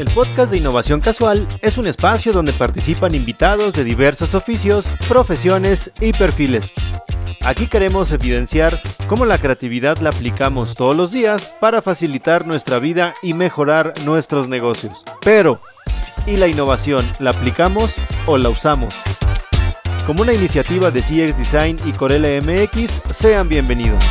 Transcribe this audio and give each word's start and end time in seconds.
El 0.00 0.10
podcast 0.14 0.50
de 0.50 0.56
Innovación 0.56 1.00
Casual 1.00 1.46
es 1.60 1.76
un 1.76 1.86
espacio 1.86 2.32
donde 2.32 2.54
participan 2.54 3.14
invitados 3.14 3.74
de 3.74 3.84
diversos 3.84 4.34
oficios, 4.34 4.88
profesiones 5.06 5.92
y 6.00 6.14
perfiles. 6.14 6.72
Aquí 7.42 7.66
queremos 7.66 8.10
evidenciar 8.10 8.80
cómo 9.08 9.26
la 9.26 9.36
creatividad 9.36 9.98
la 9.98 10.08
aplicamos 10.08 10.74
todos 10.74 10.96
los 10.96 11.12
días 11.12 11.52
para 11.60 11.82
facilitar 11.82 12.46
nuestra 12.46 12.78
vida 12.78 13.12
y 13.20 13.34
mejorar 13.34 13.92
nuestros 14.06 14.48
negocios. 14.48 15.04
Pero, 15.20 15.60
¿y 16.26 16.36
la 16.36 16.48
innovación 16.48 17.06
la 17.18 17.32
aplicamos 17.32 17.94
o 18.24 18.38
la 18.38 18.48
usamos? 18.48 18.94
Como 20.06 20.22
una 20.22 20.32
iniciativa 20.32 20.90
de 20.90 21.02
CX 21.02 21.36
Design 21.36 21.78
y 21.84 21.92
Corel 21.92 22.42
MX, 22.42 23.02
sean 23.14 23.50
bienvenidos. 23.50 24.02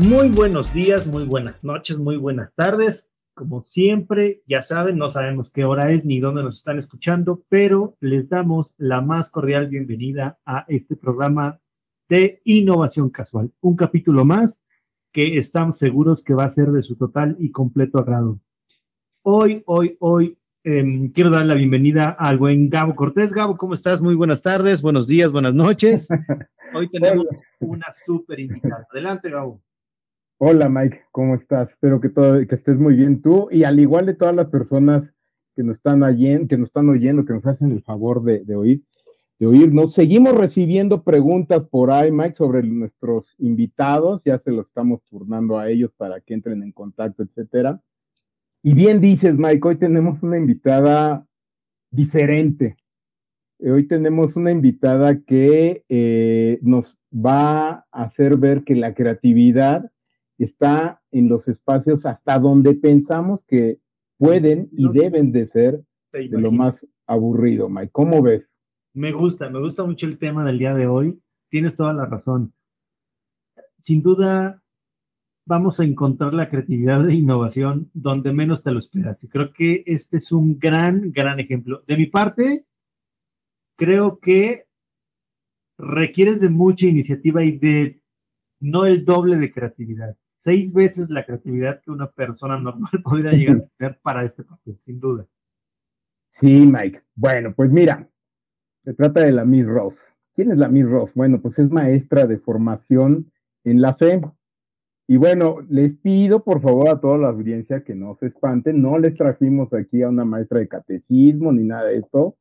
Muy 0.00 0.30
buenos 0.30 0.72
días, 0.72 1.06
muy 1.06 1.24
buenas 1.24 1.62
noches, 1.62 1.98
muy 1.98 2.16
buenas 2.16 2.54
tardes. 2.54 3.08
Como 3.34 3.62
siempre, 3.62 4.42
ya 4.46 4.62
saben, 4.62 4.96
no 4.96 5.10
sabemos 5.10 5.50
qué 5.50 5.64
hora 5.64 5.92
es 5.92 6.06
ni 6.06 6.20
dónde 6.20 6.42
nos 6.42 6.56
están 6.56 6.78
escuchando, 6.78 7.44
pero 7.50 7.96
les 8.00 8.30
damos 8.30 8.74
la 8.78 9.02
más 9.02 9.30
cordial 9.30 9.68
bienvenida 9.68 10.38
a 10.46 10.64
este 10.68 10.96
programa 10.96 11.60
de 12.08 12.40
innovación 12.44 13.10
casual. 13.10 13.52
Un 13.60 13.76
capítulo 13.76 14.24
más 14.24 14.58
que 15.12 15.36
estamos 15.36 15.76
seguros 15.76 16.24
que 16.24 16.34
va 16.34 16.44
a 16.44 16.50
ser 16.50 16.72
de 16.72 16.82
su 16.82 16.96
total 16.96 17.36
y 17.38 17.50
completo 17.50 17.98
agrado. 17.98 18.40
Hoy, 19.22 19.62
hoy, 19.66 19.96
hoy 20.00 20.38
Em, 20.62 21.10
quiero 21.10 21.30
dar 21.30 21.46
la 21.46 21.54
bienvenida 21.54 22.10
al 22.10 22.36
buen 22.36 22.68
Gabo 22.68 22.94
Cortés. 22.94 23.32
Gabo, 23.32 23.56
¿cómo 23.56 23.72
estás? 23.72 24.02
Muy 24.02 24.14
buenas 24.14 24.42
tardes, 24.42 24.82
buenos 24.82 25.08
días, 25.08 25.32
buenas 25.32 25.54
noches. 25.54 26.06
Hoy 26.74 26.86
tenemos 26.90 27.24
una 27.60 27.86
súper 27.94 28.40
invitada. 28.40 28.86
Adelante, 28.90 29.30
Gabo. 29.30 29.62
Hola, 30.42 30.70
Mike, 30.70 31.02
¿cómo 31.12 31.34
estás? 31.34 31.72
Espero 31.72 32.00
que, 32.00 32.08
todo, 32.08 32.46
que 32.46 32.54
estés 32.54 32.78
muy 32.78 32.96
bien 32.96 33.20
tú 33.20 33.48
y 33.50 33.64
al 33.64 33.78
igual 33.78 34.06
de 34.06 34.14
todas 34.14 34.34
las 34.34 34.46
personas 34.46 35.14
que 35.54 35.62
nos 35.62 35.76
están, 35.76 36.00
que 36.48 36.56
nos 36.56 36.68
están 36.68 36.88
oyendo, 36.88 37.26
que 37.26 37.34
nos 37.34 37.44
hacen 37.44 37.72
el 37.72 37.82
favor 37.82 38.24
de, 38.24 38.42
de 38.46 38.56
oír, 38.56 38.82
oírnos. 39.38 39.92
Seguimos 39.92 40.34
recibiendo 40.34 41.02
preguntas 41.02 41.66
por 41.66 41.90
ahí, 41.90 42.10
Mike, 42.10 42.36
sobre 42.36 42.62
nuestros 42.62 43.34
invitados. 43.36 44.22
Ya 44.24 44.38
se 44.38 44.50
los 44.50 44.68
estamos 44.68 45.02
turnando 45.10 45.58
a 45.58 45.68
ellos 45.68 45.90
para 45.94 46.22
que 46.22 46.32
entren 46.32 46.62
en 46.62 46.72
contacto, 46.72 47.22
etcétera. 47.22 47.82
Y 48.62 48.72
bien 48.72 49.02
dices, 49.02 49.36
Mike, 49.36 49.68
hoy 49.68 49.76
tenemos 49.76 50.22
una 50.22 50.38
invitada 50.38 51.26
diferente. 51.90 52.76
Hoy 53.58 53.86
tenemos 53.86 54.36
una 54.36 54.52
invitada 54.52 55.20
que 55.20 55.84
eh, 55.90 56.58
nos 56.62 56.96
va 57.12 57.84
a 57.92 58.04
hacer 58.04 58.38
ver 58.38 58.64
que 58.64 58.74
la 58.74 58.94
creatividad 58.94 59.90
está 60.44 61.02
en 61.10 61.28
los 61.28 61.48
espacios 61.48 62.06
hasta 62.06 62.38
donde 62.38 62.74
pensamos 62.74 63.44
que 63.44 63.80
pueden 64.18 64.68
y 64.72 64.88
deben 64.90 65.32
de 65.32 65.46
ser 65.46 65.84
de 66.12 66.28
lo 66.28 66.52
más 66.52 66.86
aburrido, 67.06 67.68
Mike. 67.68 67.90
¿Cómo 67.92 68.22
ves? 68.22 68.54
Me 68.92 69.12
gusta, 69.12 69.48
me 69.50 69.60
gusta 69.60 69.84
mucho 69.84 70.06
el 70.06 70.18
tema 70.18 70.44
del 70.44 70.58
día 70.58 70.74
de 70.74 70.86
hoy. 70.86 71.20
Tienes 71.48 71.76
toda 71.76 71.92
la 71.92 72.06
razón. 72.06 72.52
Sin 73.84 74.02
duda, 74.02 74.62
vamos 75.46 75.80
a 75.80 75.84
encontrar 75.84 76.34
la 76.34 76.48
creatividad 76.48 77.08
e 77.08 77.14
innovación 77.14 77.90
donde 77.94 78.32
menos 78.32 78.62
te 78.62 78.70
lo 78.70 78.78
esperas. 78.78 79.22
Y 79.24 79.28
creo 79.28 79.52
que 79.52 79.82
este 79.86 80.18
es 80.18 80.32
un 80.32 80.58
gran, 80.58 81.12
gran 81.12 81.40
ejemplo. 81.40 81.80
De 81.86 81.96
mi 81.96 82.06
parte, 82.06 82.66
creo 83.76 84.18
que 84.20 84.66
requieres 85.78 86.40
de 86.40 86.50
mucha 86.50 86.86
iniciativa 86.86 87.42
y 87.42 87.58
de 87.58 88.00
no 88.60 88.84
el 88.86 89.04
doble 89.04 89.36
de 89.36 89.52
creatividad. 89.52 90.16
Seis 90.42 90.72
veces 90.72 91.10
la 91.10 91.26
creatividad 91.26 91.82
que 91.82 91.90
una 91.90 92.10
persona 92.10 92.58
normal 92.58 92.90
podría 93.04 93.32
llegar 93.32 93.56
a 93.56 93.68
tener 93.76 94.00
para 94.00 94.24
este 94.24 94.42
papel, 94.42 94.78
sin 94.80 94.98
duda. 94.98 95.26
Sí, 96.30 96.66
Mike. 96.66 97.02
Bueno, 97.14 97.52
pues 97.54 97.70
mira, 97.70 98.08
se 98.82 98.94
trata 98.94 99.20
de 99.20 99.32
la 99.32 99.44
Miss 99.44 99.66
Ross. 99.66 99.98
¿Quién 100.34 100.50
es 100.50 100.56
la 100.56 100.68
Miss 100.68 100.88
Ross? 100.88 101.12
Bueno, 101.12 101.42
pues 101.42 101.58
es 101.58 101.70
maestra 101.70 102.26
de 102.26 102.38
formación 102.38 103.30
en 103.64 103.82
la 103.82 103.94
fe 103.94 104.22
y 105.06 105.18
bueno, 105.18 105.58
les 105.68 105.94
pido 105.98 106.42
por 106.42 106.62
favor 106.62 106.88
a 106.88 107.00
toda 107.00 107.18
la 107.18 107.28
audiencia 107.28 107.84
que 107.84 107.94
no 107.94 108.14
se 108.14 108.28
espanten, 108.28 108.80
no 108.80 108.96
les 108.96 109.12
trajimos 109.12 109.74
aquí 109.74 110.02
a 110.02 110.08
una 110.08 110.24
maestra 110.24 110.60
de 110.60 110.68
catecismo 110.68 111.52
ni 111.52 111.64
nada 111.64 111.88
de 111.88 111.98
esto, 111.98 112.38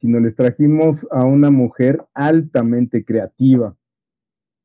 sino 0.00 0.20
les 0.20 0.36
trajimos 0.36 1.08
a 1.10 1.24
una 1.24 1.50
mujer 1.50 2.06
altamente 2.14 3.04
creativa. 3.04 3.76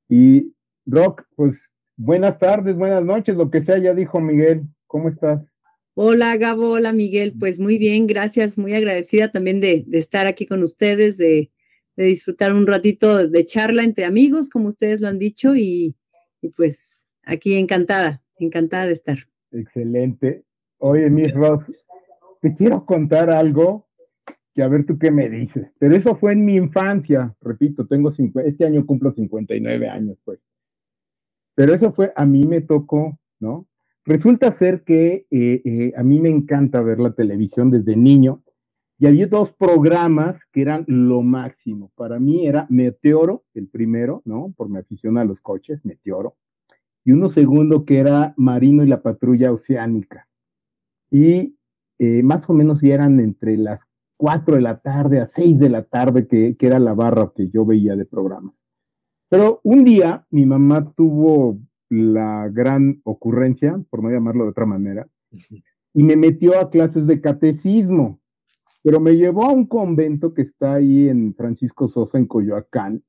Y 0.08 0.54
Rock, 0.86 1.24
pues 1.36 1.72
buenas 1.98 2.40
tardes, 2.40 2.78
buenas 2.78 3.04
noches, 3.04 3.36
lo 3.36 3.52
que 3.52 3.62
sea, 3.62 3.78
ya 3.78 3.94
dijo 3.94 4.22
Miguel, 4.22 4.64
¿cómo 4.86 5.10
estás? 5.10 5.54
Hola 5.96 6.38
Gabo, 6.38 6.70
hola 6.70 6.94
Miguel, 6.94 7.34
pues 7.38 7.60
muy 7.60 7.78
bien, 7.78 8.08
gracias, 8.08 8.58
muy 8.58 8.74
agradecida 8.74 9.32
también 9.32 9.60
de, 9.60 9.86
estar 9.92 10.28
aquí 10.28 10.46
con 10.46 10.64
ustedes, 10.64 11.18
de, 11.18 11.52
disfrutar 11.96 12.54
un 12.54 12.68
ratito 12.68 13.28
de 13.28 13.44
charla 13.44 13.84
entre 13.84 14.06
amigos, 14.06 14.50
como 14.50 14.68
ustedes 14.68 15.02
lo 15.02 15.08
han 15.08 15.18
dicho, 15.18 15.56
y, 15.56 15.96
y 16.42 16.50
pues 16.50 16.98
Aquí 17.28 17.56
encantada, 17.56 18.24
encantada 18.40 18.86
de 18.86 18.94
estar. 18.94 19.18
Excelente. 19.52 20.46
Oye, 20.78 21.10
Miss 21.10 21.34
Ross, 21.34 21.86
te 22.42 22.56
quiero 22.56 22.86
contar 22.86 23.30
algo 23.30 23.86
que 24.56 24.64
a 24.64 24.70
ver 24.70 24.86
tú 24.86 24.98
qué 24.98 25.12
me 25.12 25.30
dices. 25.30 25.74
Pero 25.78 25.94
eso 25.98 26.16
fue 26.16 26.32
en 26.32 26.46
mi 26.46 26.56
infancia, 26.56 27.36
repito, 27.42 27.86
tengo 27.86 28.10
este 28.10 28.66
año 28.66 28.86
cumplo 28.86 29.12
59 29.12 29.90
años, 29.90 30.18
pues. 30.24 30.48
Pero 31.58 31.74
eso 31.74 31.92
fue, 31.92 32.14
a 32.16 32.24
mí 32.24 32.46
me 32.46 32.62
tocó, 32.62 33.18
¿no? 33.40 33.68
Resulta 34.06 34.52
ser 34.52 34.84
que 34.84 35.26
eh, 35.32 35.62
eh, 35.66 35.92
a 35.98 36.04
mí 36.04 36.20
me 36.20 36.30
encanta 36.30 36.82
ver 36.82 37.00
la 37.00 37.14
televisión 37.14 37.72
desde 37.72 37.98
niño 37.98 38.44
y 39.00 39.08
había 39.08 39.26
dos 39.26 39.54
programas 39.54 40.40
que 40.52 40.62
eran 40.62 40.86
lo 40.86 41.24
máximo. 41.24 41.92
Para 41.96 42.20
mí 42.20 42.46
era 42.46 42.68
Meteoro, 42.70 43.44
el 43.56 43.68
primero, 43.70 44.22
¿no? 44.24 44.54
Por 44.56 44.70
mi 44.70 44.78
afición 44.78 45.18
a 45.18 45.26
los 45.26 45.42
coches, 45.42 45.84
Meteoro 45.84 46.36
y 47.04 47.12
uno 47.12 47.28
segundo 47.28 47.86
que 47.86 47.98
era 47.98 48.36
Marino 48.38 48.84
y 48.84 48.88
la 48.88 49.02
patrulla 49.02 49.52
oceánica. 49.52 50.28
Y 51.10 51.58
eh, 51.98 52.22
más 52.22 52.48
o 52.52 52.54
menos 52.54 52.84
eran 52.84 53.20
entre 53.20 53.58
las 53.58 53.82
4 54.18 54.58
de 54.58 54.62
la 54.62 54.80
tarde 54.80 55.22
a 55.22 55.26
6 55.26 55.58
de 55.58 55.70
la 55.70 55.82
tarde, 55.82 56.28
que 56.28 56.56
era 56.60 56.78
la 56.78 56.94
barra 56.94 57.32
que 57.36 57.50
yo 57.50 57.66
veía 57.66 57.96
de 57.96 58.06
programas. 58.06 58.68
Pero 59.30 59.60
un 59.64 59.84
día 59.84 60.26
mi 60.30 60.46
mamá 60.46 60.94
tuvo 60.96 61.60
la 61.90 62.50
gran 62.50 63.02
ocurrencia, 63.04 63.82
por 63.90 64.04
no 64.04 64.10
llamarlo 64.10 64.46
de 64.46 64.50
otra 64.52 64.66
manera, 64.66 65.08
y 65.94 66.04
me 66.04 66.16
metió 66.16 66.60
a 66.60 66.70
clases 66.70 67.08
de 67.08 67.22
catecismo, 67.22 68.20
pero 68.84 69.00
me 69.00 69.18
llevó 69.18 69.46
a 69.46 69.52
un 69.52 69.66
convento 69.66 70.34
que 70.34 70.44
está 70.44 70.76
ahí 70.76 71.10
en 71.10 71.34
Francisco 71.34 71.88
Sosa, 71.88 72.18
en 72.18 72.26
Coyoacán. 72.26 73.04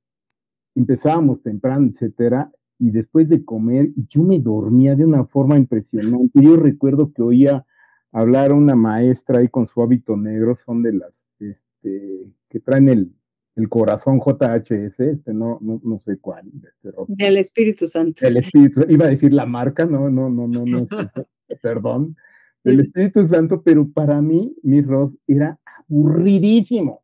Empezábamos 0.74 1.42
temprano, 1.42 1.88
etcétera, 1.92 2.50
y 2.78 2.90
después 2.90 3.28
de 3.28 3.44
comer 3.44 3.90
yo 4.08 4.22
me 4.22 4.38
dormía 4.38 4.94
de 4.96 5.04
una 5.04 5.24
forma 5.24 5.56
impresionante. 5.56 6.42
Yo 6.42 6.56
recuerdo 6.56 7.12
que 7.12 7.22
oía 7.22 7.64
hablar 8.12 8.50
a 8.50 8.54
una 8.54 8.74
maestra 8.74 9.38
ahí 9.38 9.48
con 9.48 9.66
su 9.66 9.82
hábito 9.82 10.16
negro, 10.16 10.56
son 10.56 10.82
de 10.82 10.94
las 10.94 11.24
este, 11.38 12.32
que 12.48 12.60
traen 12.60 12.88
el, 12.88 13.12
el 13.58 13.68
corazón 13.68 14.20
JHS, 14.20 15.00
este 15.00 15.34
no, 15.34 15.58
no, 15.60 15.80
no 15.82 15.98
sé 15.98 16.16
cuál. 16.18 16.44
Este, 16.62 16.92
Del 17.08 17.38
Espíritu 17.38 17.88
Santo. 17.88 18.24
El 18.24 18.36
Espíritu, 18.36 18.84
iba 18.88 19.06
a 19.06 19.08
decir 19.08 19.32
la 19.32 19.46
marca, 19.46 19.84
no, 19.84 20.08
no, 20.08 20.30
no, 20.30 20.46
no, 20.46 20.64
no, 20.64 20.86
perdón. 21.62 22.16
El 22.62 22.80
Espíritu 22.80 23.26
Santo, 23.26 23.62
pero 23.62 23.88
para 23.88 24.22
mí, 24.22 24.54
mi 24.62 24.80
Ross 24.80 25.12
era 25.26 25.58
aburridísimo, 25.88 27.02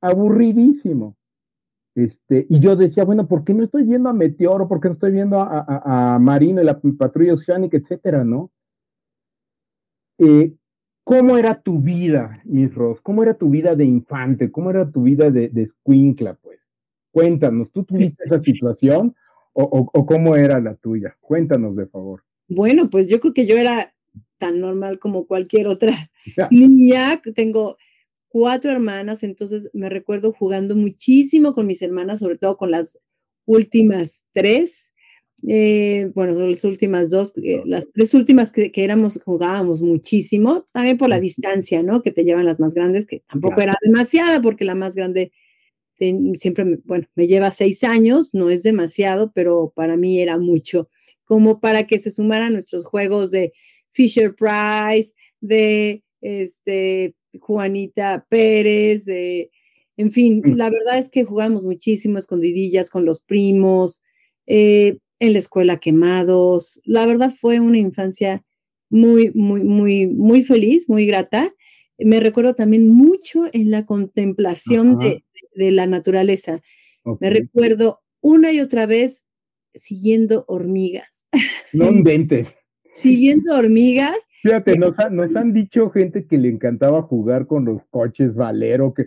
aburridísimo. 0.00 1.16
Este, 1.96 2.46
y 2.48 2.60
yo 2.60 2.76
decía, 2.76 3.04
bueno, 3.04 3.26
¿por 3.26 3.42
qué 3.42 3.52
no 3.52 3.64
estoy 3.64 3.82
viendo 3.82 4.08
a 4.08 4.12
Meteoro? 4.12 4.68
¿Por 4.68 4.80
qué 4.80 4.88
no 4.88 4.92
estoy 4.92 5.10
viendo 5.10 5.40
a, 5.40 6.18
Marino 6.20 6.62
y 6.62 6.64
la 6.64 6.80
patrulla 6.96 7.34
oceánica, 7.34 7.76
etcétera, 7.76 8.22
no? 8.22 8.52
Eh, 10.18 10.54
¿Cómo 11.04 11.36
era 11.36 11.60
tu 11.60 11.80
vida, 11.80 12.32
Miss 12.44 12.74
Ross? 12.74 13.00
¿Cómo 13.00 13.22
era 13.22 13.34
tu 13.34 13.50
vida 13.50 13.74
de 13.74 13.84
infante? 13.84 14.50
¿Cómo 14.50 14.70
era 14.70 14.90
tu 14.90 15.02
vida 15.02 15.30
de, 15.30 15.48
de 15.48 15.70
pues? 16.42 16.68
Cuéntanos, 17.10 17.72
¿tú 17.72 17.84
tuviste 17.84 18.24
esa 18.24 18.38
situación 18.40 19.14
o, 19.52 19.90
o, 19.92 20.06
cómo 20.06 20.36
era 20.36 20.60
la 20.60 20.74
tuya? 20.76 21.16
Cuéntanos, 21.20 21.74
de 21.74 21.86
favor. 21.86 22.22
Bueno, 22.48 22.90
pues 22.90 23.08
yo 23.08 23.20
creo 23.20 23.34
que 23.34 23.46
yo 23.46 23.56
era 23.56 23.94
tan 24.38 24.60
normal 24.60 24.98
como 24.98 25.26
cualquier 25.26 25.66
otra 25.66 25.92
niña. 26.50 27.20
Tengo, 27.34 27.76
cuatro 28.30 28.70
hermanas, 28.70 29.22
entonces 29.22 29.68
me 29.74 29.90
recuerdo 29.90 30.32
jugando 30.32 30.76
muchísimo 30.76 31.52
con 31.52 31.66
mis 31.66 31.82
hermanas, 31.82 32.20
sobre 32.20 32.38
todo 32.38 32.56
con 32.56 32.70
las 32.70 32.98
últimas 33.44 34.26
tres. 34.32 34.89
Eh, 35.48 36.10
bueno, 36.14 36.32
las 36.32 36.64
últimas 36.64 37.10
dos, 37.10 37.32
eh, 37.38 37.62
las 37.64 37.90
tres 37.90 38.14
últimas 38.14 38.50
que, 38.50 38.70
éramos, 38.74 39.20
jugábamos 39.24 39.82
muchísimo, 39.82 40.66
también 40.72 40.98
por 40.98 41.08
la 41.08 41.20
distancia, 41.20 41.82
¿no? 41.82 42.02
Que 42.02 42.10
te 42.10 42.24
llevan 42.24 42.46
las 42.46 42.60
más 42.60 42.74
grandes, 42.74 43.06
que 43.06 43.22
tampoco 43.28 43.60
era 43.60 43.76
demasiada, 43.82 44.40
porque 44.42 44.64
la 44.64 44.74
más 44.74 44.94
grande 44.94 45.32
siempre, 46.34 46.78
bueno, 46.84 47.06
me 47.14 47.26
lleva 47.26 47.50
seis 47.50 47.84
años, 47.84 48.30
no 48.32 48.48
es 48.48 48.62
demasiado, 48.62 49.32
pero 49.34 49.70
para 49.76 49.98
mí 49.98 50.18
era 50.18 50.38
mucho 50.38 50.88
como 51.30 51.60
para 51.60 51.86
que 51.86 52.00
se 52.00 52.10
sumaran 52.10 52.54
nuestros 52.54 52.84
juegos 52.84 53.30
de 53.30 53.52
Fisher 53.90 54.34
Price, 54.34 55.14
de 55.40 56.02
este, 56.20 57.14
Juanita 57.38 58.26
Pérez, 58.28 59.04
de, 59.04 59.48
en 59.96 60.10
fin, 60.10 60.42
mm. 60.44 60.54
la 60.54 60.70
verdad 60.70 60.98
es 60.98 61.08
que 61.08 61.22
jugamos 61.22 61.64
muchísimo 61.64 62.18
escondidillas 62.18 62.90
con 62.90 63.04
los 63.04 63.20
primos, 63.20 64.02
eh, 64.48 64.98
en 65.20 65.34
la 65.34 65.38
escuela 65.38 65.78
quemados. 65.78 66.80
La 66.84 67.06
verdad 67.06 67.30
fue 67.30 67.60
una 67.60 67.78
infancia 67.78 68.42
muy, 68.88 69.30
muy, 69.34 69.62
muy, 69.62 70.06
muy 70.08 70.42
feliz, 70.42 70.88
muy 70.88 71.06
grata. 71.06 71.54
Me 71.98 72.18
recuerdo 72.18 72.54
también 72.54 72.88
mucho 72.88 73.44
en 73.52 73.70
la 73.70 73.86
contemplación 73.86 74.98
de, 74.98 75.22
la 75.70 75.86
naturaleza. 75.86 76.60
Me 77.20 77.30
recuerdo 77.30 78.00
una 78.20 78.52
y 78.52 78.60
otra 78.60 78.86
vez 78.86 79.26
siguiendo 79.74 80.44
hormigas. 80.48 81.28
No 81.72 81.88
inventes. 81.88 82.48
siguiendo 82.94 83.54
hormigas. 83.54 84.16
Fíjate, 84.42 84.76
nos, 84.76 84.98
han 84.98 85.52
dicho 85.52 85.88
gente 85.90 86.26
que 86.26 86.36
le 86.36 86.48
encantaba 86.48 87.02
jugar 87.02 87.46
con 87.46 87.64
los 87.64 87.82
coches 87.90 88.34
Valero, 88.34 88.92
que, 88.92 89.06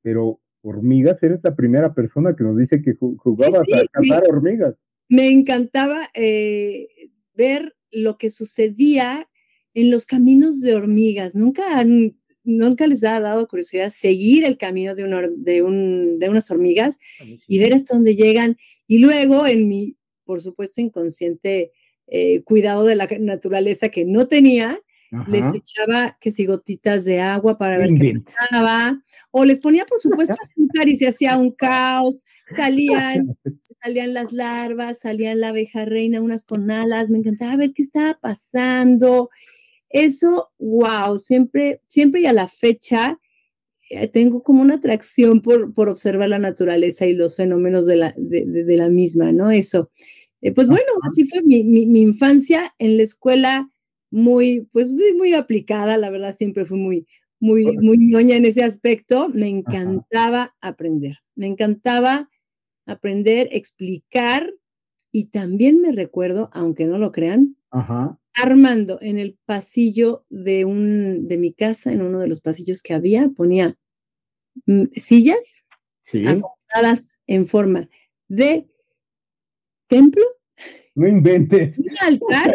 pero 0.00 0.40
hormigas, 0.62 1.22
eres 1.22 1.40
la 1.42 1.54
primera 1.54 1.92
persona 1.92 2.34
que 2.34 2.44
nos 2.44 2.56
dice 2.56 2.80
que 2.80 2.94
jugabas 2.94 3.66
a 3.74 3.86
cazar 3.92 4.22
hormigas. 4.26 4.74
Me 5.08 5.30
encantaba 5.30 6.10
eh, 6.14 6.88
ver 7.34 7.76
lo 7.90 8.18
que 8.18 8.30
sucedía 8.30 9.28
en 9.74 9.90
los 9.90 10.06
caminos 10.06 10.60
de 10.60 10.74
hormigas. 10.74 11.34
Nunca, 11.34 11.84
nunca 12.44 12.86
les 12.86 13.04
ha 13.04 13.20
dado 13.20 13.48
curiosidad 13.48 13.90
seguir 13.90 14.44
el 14.44 14.58
camino 14.58 14.94
de, 14.94 15.30
de, 15.36 15.62
un, 15.62 16.18
de 16.18 16.28
unas 16.28 16.50
hormigas 16.50 16.98
y 17.46 17.58
ver 17.58 17.74
hasta 17.74 17.94
dónde 17.94 18.16
llegan. 18.16 18.56
Y 18.86 18.98
luego, 18.98 19.46
en 19.46 19.68
mi, 19.68 19.96
por 20.24 20.40
supuesto, 20.40 20.80
inconsciente 20.80 21.72
eh, 22.06 22.42
cuidado 22.42 22.84
de 22.84 22.96
la 22.96 23.06
naturaleza 23.20 23.90
que 23.90 24.04
no 24.04 24.28
tenía, 24.28 24.80
les 25.26 25.54
echaba 25.54 26.18
que 26.20 26.30
si 26.30 26.44
gotitas 26.44 27.04
de 27.04 27.20
agua 27.20 27.56
para 27.56 27.78
ver 27.78 27.90
qué 27.98 28.20
pasaba, 28.24 29.02
o 29.30 29.44
les 29.44 29.58
ponía, 29.58 29.86
por 29.86 30.00
supuesto, 30.00 30.34
azúcar 30.42 30.88
y 30.88 30.96
se 30.96 31.08
hacía 31.08 31.38
un 31.38 31.50
caos, 31.50 32.22
salían, 32.54 33.36
salían 33.82 34.14
las 34.14 34.32
larvas, 34.32 35.00
salían 35.00 35.40
la 35.40 35.48
abeja 35.48 35.84
reina, 35.84 36.20
unas 36.20 36.44
con 36.44 36.70
alas, 36.70 37.10
me 37.10 37.18
encantaba 37.18 37.56
ver 37.56 37.72
qué 37.74 37.82
estaba 37.82 38.18
pasando. 38.20 39.30
Eso, 39.88 40.50
wow, 40.58 41.18
siempre, 41.18 41.80
siempre 41.86 42.22
y 42.22 42.26
a 42.26 42.32
la 42.32 42.48
fecha 42.48 43.18
eh, 43.90 44.08
tengo 44.08 44.42
como 44.42 44.62
una 44.62 44.74
atracción 44.74 45.40
por, 45.40 45.72
por, 45.72 45.88
observar 45.88 46.28
la 46.28 46.38
naturaleza 46.38 47.06
y 47.06 47.14
los 47.14 47.36
fenómenos 47.36 47.86
de 47.86 47.96
la, 47.96 48.14
de, 48.16 48.44
de 48.44 48.76
la 48.76 48.88
misma, 48.88 49.32
¿no? 49.32 49.50
Eso. 49.50 49.90
Eh, 50.40 50.52
pues 50.52 50.68
bueno, 50.68 50.84
así 51.02 51.24
fue 51.24 51.42
mi, 51.42 51.64
mi, 51.64 52.00
infancia 52.00 52.74
en 52.78 52.96
la 52.96 53.02
escuela, 53.02 53.70
muy, 54.10 54.68
pues 54.72 54.88
muy, 54.90 55.34
aplicada, 55.34 55.98
la 55.98 56.10
verdad, 56.10 56.34
siempre 56.36 56.64
fui 56.64 56.78
muy, 56.78 57.06
muy, 57.40 57.76
muy 57.78 57.98
ñoña 57.98 58.36
en 58.36 58.46
ese 58.46 58.62
aspecto. 58.62 59.28
Me 59.28 59.48
encantaba 59.48 60.54
aprender, 60.60 61.16
me 61.34 61.46
encantaba 61.46 62.30
aprender, 62.88 63.48
explicar 63.52 64.52
y 65.12 65.26
también 65.26 65.80
me 65.80 65.92
recuerdo, 65.92 66.50
aunque 66.52 66.86
no 66.86 66.98
lo 66.98 67.12
crean, 67.12 67.56
armando 68.34 68.98
en 69.00 69.18
el 69.18 69.38
pasillo 69.44 70.24
de, 70.30 70.64
un, 70.64 71.28
de 71.28 71.38
mi 71.38 71.52
casa, 71.52 71.92
en 71.92 72.02
uno 72.02 72.18
de 72.18 72.28
los 72.28 72.40
pasillos 72.40 72.82
que 72.82 72.94
había, 72.94 73.28
ponía 73.28 73.76
mm, 74.66 74.84
sillas 74.94 75.64
acomodadas 76.26 77.18
en 77.26 77.46
forma 77.46 77.88
de 78.28 78.68
templo. 79.86 80.24
No 80.94 81.06
inventes. 81.06 81.76
Un 81.78 81.86
altar 82.00 82.54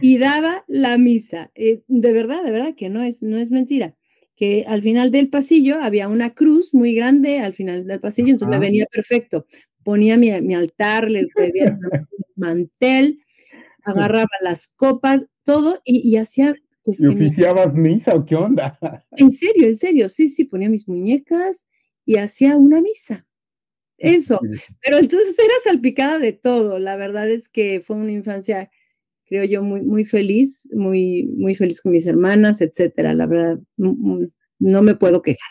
y 0.00 0.18
daba 0.18 0.64
la 0.68 0.98
misa. 0.98 1.50
Eh, 1.54 1.82
de 1.88 2.12
verdad, 2.12 2.44
de 2.44 2.52
verdad 2.52 2.74
que 2.76 2.88
no 2.88 3.02
es, 3.02 3.22
no 3.22 3.36
es 3.36 3.50
mentira. 3.50 3.95
Que 4.36 4.64
al 4.68 4.82
final 4.82 5.10
del 5.10 5.28
pasillo 5.30 5.78
había 5.82 6.08
una 6.08 6.34
cruz 6.34 6.74
muy 6.74 6.94
grande 6.94 7.40
al 7.40 7.54
final 7.54 7.86
del 7.86 8.00
pasillo, 8.00 8.28
entonces 8.28 8.58
me 8.58 8.64
venía 8.64 8.86
perfecto. 8.86 9.46
Ponía 9.82 10.16
mi, 10.16 10.30
altar, 10.30 11.10
le 11.10 11.26
pedía 11.28 11.78
un 11.80 12.06
mantel, 12.36 13.20
agarraba 13.82 14.28
las 14.42 14.68
copas, 14.68 15.26
todo 15.42 15.80
y, 15.84 16.16
hacía 16.16 16.54
pues, 16.84 17.00
¿Y 17.00 17.06
oficiabas 17.06 17.72
misa 17.74 18.14
o 18.14 18.24
qué 18.24 18.36
onda? 18.36 18.78
En 19.12 19.30
serio, 19.30 19.66
en 19.66 19.76
serio, 19.76 20.08
sí, 20.08 20.28
sí, 20.28 20.44
ponía 20.44 20.68
mis 20.68 20.86
muñecas 20.86 21.66
y 22.04 22.16
hacía 22.16 22.56
una 22.56 22.80
misa. 22.80 23.26
Eso, 23.98 24.40
pero 24.82 24.98
entonces 24.98 25.34
era 25.38 25.54
salpicada 25.64 26.18
de 26.18 26.32
todo. 26.32 26.78
La 26.78 26.96
verdad 26.96 27.30
es 27.30 27.48
que 27.48 27.80
fue 27.80 27.96
una 27.96 28.12
infancia, 28.12 28.70
creo 29.26 29.44
yo, 29.44 29.62
muy, 29.62 29.82
muy 29.82 30.04
feliz, 30.04 30.68
muy, 30.72 31.28
muy 31.36 31.54
feliz 31.54 31.80
con 31.80 31.92
mis 31.92 32.06
hermanas, 32.06 32.60
etcétera. 32.60 33.14
La 33.14 33.26
verdad, 33.26 33.58
no 33.76 34.82
me 34.82 34.94
puedo 34.94 35.22
quejar. 35.22 35.50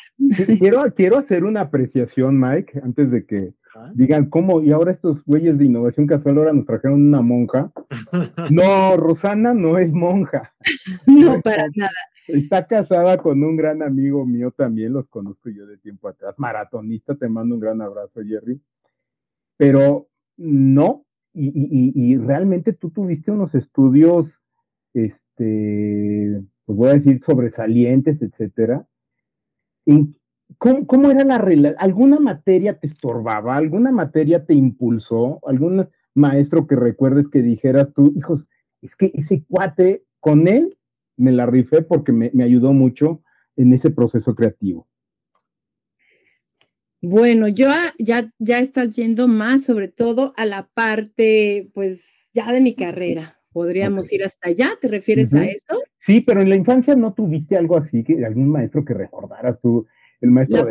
Quiero, 0.60 0.84
quiero 0.94 1.18
hacer 1.18 1.44
una 1.44 1.62
apreciación, 1.62 2.40
Mike, 2.40 2.80
antes 2.84 3.12
de 3.12 3.26
que 3.26 3.54
digan 3.94 4.30
cómo, 4.30 4.62
y 4.62 4.72
ahora 4.72 4.92
estos 4.92 5.24
güeyes 5.26 5.58
de 5.58 5.66
innovación 5.66 6.08
casual 6.08 6.38
ahora 6.38 6.54
nos 6.54 6.66
trajeron 6.66 7.02
una 7.08 7.22
monja. 7.22 7.72
No, 8.52 8.96
Rosana 8.98 9.54
no 9.54 9.78
es 9.78 9.92
monja. 9.92 10.54
No, 11.08 11.42
para 11.42 11.68
nada. 11.76 11.92
Está 12.28 12.66
casada 12.66 13.18
con 13.18 13.44
un 13.44 13.56
gran 13.56 13.84
amigo 13.84 14.26
mío 14.26 14.52
también, 14.52 14.94
los 14.94 15.08
conozco 15.08 15.50
yo 15.50 15.68
de 15.68 15.78
tiempo 15.78 16.08
atrás, 16.08 16.34
maratonista, 16.38 17.16
te 17.16 17.30
mando 17.30 17.56
un 17.56 17.62
gran 17.62 17.82
abrazo, 17.82 18.22
Jerry. 18.26 18.60
Pero 19.58 20.08
no, 20.38 21.05
y, 21.36 22.18
realmente 22.18 22.74
tú 22.74 22.90
tuviste 22.90 23.32
unos 23.32 23.56
estudios, 23.56 24.42
este, 24.94 26.42
pues 26.66 26.78
voy 26.78 26.90
a 26.90 26.94
decir, 26.94 27.22
sobresalientes, 27.24 28.22
etcétera. 28.22 28.88
¿Cómo, 30.58 30.88
¿Cómo, 30.88 31.12
era 31.12 31.24
la 31.24 31.38
relación? 31.38 31.78
¿Alguna 31.80 32.20
materia 32.20 32.80
te 32.80 32.88
estorbaba? 32.88 33.56
¿Alguna 33.56 33.92
materia 33.92 34.46
te 34.46 34.54
impulsó? 34.54 35.40
¿Algún 35.46 35.88
maestro 36.16 36.66
que 36.66 36.76
recuerdes 36.76 37.28
que 37.28 37.42
dijeras 37.42 37.94
tú, 37.94 38.14
hijos, 38.16 38.48
es 38.82 38.96
que 38.96 39.12
ese 39.14 39.44
cuate, 39.48 40.06
con 40.20 40.48
él 40.48 40.70
me 41.18 41.32
la 41.32 41.46
rifé 41.46 41.82
porque 41.82 42.12
me, 42.12 42.32
ayudó 42.44 42.74
mucho 42.74 43.22
en 43.56 43.74
ese 43.74 43.92
proceso 43.92 44.34
creativo. 44.34 44.88
Bueno, 47.08 47.48
yo 47.48 47.68
ya, 48.00 48.34
ya 48.40 48.60
estás 48.60 48.96
yendo 48.96 49.28
más 49.28 49.64
sobre 49.64 49.90
todo 49.90 50.34
a 50.38 50.46
la 50.46 50.68
parte, 50.74 51.70
pues, 51.74 52.28
ya 52.34 52.52
de 52.52 52.62
mi 52.62 52.74
carrera. 52.74 53.40
¿Podríamos 53.52 54.12
ir 54.12 54.24
hasta 54.24 54.50
allá? 54.50 54.72
¿Te 54.82 54.88
refieres 54.88 55.34
a 55.34 55.46
eso? 55.46 55.82
Sí, 55.98 56.22
pero 56.22 56.42
en 56.42 56.50
la 56.50 56.56
infancia 56.56 56.96
no 56.96 57.14
tuviste 57.14 57.56
algo 57.56 57.78
así, 57.78 58.04
que 58.04 58.26
algún 58.26 58.50
maestro 58.50 58.84
que 58.84 58.94
recordaras 58.96 59.62
tú, 59.62 59.86
el 60.20 60.32
maestro 60.32 60.68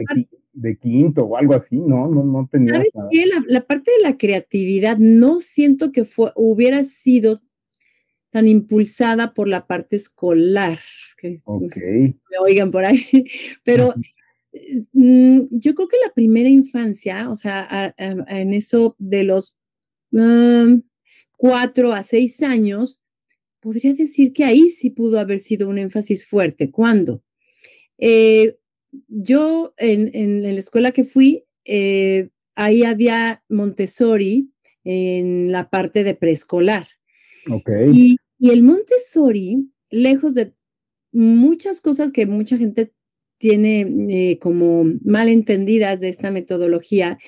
de, 0.52 0.76
quinto 0.76 1.24
o 1.24 1.36
algo 1.36 1.54
así, 1.54 1.76
no, 1.78 2.08
no, 2.08 2.24
no 2.24 2.48
tenía. 2.50 2.74
¿Sabes 2.74 2.92
qué? 3.10 3.24
La, 3.46 3.64
parte 3.64 3.92
de 3.96 4.02
la 4.02 4.18
creatividad 4.18 4.98
no 4.98 5.40
siento 5.40 5.92
que 5.92 6.04
fue, 6.04 6.32
hubiera 6.34 6.82
sido 6.84 7.40
tan 8.30 8.46
impulsada 8.48 9.34
por 9.34 9.48
la 9.48 9.66
parte 9.66 9.96
escolar. 9.96 10.78
Que, 11.16 11.40
Me 11.46 12.38
oigan 12.42 12.70
por 12.70 12.84
ahí, 12.84 13.00
pero 13.64 13.94
yo 14.92 15.74
creo 15.74 15.88
que 15.88 15.96
la 16.04 16.12
primera 16.14 16.48
infancia, 16.48 17.30
o 17.30 17.36
sea, 17.36 17.94
en 17.98 18.54
eso 18.54 18.94
de 18.98 19.24
los 19.24 19.56
mm, 20.10 20.80
cuatro 21.36 21.92
a 21.92 22.02
seis 22.02 22.42
años, 22.42 23.00
podría 23.60 23.94
decir 23.94 24.32
que 24.32 24.44
ahí 24.44 24.68
sí 24.68 24.90
pudo 24.90 25.18
haber 25.18 25.40
sido 25.40 25.68
un 25.68 25.78
énfasis 25.78 26.26
fuerte. 26.26 26.70
¿Cuándo? 26.70 27.22
Eh, 27.98 28.58
yo 29.08 29.74
en, 29.76 30.42
la 30.42 30.50
escuela 30.50 30.92
que 30.92 31.04
fui, 31.04 31.44
eh, 31.64 32.28
ahí 32.54 32.84
había 32.84 33.42
Montessori 33.48 34.50
en 34.84 35.50
la 35.50 35.70
parte 35.70 36.04
de 36.04 36.14
preescolar. 36.14 36.86
Okay. 37.50 38.18
Y 38.40 38.50
el 38.50 38.62
Montessori, 38.62 39.70
lejos 39.90 40.34
de 40.34 40.52
muchas 41.12 41.80
cosas 41.80 42.12
que 42.12 42.26
mucha 42.26 42.56
gente 42.58 42.92
tiene 43.44 43.86
eh, 44.08 44.38
como 44.38 44.86
mal 45.04 45.28
entendidas 45.28 46.00
de 46.00 46.08
esta 46.08 46.30
metodología, 46.30 47.18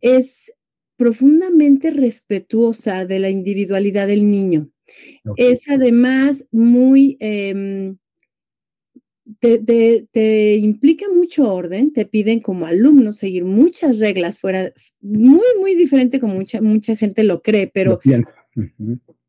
es 0.00 0.50
profundamente 0.96 1.90
respetuosa 1.90 3.04
de 3.04 3.18
la 3.18 3.28
individualidad 3.28 4.06
del 4.06 4.30
niño. 4.30 4.70
Es 5.36 5.68
además 5.68 6.46
muy, 6.50 7.18
em, 7.20 7.98
te, 9.38 10.56
implica 10.56 11.04
mucho 11.14 11.52
orden, 11.52 11.92
te 11.92 12.06
piden 12.06 12.40
como 12.40 12.64
alumno 12.64 13.12
seguir 13.12 13.44
muchas 13.44 13.98
reglas 13.98 14.38
fuera, 14.38 14.72
muy, 15.02 15.44
muy 15.60 15.74
diferente 15.74 16.20
como 16.20 16.36
mucha, 16.36 16.62
mucha 16.62 16.96
gente 16.96 17.22
lo 17.22 17.42
cree, 17.42 17.66
pero 17.66 17.90
lo 17.90 17.98
piensa. 17.98 18.34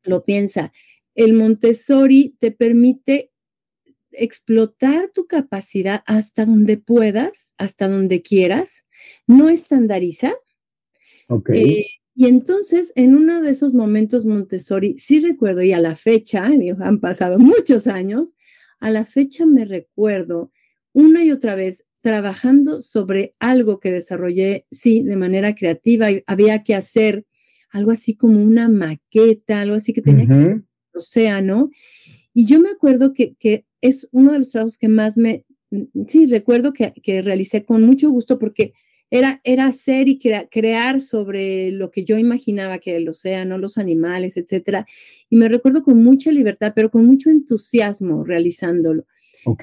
Lo 0.03 0.23
piensa 0.23 0.71
el 1.15 1.33
Montessori 1.33 2.35
te 2.39 2.51
permite 2.51 3.31
explotar 4.17 5.09
tu 5.13 5.27
capacidad 5.27 6.03
hasta 6.05 6.45
donde 6.45 6.77
puedas, 6.77 7.53
hasta 7.57 7.87
donde 7.87 8.21
quieras, 8.21 8.85
no 9.27 9.49
estandariza. 9.49 10.33
Okay. 11.27 11.79
Eh, 11.79 11.85
Y 12.17 12.27
entonces, 12.27 12.93
en 12.95 13.13
uno 13.13 13.41
de 13.41 13.51
esos 13.51 13.73
momentos 13.73 14.25
Montessori, 14.25 14.97
sí 14.97 15.19
recuerdo, 15.19 15.61
y 15.61 15.73
a 15.73 15.79
la 15.79 15.95
fecha, 15.95 16.45
han 16.45 16.99
pasado 16.99 17.37
muchos 17.39 17.87
años, 17.87 18.35
a 18.79 18.89
la 18.89 19.03
fecha 19.05 19.45
me 19.45 19.65
recuerdo 19.65 20.51
una 20.93 21.23
y 21.23 21.31
otra 21.31 21.55
vez 21.55 21.85
trabajando 21.99 22.81
sobre 22.81 23.35
algo 23.39 23.79
que 23.79 23.91
desarrollé, 23.91 24.65
sí, 24.71 25.03
de 25.03 25.17
manera 25.17 25.55
creativa, 25.55 26.09
y 26.11 26.23
había 26.25 26.63
que 26.63 26.75
hacer 26.75 27.25
algo 27.69 27.91
así 27.91 28.15
como 28.15 28.41
una 28.41 28.69
maqueta, 28.69 29.59
algo 29.59 29.75
así 29.75 29.91
que 29.91 30.01
tenía 30.01 30.27
que 30.27 30.35
ver 30.35 30.63
océano. 30.93 31.69
Y 32.33 32.45
yo 32.45 32.61
me 32.61 32.69
acuerdo 32.69 33.13
que, 33.13 33.35
que, 33.35 33.65
es 33.87 34.09
uno 34.11 34.31
de 34.31 34.39
los 34.39 34.51
trabajos 34.51 34.77
que 34.77 34.87
más 34.87 35.17
me, 35.17 35.43
sí, 36.07 36.25
recuerdo 36.25 36.73
que, 36.73 36.93
que 36.93 37.21
realicé 37.21 37.63
con 37.63 37.83
mucho 37.83 38.09
gusto 38.09 38.39
porque 38.39 38.73
era, 39.11 39.39
era 39.43 39.67
hacer 39.67 40.07
y 40.09 40.19
crear 40.19 40.99
sobre 40.99 41.71
lo 41.71 41.91
que 41.91 42.03
yo 42.03 42.17
imaginaba 42.17 42.79
que 42.79 42.91
era 42.91 42.99
el 42.99 43.07
océano, 43.07 43.57
los 43.57 43.77
animales, 43.77 44.35
etcétera. 44.35 44.85
Y 45.29 45.37
me 45.37 45.47
recuerdo 45.47 45.83
con 45.83 46.03
mucha 46.03 46.31
libertad, 46.31 46.73
pero 46.75 46.89
con 46.89 47.05
mucho 47.05 47.29
entusiasmo 47.29 48.23
realizándolo. 48.23 49.05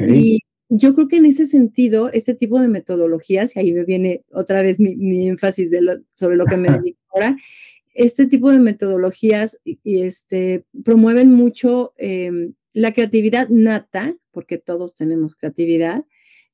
Y 0.07 0.41
yo 0.69 0.95
creo 0.95 1.09
que 1.09 1.17
en 1.17 1.27
ese 1.27 1.45
sentido, 1.45 2.11
este 2.13 2.35
tipo 2.35 2.61
de 2.61 2.69
metodologías, 2.69 3.57
y 3.57 3.59
ahí 3.59 3.73
me 3.73 3.85
viene 3.85 4.25
otra 4.33 4.63
vez 4.63 4.79
mi, 4.81 5.29
énfasis 5.29 5.71
sobre 6.15 6.37
lo 6.37 6.47
que 6.47 6.57
me 6.57 6.69
dedico 6.81 7.01
ahora, 7.13 7.37
este 7.95 8.27
tipo 8.27 8.51
de 8.51 8.59
metodologías 8.59 9.59
y, 9.65 10.03
este, 10.03 10.65
promueven 10.85 11.31
mucho 11.31 11.93
em, 11.99 12.55
la 12.75 12.93
creatividad 12.93 13.49
nata, 13.49 14.17
porque 14.31 14.59
todos 14.59 14.95
tenemos 14.95 15.35
creatividad, 15.37 16.05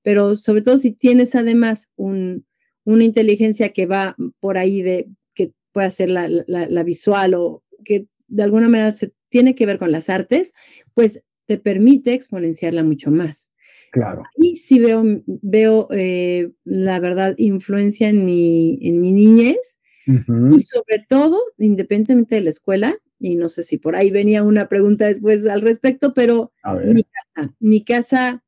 pero 0.02 0.36
sobre 0.36 0.62
todo 0.62 0.78
si 0.78 0.92
tienes 0.92 1.34
además 1.34 1.92
un, 1.96 2.46
una 2.84 3.04
inteligencia 3.04 3.70
que 3.70 3.86
va 3.86 4.16
por 4.40 4.58
ahí 4.58 4.82
de 4.82 5.08
que 5.34 5.52
puede 5.72 5.90
ser 5.90 6.10
la, 6.10 6.28
la, 6.28 6.82
visual 6.82 7.34
o 7.34 7.62
que 7.84 8.06
de 8.26 8.42
alguna 8.42 8.68
manera 8.68 8.92
se 8.92 9.12
tiene 9.28 9.54
que 9.54 9.66
ver 9.66 9.78
con 9.78 9.92
las 9.92 10.08
artes, 10.08 10.54
pues 10.94 11.22
te 11.46 11.58
permite 11.58 12.12
exponenciarla 12.12 12.82
mucho 12.82 13.10
más. 13.10 13.52
Claro. 13.92 14.22
Y 14.36 14.56
sí 14.56 14.78
veo, 14.78 15.02
veo 15.26 15.88
eh, 15.90 16.50
la 16.64 17.00
verdad, 17.00 17.34
influencia 17.38 18.08
en 18.08 18.24
mi, 18.24 18.78
en 18.82 19.00
mi 19.00 19.12
niñez 19.12 19.78
y 20.06 20.60
sobre 20.60 21.04
todo, 21.06 21.38
independientemente 21.58 22.36
de 22.36 22.40
la 22.40 22.48
escuela, 22.48 22.98
y 23.18 23.36
no 23.36 23.48
sé 23.48 23.62
si 23.62 23.78
por 23.78 23.96
ahí 23.96 24.10
venía 24.10 24.42
una 24.42 24.68
pregunta 24.68 25.06
después 25.06 25.46
al 25.46 25.62
respecto, 25.62 26.14
pero 26.14 26.52
mi 26.84 27.04
casa, 27.04 27.54
mi 27.58 27.84
casa 27.84 28.44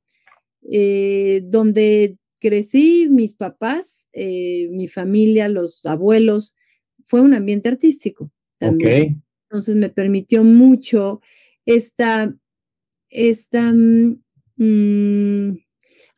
eh, 0.71 1.43
donde 1.45 2.17
crecí, 2.41 3.09
mis 3.11 3.35
papás, 3.35 4.09
eh, 4.13 4.69
mi 4.71 4.89
familia, 4.89 5.49
los 5.49 5.85
abuelos, 5.87 6.55
fue 7.05 7.21
un 7.21 7.35
ambiente 7.35 7.69
artístico 7.69 8.31
también. 8.59 9.23
Entonces 9.49 9.75
me 9.77 9.91
permitió 9.91 10.45
mucho 10.45 11.21
esta, 11.67 12.35
esta 13.11 13.73
mm, 13.73 14.21
Mm, 14.63 15.57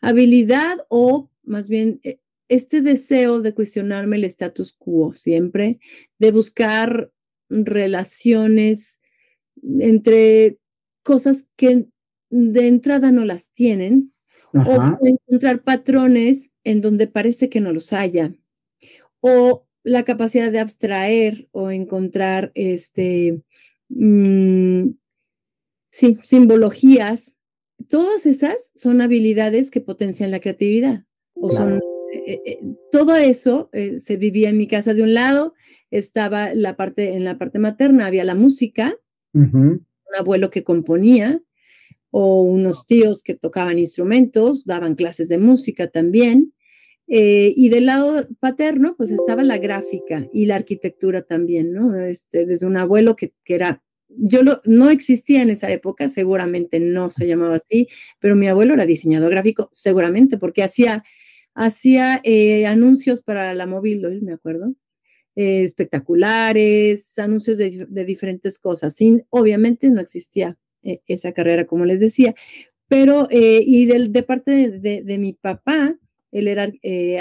habilidad 0.01 0.79
o 0.89 1.31
más 1.45 1.69
bien 1.69 2.01
eh, 2.03 2.19
este 2.49 2.81
deseo 2.81 3.41
de 3.41 3.55
cuestionarme 3.55 4.17
el 4.17 4.25
status 4.25 4.73
quo 4.73 5.15
siempre, 5.15 5.79
de 6.19 6.33
buscar 6.33 7.12
relaciones 7.53 9.01
entre 9.81 10.59
cosas 11.03 11.49
que 11.57 11.87
de 12.31 12.67
entrada 12.67 13.13
no 13.13 13.25
las 13.25 13.53
tienen 13.53 14.13
o 14.55 14.99
encontrar 15.03 15.63
patrones 15.63 16.53
en 16.65 16.81
donde 16.83 17.07
parece 17.07 17.49
que 17.49 17.61
no 17.61 17.73
los 17.73 17.93
haya 17.93 18.35
o 19.21 19.67
la 19.83 20.05
capacidad 20.05 20.53
de 20.53 20.61
abstraer 20.61 21.49
o 21.53 21.71
encontrar 21.71 22.53
este 22.55 23.43
mm, 23.89 24.91
sí, 25.91 26.19
simbologías 26.23 27.39
todas 27.89 28.27
esas 28.27 28.73
son 28.75 29.01
habilidades 29.01 29.71
que 29.71 29.81
potencian 29.81 30.31
la 30.31 30.41
creatividad. 30.41 31.05
O 31.35 31.51
son, 31.51 31.81
eh, 32.13 32.43
eh, 32.45 32.59
todo 32.91 33.17
eso 33.17 33.71
eh, 33.73 33.99
se 33.99 34.17
vivía 34.17 34.51
en 34.51 34.59
mi 34.59 34.67
casa. 34.67 34.95
De 34.95 35.03
un 35.03 35.15
lado 35.15 35.55
estaba 35.91 36.55
la 36.55 36.77
parte, 36.77 37.15
en 37.15 37.25
la 37.25 37.39
parte 37.39 37.59
materna 37.59 38.07
había 38.07 38.25
la 38.25 38.35
música, 38.35 38.95
un 39.35 39.87
abuelo 40.19 40.51
que 40.51 40.63
componía, 40.63 41.41
o 42.11 42.43
unos 42.43 42.85
tíos 42.85 43.23
que 43.23 43.35
tocaban 43.35 43.79
instrumentos, 43.79 44.67
daban 44.67 44.95
clases 44.95 45.29
de 45.29 45.39
música 45.39 45.89
también. 45.89 46.53
y 47.07 47.69
del 47.71 47.87
lado 47.87 48.29
paterno, 48.41 48.95
pues 48.97 49.11
estaba 49.11 49.43
la 49.43 49.59
gráfica 49.59 50.29
y 50.33 50.47
la 50.47 50.57
arquitectura 50.57 51.23
también, 51.23 51.73
¿no? 51.73 51.99
Este, 51.99 52.47
desde 52.47 52.67
un 52.67 52.77
abuelo 52.77 53.17
que, 53.17 53.33
que 53.45 53.55
era 53.55 53.83
yo 54.17 54.41
no 54.65 54.91
existía 54.91 55.43
en 55.43 55.51
esa 55.51 55.71
época, 55.71 56.09
seguramente 56.09 56.81
no 56.81 57.11
se 57.11 57.27
llamaba 57.27 57.57
así, 57.57 57.89
pero 58.19 58.37
mi 58.37 58.49
abuelo 58.49 58.75
era 58.75 58.87
diseñador 58.87 59.31
gráfico, 59.31 59.69
seguramente, 59.73 60.39
porque 60.39 60.63
hacía, 60.63 61.05
hacía 61.55 62.21
eh, 62.25 62.67
anuncios 62.67 63.23
para 63.23 63.55
la 63.55 63.67
móvil, 63.67 64.03
me 64.23 64.33
acuerdo, 64.33 64.75
eh, 65.37 65.63
espectaculares, 65.65 67.19
anuncios 67.19 67.59
de, 67.59 67.87
diferentes 68.07 68.59
cosas. 68.59 68.95
Sin, 68.95 69.25
obviamente 69.31 69.91
no 69.91 70.01
existía 70.01 70.59
eh, 70.83 71.01
esa 71.07 71.33
carrera, 71.33 71.67
como 71.67 71.85
les 71.85 72.01
decía, 72.01 72.35
pero, 72.89 73.29
y 73.31 73.87
de 73.87 74.23
parte 74.23 74.69
de, 74.71 75.03
de, 75.03 75.19
mi 75.19 75.33
papá, 75.33 75.97
él 76.31 76.49
era 76.49 76.71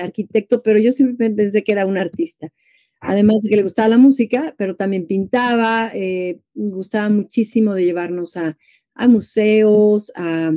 arquitecto, 0.02 0.62
pero 0.62 0.80
yo 0.80 0.92
siempre 0.92 1.30
pensé 1.30 1.64
que 1.64 1.72
era 1.72 1.86
un 1.86 1.98
artista 1.98 2.52
además 3.02 3.42
de 3.42 3.50
que 3.50 3.56
le 3.58 3.64
gustaba 3.64 3.90
la 3.90 3.98
música, 3.98 4.54
pero 4.58 4.76
también 4.76 5.08
pintaba, 5.08 5.92
eh, 5.94 6.40
gustaba 6.54 7.10
muchísimo 7.10 7.74
de 7.74 7.84
llevarnos 7.84 8.38
a, 8.38 8.58
museos, 9.08 10.12
a, 10.16 10.52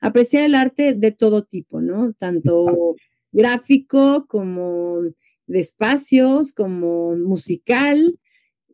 apreciar 0.00 0.44
el 0.44 0.54
arte 0.54 0.94
de 0.94 1.12
todo 1.12 1.44
tipo, 1.44 1.82
¿no? 1.82 2.14
Tanto 2.14 2.96
gráfico 3.32 4.26
como 4.26 5.00
de 5.46 5.58
espacios, 5.58 6.52
como 6.52 7.16
musical. 7.16 8.18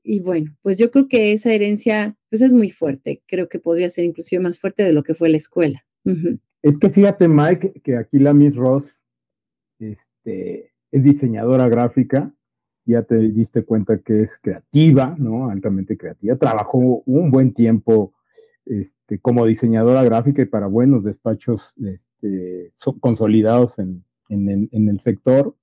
Y 0.03 0.21
bueno, 0.21 0.57
pues 0.63 0.79
yo 0.79 0.91
creo 0.91 1.09
que 1.09 1.33
esa 1.33 1.53
herencia 1.53 2.17
pues 2.31 2.43
es 2.43 2.53
muy 2.53 2.71
fuerte. 2.71 3.23
Creo 3.27 3.49
que 3.49 3.59
podría 3.59 3.89
ser 3.89 4.05
inclusive 4.05 4.43
más 4.43 4.59
fuerte 4.59 4.83
de 4.83 4.93
lo 4.93 5.03
que 5.03 5.15
fue 5.15 5.29
la 5.29 5.37
escuela. 5.37 5.85
Es 6.63 6.79
que 6.79 6.91
fíjate, 6.91 7.29
Mike, 7.29 7.81
que 7.83 7.97
aquí 7.97 8.19
la 8.19 8.33
Miss 8.33 8.55
Ross 8.55 9.05
este, 9.79 10.73
es 10.91 11.03
diseñadora 11.03 11.69
gráfica 11.69 12.33
ya 12.87 13.03
te 13.03 13.19
diste 13.19 13.65
cuenta 13.65 13.99
que 13.99 14.23
es 14.23 14.39
creativa, 14.41 15.17
¿no? 15.19 15.51
Altamente 15.51 15.99
creativa. 15.99 16.37
Trabajó 16.37 16.79
un 16.79 17.31
buen 17.31 17.51
tiempo 17.51 18.15
este, 18.65 19.19
como 19.19 19.45
diseñadora 19.45 20.05
gráfica 20.05 20.43
y 20.43 20.47
para 20.47 20.69
buenos 20.69 21.05
despachos 21.05 21.75
este, 21.85 22.73
consolidados 23.01 23.79
en, 23.79 24.05
el 24.29 25.01
sector. 25.01 25.55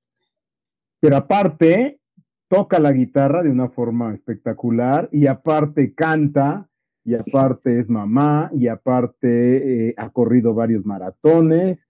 Pero 1.00 1.18
aparte, 1.18 2.00
toca 2.48 2.80
la 2.80 2.92
guitarra 2.92 3.42
de 3.42 3.50
una 3.50 3.70
forma 3.70 4.14
espectacular 4.14 5.10
y 5.12 5.28
aparte 5.28 5.94
canta 5.94 6.70
y 7.04 7.16
aparte 7.16 7.80
es 7.80 7.90
mamá 7.90 8.52
y 8.54 8.68
aparte 8.68 9.88
eh, 9.90 9.96
ha 9.98 10.10
corrido 10.12 10.54
varios 10.54 10.86
maratones 10.86 11.88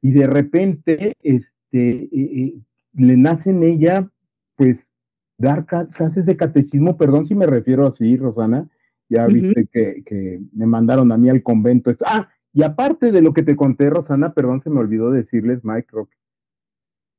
y 0.00 0.12
de 0.12 0.26
repente 0.26 1.14
este, 1.20 2.04
eh, 2.04 2.10
eh, 2.12 2.54
le 2.94 3.16
nace 3.16 3.50
en 3.50 3.62
ella 3.64 4.08
pues 4.54 4.88
dar 5.36 5.66
clases 5.66 6.26
de 6.26 6.36
catecismo, 6.36 6.96
perdón 6.96 7.26
si 7.26 7.34
me 7.34 7.46
refiero 7.46 7.86
así, 7.86 8.16
Rosana, 8.16 8.68
ya 9.08 9.26
viste 9.26 9.66
que, 9.66 10.40
me 10.52 10.66
mandaron 10.66 11.10
a 11.12 11.16
mí 11.16 11.28
al 11.28 11.42
convento. 11.42 11.92
Ah, 12.04 12.28
y 12.58 12.64
aparte 12.64 13.12
de 13.12 13.22
lo 13.22 13.32
que 13.32 13.44
te 13.44 13.54
conté, 13.54 13.88
Rosana, 13.88 14.34
perdón, 14.34 14.60
se 14.60 14.68
me 14.68 14.80
olvidó 14.80 15.12
decirles, 15.12 15.64
Mike 15.64 15.90
Rock, 15.92 16.10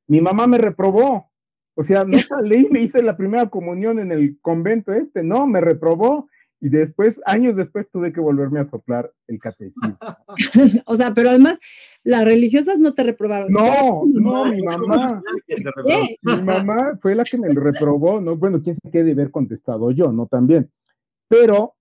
mi 0.06 0.20
mamá 0.20 0.46
me 0.46 0.58
reprobó. 0.58 1.30
O 1.74 1.82
sea, 1.82 2.04
no 2.04 2.18
salí, 2.18 2.68
me 2.70 2.82
hice 2.82 3.02
la 3.02 3.16
primera 3.16 3.48
comunión 3.48 3.98
en 4.00 4.12
el 4.12 4.38
convento 4.42 4.92
este, 4.92 5.22
no, 5.22 5.46
me 5.46 5.62
reprobó. 5.62 6.28
Y 6.60 6.68
después, 6.68 7.22
años 7.24 7.56
después, 7.56 7.90
tuve 7.90 8.12
que 8.12 8.20
volverme 8.20 8.60
a 8.60 8.66
soplar 8.66 9.14
el 9.28 9.38
catecismo. 9.38 9.96
o 10.84 10.94
sea, 10.96 11.14
pero 11.14 11.30
además, 11.30 11.58
las 12.02 12.22
religiosas 12.26 12.78
no 12.78 12.92
te 12.92 13.02
reprobaron. 13.02 13.50
No, 13.50 13.94
no, 14.12 14.44
mi 14.44 14.60
mamá. 14.62 15.22
Mi 16.22 16.42
mamá 16.42 16.98
fue 17.00 17.14
la 17.14 17.24
que 17.24 17.38
me 17.38 17.48
reprobó, 17.48 18.20
¿no? 18.20 18.36
Bueno, 18.36 18.60
quién 18.62 18.76
se 18.76 18.90
quede 18.90 19.12
haber 19.12 19.30
contestado 19.30 19.90
yo, 19.90 20.12
¿no? 20.12 20.26
También. 20.26 20.70
Pero, 21.28 21.76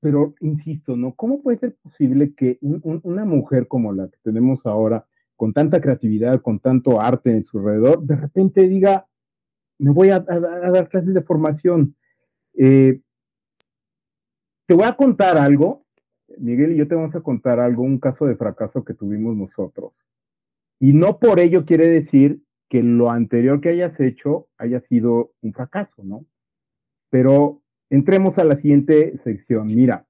pero, 0.00 0.34
insisto, 0.40 0.96
¿no? 0.96 1.14
¿Cómo 1.14 1.42
puede 1.42 1.58
ser 1.58 1.76
posible 1.76 2.34
que 2.34 2.58
una 2.60 3.24
mujer 3.24 3.66
como 3.66 3.92
la 3.92 4.08
que 4.08 4.18
tenemos 4.22 4.64
ahora, 4.66 5.06
con 5.36 5.52
tanta 5.52 5.80
creatividad, 5.80 6.40
con 6.40 6.60
tanto 6.60 7.00
arte 7.00 7.30
en 7.30 7.44
su 7.44 7.58
alrededor, 7.58 8.02
de 8.02 8.16
repente 8.16 8.68
diga, 8.68 9.06
me 9.78 9.90
voy 9.90 10.10
a, 10.10 10.20
dar 10.20 10.88
clases 10.88 11.14
de 11.14 11.22
formación? 11.22 11.96
Eh, 12.54 13.00
te 14.66 14.74
voy 14.74 14.84
a 14.84 14.96
contar 14.96 15.36
algo, 15.36 15.86
Miguel 16.36 16.72
y 16.72 16.76
yo 16.76 16.86
te 16.86 16.94
vamos 16.94 17.14
a 17.14 17.20
contar 17.20 17.58
algo, 17.58 17.82
un 17.82 17.98
caso 17.98 18.26
de 18.26 18.36
fracaso 18.36 18.84
que 18.84 18.94
tuvimos 18.94 19.36
nosotros. 19.36 20.06
Y 20.78 20.92
no 20.92 21.18
por 21.18 21.40
ello 21.40 21.64
quiere 21.64 21.88
decir 21.88 22.42
que 22.68 22.82
lo 22.82 23.10
anterior 23.10 23.60
que 23.60 23.70
hayas 23.70 23.98
hecho 23.98 24.48
haya 24.58 24.80
sido 24.80 25.32
un 25.40 25.52
fracaso, 25.52 26.04
¿no? 26.04 26.26
Pero 27.10 27.62
entremos 27.90 28.38
a 28.38 28.44
la 28.44 28.56
siguiente 28.56 29.16
sección. 29.16 29.66
Mira, 29.66 30.06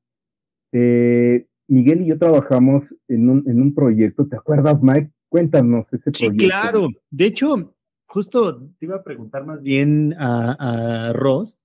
eh, 0.72 1.46
Miguel 1.68 2.02
y 2.02 2.06
yo 2.06 2.18
trabajamos 2.18 2.94
en 3.08 3.28
un, 3.28 3.48
en 3.48 3.60
un 3.60 3.74
proyecto, 3.74 4.26
¿te 4.26 4.36
acuerdas, 4.36 4.82
Mike? 4.82 5.10
Cuéntanos 5.28 5.92
ese 5.92 6.10
proyecto. 6.10 6.44
Sí, 6.44 6.48
claro. 6.48 6.88
De 7.10 7.26
hecho, 7.26 7.74
justo 8.06 8.62
te 8.78 8.86
iba 8.86 8.96
a 8.96 9.04
preguntar 9.04 9.44
más 9.44 9.62
bien 9.62 10.14
a, 10.18 11.08
a 11.08 11.12
Ross. 11.12 11.58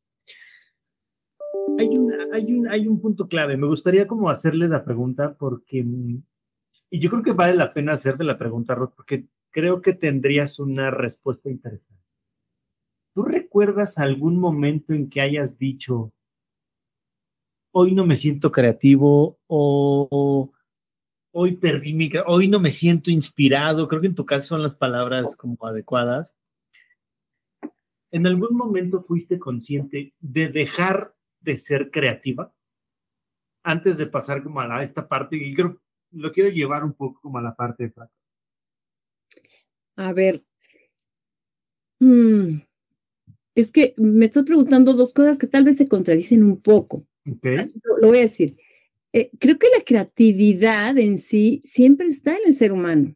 Hay, 1.79 1.89
hay, 2.34 2.53
un, 2.53 2.67
hay 2.67 2.88
un 2.88 3.00
punto 3.00 3.27
clave. 3.27 3.55
Me 3.55 3.67
gustaría 3.67 4.05
como 4.05 4.29
hacerle 4.29 4.67
la 4.67 4.84
pregunta 4.84 5.36
porque, 5.39 5.86
y 6.89 7.00
yo 7.00 7.10
creo 7.10 7.24
que 7.24 7.32
vale 7.32 7.55
la 7.55 7.74
pena 7.74 7.93
hacerte 7.93 8.25
la 8.25 8.38
pregunta, 8.38 8.75
Ross, 8.75 8.91
porque 8.96 9.27
creo 9.51 9.82
que 9.82 9.93
tendrías 9.93 10.60
una 10.60 10.91
respuesta 10.91 11.50
interesante. 11.50 12.02
¿Tú 13.13 13.24
recuerdas 13.24 13.98
algún 13.98 14.39
momento 14.39 14.93
en 14.93 15.10
que 15.10 15.22
hayas 15.22 15.58
dicho, 15.58 16.12
hoy 17.72 17.93
no 17.93 18.05
me 18.05 18.17
siento 18.17 18.51
creativo 18.51 19.39
o 19.48 20.51
hoy 21.32 21.55
perdí 21.58 21.93
mi, 21.93 22.12
hoy 22.25 22.48
no 22.48 22.60
me 22.60 22.72
siento 22.72 23.12
inspirado? 23.12 23.88
Creo 23.88 24.01
que 24.01 24.08
en 24.08 24.15
tu 24.15 24.25
caso 24.25 24.48
son 24.48 24.63
las 24.63 24.75
palabras 24.75 25.36
como 25.36 25.58
adecuadas. 25.62 26.36
¿En 28.12 28.27
algún 28.27 28.55
momento 28.55 29.01
fuiste 29.01 29.39
consciente 29.39 30.13
de 30.20 30.50
dejar 30.50 31.15
de 31.39 31.58
ser 31.58 31.91
creativa 31.91 32.53
antes 33.63 33.98
de 33.98 34.05
pasar 34.05 34.43
como 34.43 34.60
a 34.60 34.84
esta 34.84 35.08
parte? 35.08 35.36
Y 35.36 35.53
creo 35.53 35.79
lo 36.13 36.32
quiero 36.32 36.50
llevar 36.50 36.84
un 36.84 36.93
poco 36.93 37.20
como 37.22 37.38
a 37.38 37.41
la 37.41 37.55
parte 37.55 37.84
de 37.84 37.91
fracaso. 37.91 38.13
A 39.96 40.13
ver. 40.13 40.43
Mm, 42.00 42.62
es 43.55 43.72
que 43.72 43.93
me 43.98 44.25
estás 44.25 44.43
preguntando 44.43 44.93
dos 44.93 45.13
cosas 45.13 45.38
que 45.38 45.48
tal 45.48 45.63
vez 45.63 45.77
se 45.77 45.88
contradicen 45.88 46.43
un 46.43 46.62
poco. 46.62 47.07
Así 47.57 47.79
lo, 47.83 48.07
voy 48.07 48.17
a 48.17 48.22
decir. 48.22 48.57
Eh, 49.13 49.31
creo 49.39 49.57
que 49.60 49.67
la 49.77 49.83
creatividad 49.83 50.98
en 50.98 51.19
sí 51.19 51.62
siempre 51.63 52.07
está 52.07 52.31
en 52.31 52.41
el 52.48 52.55
ser 52.55 52.72
humano. 52.72 53.15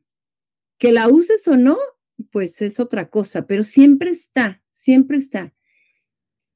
Que 0.77 0.91
la 0.91 1.07
uses 1.07 1.47
o 1.47 1.57
no, 1.57 1.77
pues 2.31 2.61
es 2.61 2.79
otra 2.79 3.09
cosa, 3.09 3.47
pero 3.47 3.63
siempre 3.63 4.11
está, 4.11 4.61
siempre 4.69 5.17
está. 5.17 5.53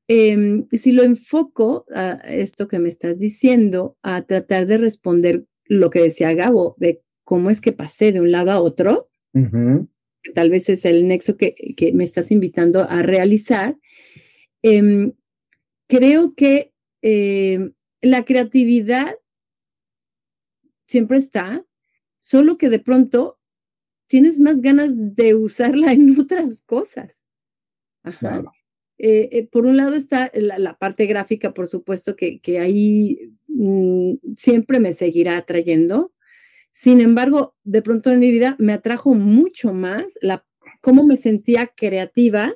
Em, 0.07 0.67
si 0.71 0.91
lo 0.91 1.03
enfoco 1.03 1.85
a 1.93 2.13
esto 2.27 2.67
que 2.67 2.79
me 2.79 2.89
estás 2.89 3.19
diciendo, 3.19 3.97
a 4.01 4.21
tratar 4.23 4.67
de 4.67 4.77
responder 4.77 5.45
lo 5.65 5.89
que 5.89 6.01
decía 6.01 6.33
Gabo, 6.33 6.75
de 6.77 7.01
cómo 7.23 7.49
es 7.49 7.61
que 7.61 7.71
pasé 7.71 8.11
de 8.11 8.19
un 8.19 8.31
lado 8.31 8.51
a 8.51 8.61
otro, 8.61 9.09
tal 10.33 10.49
vez 10.49 10.69
es 10.69 10.85
el 10.85 11.07
nexo 11.07 11.37
que, 11.37 11.55
me 11.93 12.03
estás 12.03 12.31
invitando 12.31 12.87
a 12.89 13.01
realizar, 13.01 13.77
em, 14.61 15.13
creo 15.87 16.33
que 16.35 16.71
em, 17.01 17.73
la 18.01 18.25
creatividad 18.25 19.15
siempre 20.87 21.17
está, 21.17 21.65
solo 22.19 22.57
que 22.57 22.69
de 22.69 22.79
pronto 22.79 23.39
tienes 24.07 24.39
más 24.39 24.61
ganas 24.61 24.91
de 24.95 25.35
usarla 25.35 25.91
en 25.93 26.15
otras 26.19 26.61
cosas. 26.63 27.23
Ajá. 28.03 28.43
Eh, 29.03 29.29
eh, 29.31 29.47
por 29.47 29.65
un 29.65 29.77
lado 29.77 29.95
está 29.95 30.29
la, 30.35 30.77
parte 30.77 31.07
gráfica, 31.07 31.55
por 31.55 31.67
supuesto, 31.67 32.15
que, 32.15 32.39
ahí 32.59 33.33
mm, 33.47 34.13
siempre 34.35 34.79
me 34.79 34.93
seguirá 34.93 35.37
atrayendo. 35.37 36.13
Sin 36.71 37.01
embargo, 37.01 37.55
de 37.63 37.81
pronto 37.81 38.11
en 38.11 38.19
mi 38.19 38.31
vida 38.31 38.55
me 38.59 38.73
atrajo 38.73 39.13
mucho 39.13 39.73
más 39.73 40.17
la, 40.21 40.45
cómo 40.81 41.05
me 41.05 41.17
sentía 41.17 41.67
creativa 41.67 42.55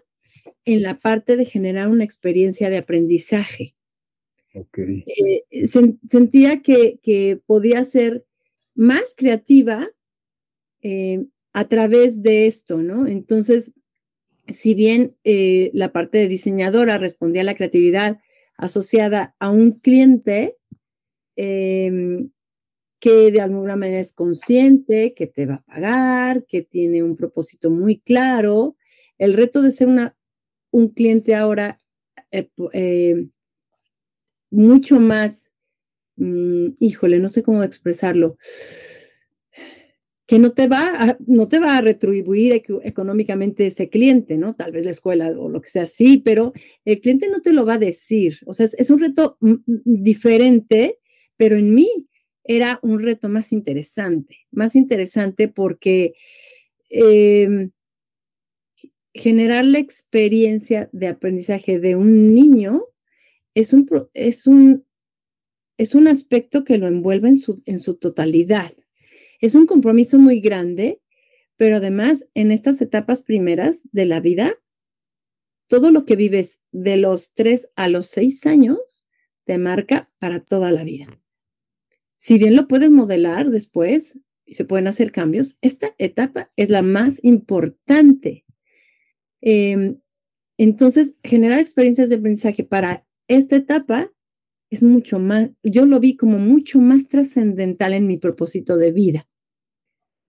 en 0.66 0.82
la 0.82 0.98
parte 0.98 1.38
de 1.38 1.46
generar 1.46 1.90
una 1.90 2.04
experiencia 2.04 2.70
de 2.70 2.78
aprendizaje. 2.78 3.76
Eh, 4.54 5.68
sentía 5.68 6.62
que, 6.62 7.42
podía 7.46 7.84
ser 7.84 8.26
más 8.74 9.14
creativa 9.16 9.90
eh, 10.82 11.26
a 11.54 11.68
través 11.68 12.22
de 12.22 12.48
esto, 12.48 12.78
¿no? 12.78 13.08
Entonces, 13.08 13.74
si 14.48 14.74
bien 14.74 15.16
eh, 15.24 15.72
la 15.74 15.92
parte 15.92 16.20
de 16.20 16.28
diseñadora 16.28 16.98
respondía 16.98 17.42
a 17.42 17.46
la 17.46 17.56
creatividad 17.56 18.20
asociada 18.58 19.36
a 19.40 19.50
un 19.50 19.80
cliente, 19.80 20.58
em, 21.36 22.30
que 23.06 23.30
de 23.32 23.40
alguna 23.40 23.76
manera 23.76 24.00
es 24.00 24.14
consciente, 24.14 25.14
que 25.14 25.28
te 25.28 25.46
va 25.46 25.56
a 25.58 25.62
pagar, 25.62 26.44
que 26.48 26.64
tiene 26.64 27.04
un 27.04 27.16
propósito 27.16 27.70
muy 27.70 28.00
claro. 28.00 28.78
El 29.20 29.34
reto 29.34 29.62
de 29.62 29.70
ser 29.70 29.90
un 30.72 30.88
cliente 30.90 31.36
ahora 31.36 31.78
eh, 32.32 32.50
eh, 32.74 33.28
mucho 34.50 35.00
más, 35.00 35.52
mm, 36.16 36.70
híjole, 36.80 37.20
no 37.20 37.30
sé 37.30 37.44
cómo 37.44 37.62
expresarlo, 37.62 38.40
que 40.26 40.40
no 40.40 40.54
te 40.54 40.68
va 40.68 40.88
a, 40.88 41.18
no 41.28 41.48
te 41.48 41.60
va 41.60 41.78
a 41.78 41.82
retribuir 41.82 42.60
económicamente 42.84 43.68
ese 43.68 43.88
cliente, 43.88 44.36
¿no? 44.40 44.56
Tal 44.56 44.72
vez 44.72 44.84
la 44.84 44.90
escuela 44.90 45.30
o 45.30 45.48
lo 45.48 45.62
que 45.62 45.70
sea, 45.70 45.86
sí, 45.86 46.18
pero 46.18 46.54
el 46.86 47.02
cliente 47.02 47.28
no 47.28 47.44
te 47.44 47.54
lo 47.54 47.68
va 47.68 47.76
a 47.76 47.78
decir. 47.78 48.40
O 48.48 48.56
sea, 48.56 48.66
es, 48.66 48.74
es 48.80 48.90
un 48.90 48.98
reto 48.98 49.38
mm, 49.42 49.52
mm, 49.52 49.82
diferente, 49.84 50.98
pero 51.38 51.56
en 51.56 51.76
mí 51.76 51.88
era 52.46 52.80
un 52.84 53.02
reto 53.02 53.28
más 53.28 53.52
interesante, 53.52 54.48
más 54.52 54.76
interesante 54.76 55.48
porque 55.48 56.14
em, 56.90 57.72
generar 59.14 59.66
la 59.66 59.80
experiencia 59.80 60.90
de 60.92 61.08
aprendizaje 61.08 61.80
de 61.80 61.96
un 61.96 62.34
niño 62.34 62.86
es 63.56 63.74
un, 63.74 63.90
es 64.14 64.46
un, 64.46 64.86
es 65.78 65.96
un 65.96 66.08
aspecto 66.08 66.64
que 66.64 66.78
lo 66.78 66.88
envuelve 66.88 67.30
en 67.30 67.40
su, 67.40 67.62
en 67.66 67.80
su 67.80 67.96
totalidad. 67.96 68.72
Es 69.42 69.56
un 69.56 69.66
compromiso 69.66 70.20
muy 70.20 70.40
grande, 70.40 71.02
pero 71.58 71.78
además 71.78 72.28
en 72.36 72.52
estas 72.52 72.82
etapas 72.82 73.22
primeras 73.22 73.88
de 73.92 74.06
la 74.06 74.20
vida, 74.20 74.54
todo 75.68 75.90
lo 75.90 76.06
que 76.06 76.16
vives 76.16 76.62
de 76.72 76.98
los 76.98 77.34
tres 77.34 77.70
a 77.76 77.88
los 77.88 78.08
seis 78.08 78.46
años 78.46 79.08
te 79.46 79.58
marca 79.58 80.12
para 80.20 80.42
toda 80.42 80.72
la 80.72 80.84
vida. 80.84 81.20
Si 82.18 82.38
bien 82.38 82.56
lo 82.56 82.68
puedes 82.68 82.92
modelar 82.92 83.50
después 83.50 84.20
y 84.46 84.54
se 84.54 84.66
pueden 84.66 84.88
hacer 84.88 85.12
cambios, 85.12 85.58
esta 85.62 85.94
etapa 85.98 86.52
es 86.56 86.70
la 86.70 86.82
más 86.82 87.20
importante. 87.24 88.46
Em, 89.42 90.00
entonces, 90.58 91.16
generar 91.24 91.60
experiencias 91.60 92.10
de 92.10 92.16
aprendizaje 92.16 92.64
para 92.64 93.06
esta 93.28 93.56
etapa 93.58 94.12
es 94.70 94.84
mucho 94.84 95.20
más, 95.20 95.52
yo 95.64 95.86
lo 95.86 96.00
vi 96.00 96.16
como 96.18 96.40
mucho 96.40 96.80
más 96.80 97.08
trascendental 97.08 97.94
en 97.94 98.08
mi 98.08 98.18
propósito 98.18 98.78
de 98.78 98.92
vida. 98.92 99.28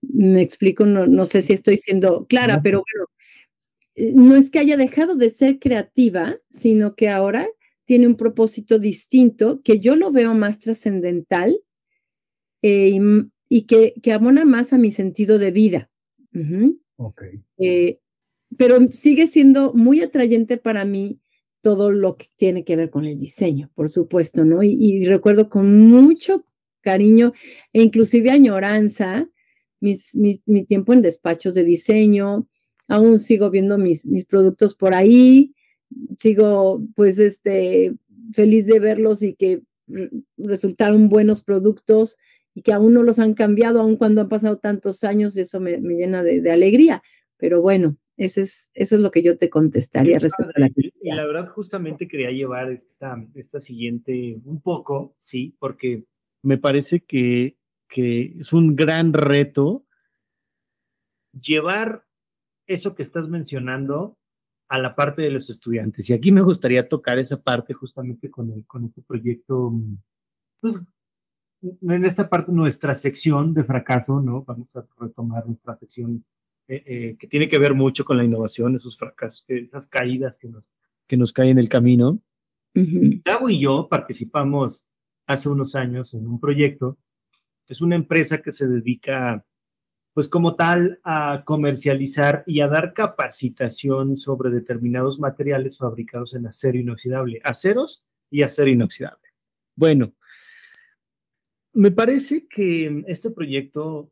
Me 0.01 0.41
explico, 0.41 0.85
no, 0.85 1.07
no 1.07 1.25
sé 1.25 1.41
si 1.41 1.53
estoy 1.53 1.77
siendo 1.77 2.27
clara, 2.27 2.61
pero 2.63 2.83
bueno, 2.83 3.07
eh, 3.95 4.13
no 4.15 4.35
es 4.35 4.49
que 4.49 4.59
haya 4.59 4.77
dejado 4.77 5.15
de 5.15 5.29
ser 5.29 5.59
creativa, 5.59 6.37
sino 6.49 6.95
que 6.95 7.09
ahora 7.09 7.47
tiene 7.85 8.07
un 8.07 8.15
propósito 8.15 8.79
distinto 8.79 9.61
que 9.63 9.79
yo 9.79 9.95
lo 9.95 10.11
veo 10.11 10.35
más 10.35 10.59
trascendental 10.59 11.59
eh, 12.61 12.99
y, 13.49 13.61
que, 13.63 13.93
que, 14.01 14.11
abona 14.11 14.45
más 14.45 14.73
a 14.73 14.77
mi 14.77 14.91
sentido 14.91 15.37
de 15.37 15.51
vida. 15.51 15.89
Eh, 17.57 17.99
pero 18.57 18.79
sigue 18.91 19.27
siendo 19.27 19.73
muy 19.73 20.01
atrayente 20.01 20.57
para 20.57 20.85
mí 20.85 21.19
todo 21.61 21.91
lo 21.91 22.15
que 22.17 22.27
tiene 22.37 22.63
que 22.63 22.75
ver 22.75 22.89
con 22.89 23.05
el 23.05 23.19
diseño, 23.19 23.71
por 23.75 23.89
supuesto, 23.89 24.45
¿no? 24.45 24.63
Y, 24.63 25.05
recuerdo 25.05 25.49
con 25.49 25.87
mucho 25.87 26.45
cariño 26.81 27.33
e 27.73 27.81
inclusive 27.81 28.31
añoranza 28.31 29.29
mis, 29.79 30.15
mi 30.15 30.65
tiempo 30.65 30.93
en 30.93 31.01
despachos 31.01 31.53
de 31.53 31.63
diseño, 31.63 32.47
aún 32.87 33.19
sigo 33.19 33.49
viendo 33.49 33.77
mis, 33.77 34.05
mis 34.05 34.25
productos 34.25 34.75
por 34.75 34.93
ahí, 34.93 35.53
sigo 36.19 36.81
pues 36.95 37.19
este 37.19 37.93
feliz 38.33 38.65
de 38.65 38.79
verlos 38.79 39.23
y 39.23 39.33
que 39.33 39.61
resultaron 40.37 41.09
buenos 41.09 41.43
productos 41.43 42.17
y 42.57 42.63
que 42.63 42.73
aún 42.73 42.91
no 42.91 43.03
los 43.03 43.19
han 43.19 43.35
cambiado, 43.35 43.79
aun 43.79 43.97
cuando 43.97 44.21
han 44.21 44.29
pasado 44.29 44.57
tantos 44.57 45.03
años, 45.03 45.37
eso 45.37 45.59
me, 45.59 45.77
llena 45.77 46.23
de, 46.23 46.51
alegría. 46.51 47.03
Pero 47.37 47.61
bueno, 47.61 47.97
ese 48.15 48.41
es, 48.41 48.71
eso 48.73 48.95
es 48.95 49.01
lo 49.03 49.11
que 49.11 49.21
yo 49.21 49.37
te 49.37 49.51
contestaría 49.51 50.17
respecto 50.17 50.53
a 50.55 50.61
la 50.61 50.69
Y 50.75 51.11
la 51.11 51.27
verdad, 51.27 51.49
justamente 51.49 52.07
quería 52.07 52.31
llevar 52.31 52.71
esta, 52.71 53.23
esta 53.35 53.61
siguiente 53.61 54.39
un 54.43 54.59
poco, 54.59 55.13
sí, 55.19 55.55
porque 55.59 56.05
me 56.41 56.57
parece 56.57 57.01
que, 57.01 57.57
que 57.87 58.33
es 58.39 58.51
un 58.51 58.75
gran 58.75 59.13
reto 59.13 59.85
llevar 61.39 62.07
eso 62.65 62.95
que 62.95 63.03
estás 63.03 63.29
mencionando 63.29 64.17
a 64.67 64.79
la 64.79 64.95
parte 64.95 65.21
de 65.21 65.29
los 65.29 65.51
estudiantes. 65.51 66.09
Y 66.09 66.13
aquí 66.13 66.31
me 66.31 66.41
gustaría 66.41 66.89
tocar 66.89 67.19
esa 67.19 67.39
parte 67.39 67.75
justamente 67.75 68.31
con, 68.31 68.51
el, 68.51 68.65
con 68.65 68.85
este 68.85 69.03
proyecto, 69.03 69.73
pues 70.59 70.81
en 71.61 72.05
esta 72.05 72.29
parte 72.29 72.51
nuestra 72.51 72.95
sección 72.95 73.53
de 73.53 73.63
fracaso, 73.63 74.21
¿no? 74.21 74.43
Vamos 74.43 74.75
a 74.75 74.85
retomar 74.99 75.45
nuestra 75.47 75.75
sección 75.77 76.23
eh, 76.67 76.83
eh, 76.85 77.17
que 77.17 77.27
tiene 77.27 77.47
que 77.47 77.59
ver 77.59 77.73
mucho 77.73 78.05
con 78.05 78.17
la 78.17 78.23
innovación, 78.23 78.75
esos 78.75 78.97
fracasos, 78.97 79.45
esas 79.47 79.87
caídas 79.87 80.37
que 80.37 80.49
nos, 80.49 80.63
que 81.07 81.17
nos 81.17 81.33
caen 81.33 81.51
en 81.51 81.59
el 81.59 81.69
camino. 81.69 82.19
Gabo 82.73 83.49
y 83.49 83.59
yo 83.59 83.87
participamos 83.89 84.85
hace 85.25 85.49
unos 85.49 85.75
años 85.75 86.13
en 86.13 86.27
un 86.27 86.39
proyecto. 86.39 86.97
Es 87.67 87.81
una 87.81 87.95
empresa 87.95 88.41
que 88.41 88.51
se 88.51 88.67
dedica, 88.67 89.45
pues 90.13 90.27
como 90.27 90.55
tal, 90.55 90.99
a 91.03 91.43
comercializar 91.43 92.43
y 92.45 92.61
a 92.61 92.67
dar 92.67 92.93
capacitación 92.93 94.17
sobre 94.17 94.51
determinados 94.51 95.19
materiales 95.19 95.77
fabricados 95.77 96.35
en 96.35 96.45
acero 96.45 96.77
inoxidable, 96.77 97.41
aceros 97.43 98.03
y 98.29 98.43
acero 98.43 98.69
inoxidable. 98.69 99.27
Bueno, 99.75 100.13
me 101.77 101.91
parece 101.91 102.47
que 102.47 103.03
este 103.07 103.29
proyecto 103.29 104.11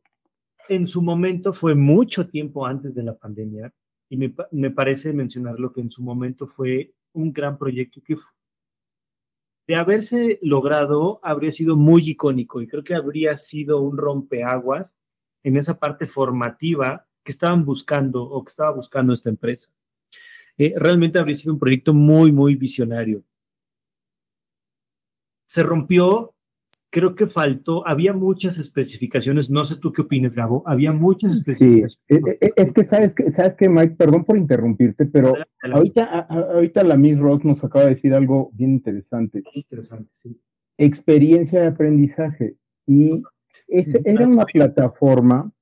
en 0.68 0.86
su 0.86 1.02
momento 1.02 1.52
fue 1.52 1.74
mucho 1.74 2.28
tiempo 2.28 2.64
antes 2.64 2.94
de 2.94 3.02
la 3.02 3.16
pandemia 3.16 3.74
y 4.08 4.16
me, 4.16 4.32
me 4.52 4.70
parece 4.70 5.12
mencionarlo 5.12 5.72
que 5.72 5.80
en 5.80 5.90
su 5.90 6.00
momento 6.00 6.46
fue 6.46 6.94
un 7.12 7.32
gran 7.32 7.58
proyecto 7.58 8.00
que 8.04 8.16
de 9.66 9.74
haberse 9.74 10.38
logrado 10.42 11.18
habría 11.24 11.50
sido 11.50 11.74
muy 11.74 12.08
icónico 12.08 12.62
y 12.62 12.68
creo 12.68 12.84
que 12.84 12.94
habría 12.94 13.36
sido 13.36 13.80
un 13.80 13.96
rompeaguas 13.96 14.96
en 15.42 15.56
esa 15.56 15.76
parte 15.80 16.06
formativa 16.06 17.08
que 17.24 17.32
estaban 17.32 17.64
buscando 17.64 18.22
o 18.22 18.44
que 18.44 18.50
estaba 18.50 18.70
buscando 18.70 19.12
esta 19.12 19.28
empresa. 19.28 19.72
Eh, 20.56 20.72
realmente 20.76 21.18
habría 21.18 21.34
sido 21.34 21.54
un 21.54 21.58
proyecto 21.58 21.92
muy, 21.92 22.30
muy 22.30 22.54
visionario. 22.54 23.24
Se 25.46 25.64
rompió 25.64 26.35
creo 26.96 27.14
que 27.14 27.26
faltó, 27.26 27.86
había 27.86 28.14
muchas 28.14 28.56
especificaciones, 28.56 29.50
no 29.50 29.66
sé 29.66 29.76
tú 29.76 29.92
qué 29.92 30.00
opinas, 30.00 30.34
Gabo, 30.34 30.62
había 30.64 30.94
muchas 30.94 31.34
especificaciones. 31.34 32.00
Sí, 32.08 32.14
eh, 32.14 32.38
eh, 32.40 32.52
es 32.56 32.72
que 32.72 32.84
sabes 32.84 33.14
que, 33.14 33.30
sabes 33.32 33.54
que 33.54 33.68
Mike, 33.68 33.96
perdón 33.98 34.24
por 34.24 34.38
interrumpirte, 34.38 35.04
pero 35.04 35.34
ahorita, 35.60 36.04
ahorita 36.04 36.84
la 36.84 36.96
Miss 36.96 37.18
Ross 37.18 37.44
nos 37.44 37.62
acaba 37.62 37.84
de 37.84 37.96
decir 37.96 38.14
algo 38.14 38.50
bien 38.54 38.70
interesante. 38.70 39.42
Interesante, 39.52 40.08
sí. 40.14 40.40
Experiencia 40.78 41.60
de 41.60 41.66
aprendizaje. 41.66 42.56
Y 42.86 43.22
era 43.68 44.26
una 44.26 44.46
plataforma, 44.46 45.52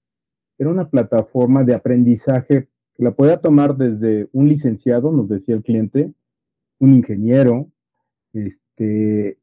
era 0.56 0.70
una 0.70 0.88
plataforma 0.88 1.64
de 1.64 1.74
aprendizaje 1.74 2.68
que 2.94 3.02
la 3.02 3.10
podía 3.10 3.38
tomar 3.38 3.76
desde 3.76 4.28
un 4.30 4.48
licenciado, 4.48 5.10
nos 5.10 5.28
decía 5.28 5.56
el 5.56 5.64
cliente, 5.64 6.14
un 6.78 6.94
ingeniero, 6.94 7.72
este, 8.32 9.40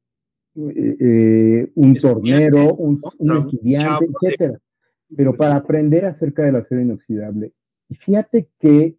eh, 0.56 0.98
eh, 1.00 1.72
un 1.76 1.96
tornero, 1.96 2.74
un, 2.76 3.00
estudiante, 3.38 4.06
etcétera. 4.06 4.60
Pero 5.16 5.34
para 5.36 5.56
aprender 5.56 6.06
acerca 6.06 6.44
del 6.44 6.58
acero 6.58 6.82
inoxidable. 6.82 7.54
Y 7.90 7.96
fíjate 7.96 8.50
que 8.60 8.98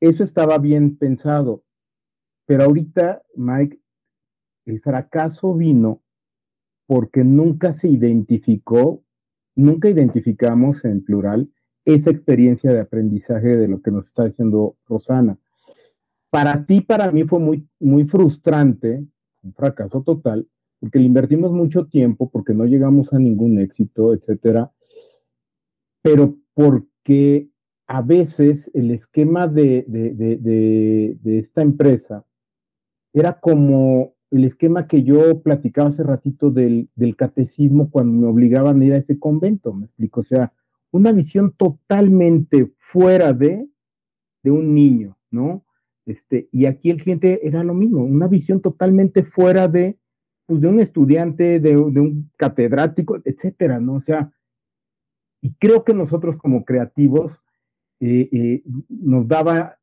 eso 0.00 0.24
estaba 0.24 0.58
bien 0.58 0.96
pensado, 0.96 1.62
pero 2.46 2.64
ahorita, 2.64 3.22
Mike, 3.36 3.80
el 4.66 4.80
fracaso 4.80 5.54
vino 5.54 6.02
porque 6.86 7.24
nunca 7.24 7.72
se 7.72 7.88
identificó, 7.88 9.02
nunca 9.54 9.88
identificamos 9.88 10.84
en 10.84 11.04
plural 11.04 11.50
esa 11.84 12.10
experiencia 12.10 12.72
de 12.72 12.80
aprendizaje 12.80 13.56
de 13.56 13.68
lo 13.68 13.80
que 13.80 13.90
nos 13.90 14.08
está 14.08 14.24
diciendo 14.24 14.76
Rosana. 14.86 15.38
Para 16.30 16.64
ti, 16.66 16.80
para 16.80 17.10
mí 17.10 17.24
fue 17.24 17.38
muy, 17.38 17.68
muy 17.78 18.04
frustrante, 18.04 19.06
un 19.42 19.54
fracaso 19.54 20.02
total, 20.02 20.48
porque 20.82 20.98
le 20.98 21.04
invertimos 21.04 21.52
mucho 21.52 21.86
tiempo, 21.86 22.28
porque 22.28 22.54
no 22.54 22.64
llegamos 22.64 23.12
a 23.12 23.18
ningún 23.20 23.60
éxito, 23.60 24.12
etcétera, 24.12 24.72
pero 26.02 26.36
porque 26.54 27.50
a 27.86 28.02
veces 28.02 28.68
el 28.74 28.90
esquema 28.90 29.46
de, 29.46 29.86
esta 31.24 31.62
empresa 31.62 32.26
era 33.12 33.38
como 33.38 34.16
el 34.32 34.42
esquema 34.44 34.88
que 34.88 35.04
yo 35.04 35.40
platicaba 35.40 35.90
hace 35.90 36.02
ratito 36.02 36.50
del, 36.50 36.88
del, 36.96 37.14
catecismo 37.14 37.88
cuando 37.88 38.20
me 38.20 38.26
obligaban 38.26 38.80
a 38.80 38.84
ir 38.84 38.92
a 38.94 38.96
ese 38.96 39.20
convento, 39.20 39.72
me 39.72 39.84
explico, 39.84 40.18
o 40.18 40.24
sea, 40.24 40.52
una 40.90 41.12
visión 41.12 41.52
totalmente 41.56 42.72
fuera 42.78 43.32
de, 43.32 43.68
de 44.42 44.50
un 44.50 44.74
niño, 44.74 45.16
¿no? 45.30 45.64
Este, 46.06 46.48
y 46.50 46.66
aquí 46.66 46.90
el 46.90 47.00
cliente 47.00 47.46
era 47.46 47.62
lo 47.62 47.72
mismo, 47.72 48.02
una 48.02 48.26
visión 48.26 48.60
totalmente 48.60 49.22
fuera 49.22 49.68
de 49.68 49.96
pues, 50.46 50.60
de 50.60 50.68
un 50.68 50.80
estudiante, 50.80 51.60
de, 51.60 51.76
un 51.76 52.30
catedrático, 52.36 53.20
etcétera, 53.24 53.80
¿no? 53.80 53.94
O 53.94 54.00
sea, 54.00 54.32
y 55.40 55.54
creo 55.54 55.84
que 55.84 55.94
nosotros 55.94 56.36
como 56.36 56.64
creativos 56.64 57.42
eh, 58.00 58.28
eh, 58.32 58.62
nos 58.88 59.26
daba 59.28 59.78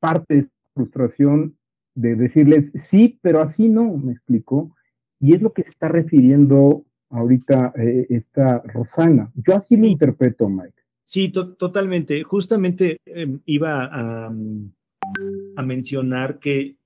parte 0.00 0.34
de 0.34 0.40
esta 0.40 0.54
frustración 0.74 1.56
de 1.94 2.16
decirles, 2.16 2.72
sí, 2.74 3.18
pero 3.22 3.40
así 3.40 3.68
no, 3.68 3.96
me 3.96 4.12
explicó. 4.12 4.74
Y 5.20 5.34
es 5.34 5.42
lo 5.42 5.52
que 5.52 5.62
se 5.62 5.70
está 5.70 5.88
refiriendo 5.88 6.84
ahorita 7.10 7.72
eh, 7.76 8.06
esta 8.08 8.60
Rosana. 8.60 9.30
Yo 9.34 9.54
así 9.54 9.76
lo 9.76 9.86
interpreto, 9.86 10.48
Mike. 10.48 10.82
Sí, 11.04 11.30
totalmente. 11.30 12.22
Justamente 12.22 12.98
em, 13.04 13.40
iba 13.44 13.84
a, 13.84 14.32
a 15.56 15.62
mencionar 15.62 16.38
que 16.38 16.76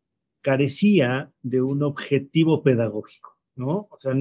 carecía 0.46 1.32
de 1.42 1.60
un 1.60 1.82
objetivo 1.82 2.62
pedagógico, 2.62 3.36
¿no? 3.56 3.88
O 3.90 3.98
sea, 4.00 4.14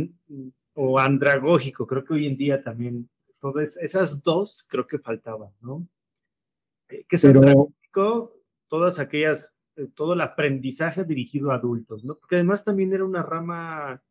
o 0.74 0.98
andragógico, 0.98 1.86
creo 1.86 2.04
que 2.04 2.16
hoy 2.16 2.26
en 2.26 2.36
día 2.36 2.64
también, 2.64 3.08
todas 3.40 3.78
esas 3.78 4.24
dos 4.24 4.66
creo 4.68 4.88
que 4.88 4.98
faltaban, 4.98 5.52
¿no? 5.62 5.88
Eh, 6.90 7.06
que 7.08 7.18
es 7.18 7.26
andragógico, 7.26 8.34
todas 8.68 8.98
aquellas, 8.98 9.54
eh, 9.76 9.88
todo 9.94 10.14
el 10.14 10.22
aprendizaje 10.22 11.04
dirigido 11.04 11.52
a 11.52 11.58
adultos, 11.58 12.04
¿no? 12.04 12.16
Porque 12.16 12.38
además 12.38 12.64
también 12.64 12.92
era 12.92 13.06
una 13.06 13.22
rama, 13.22 14.02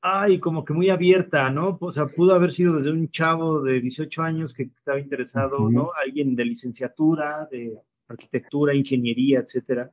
ay, 0.00 0.40
como 0.40 0.64
que 0.64 0.72
muy 0.72 0.90
abierta, 0.90 1.48
¿no? 1.48 1.78
O 1.80 1.92
sea, 1.92 2.08
pudo 2.08 2.34
haber 2.34 2.50
sido 2.50 2.74
desde 2.74 2.90
un 2.90 3.08
chavo 3.08 3.62
de 3.62 3.80
18 3.80 4.20
años 4.20 4.52
que 4.52 4.64
estaba 4.64 4.98
interesado, 4.98 5.70
¿no? 5.70 5.92
Alguien 5.94 6.34
de 6.34 6.44
licenciatura, 6.44 7.46
de 7.46 7.80
arquitectura, 8.08 8.74
ingeniería, 8.74 9.38
etcétera 9.38 9.92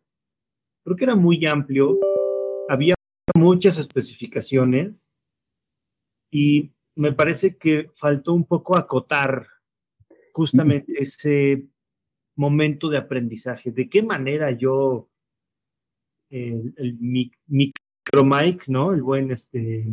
creo 0.86 0.96
que 0.96 1.04
era 1.04 1.16
muy 1.16 1.44
amplio, 1.48 2.00
había 2.70 2.94
muchas 3.36 3.80
especificaciones 3.80 5.10
y 6.32 6.72
me 6.96 7.12
parece 7.12 7.58
que 7.58 7.92
faltó 7.98 8.34
un 8.34 8.46
poco 8.46 8.78
acotar 8.78 9.48
justamente 10.32 10.94
ese 11.02 11.68
momento 12.36 12.90
de 12.90 12.98
aprendizaje, 12.98 13.72
de 13.72 13.90
qué 13.90 14.04
manera 14.04 14.52
yo, 14.52 15.10
el, 16.30 16.74
el 16.78 16.98
micro 17.48 18.24
Mike, 18.24 18.66
¿no? 18.68 18.94
El 18.94 19.02
buen 19.02 19.32
este, 19.32 19.86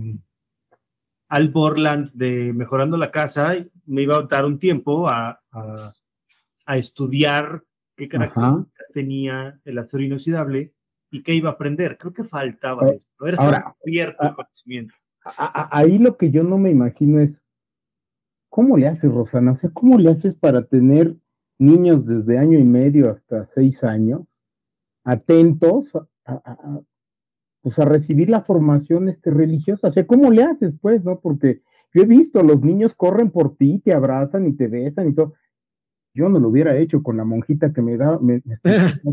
Al 1.28 1.48
Borland 1.48 2.12
de 2.12 2.52
Mejorando 2.52 2.98
la 2.98 3.11
Casa, 3.11 3.57
me 3.87 4.02
iba 4.02 4.16
a 4.16 4.22
dar 4.22 4.44
un 4.44 4.59
tiempo 4.59 5.09
a, 5.09 5.40
a, 5.52 6.76
estudiar 6.76 7.64
qué 7.96 8.09
características 8.09 8.92
tenía 8.92 9.61
el 9.64 9.78
acero 9.78 10.02
inoxidable 10.02 10.74
y 11.12 11.22
qué 11.22 11.35
iba 11.35 11.51
a 11.51 11.53
aprender. 11.53 11.96
Creo 11.98 12.12
que 12.12 12.25
faltaba 12.25 12.88
eso, 12.88 13.07
no 13.20 13.27
Ahora, 13.38 13.77
abierto 13.85 14.22
al 14.22 14.35
conocimiento. 14.35 14.94
ahí 15.70 15.98
lo 15.98 16.16
que 16.16 16.31
yo 16.31 16.42
no 16.42 16.59
me 16.59 16.70
imagino 16.70 17.20
es, 17.20 17.44
¿cómo 18.48 18.77
le 18.77 18.88
haces, 18.88 19.12
Rosana? 19.12 19.53
O 19.53 19.55
sea, 19.55 19.70
¿cómo 19.70 19.98
le 19.98 20.11
haces 20.11 20.35
para 20.35 20.64
tener 20.64 21.14
niños 21.59 22.07
desde 22.07 22.38
año 22.38 22.59
y 22.59 22.64
medio 22.64 23.11
hasta 23.11 23.44
seis 23.44 23.85
años 23.85 24.22
atentos 25.05 25.92
a, 26.25 26.81
pues 27.61 27.79
a 27.79 27.85
recibir 27.85 28.31
la 28.31 28.40
formación 28.40 29.09
este, 29.11 29.31
religiosa? 29.31 29.88
O 29.88 29.92
sea, 29.92 30.07
¿cómo 30.07 30.31
le 30.31 30.42
haces, 30.44 30.75
pues, 30.81 31.05
no? 31.05 31.20
Porque 31.20 31.61
yo 31.92 32.03
he 32.03 32.07
visto, 32.07 32.42
los 32.42 32.62
niños 32.62 32.94
corren 32.94 33.31
por 33.31 33.55
ti, 33.57 33.81
te 33.85 33.92
abrazan 33.92 34.46
y 34.46 34.55
te 34.55 34.66
besan 34.66 35.11
y 35.11 35.14
todo 35.14 35.35
yo 36.14 36.29
no 36.29 36.38
lo 36.38 36.48
hubiera 36.48 36.77
hecho 36.77 37.03
con 37.03 37.16
la 37.16 37.25
monjita 37.25 37.72
que 37.72 37.83
me 37.83 37.96
da. 37.96 38.18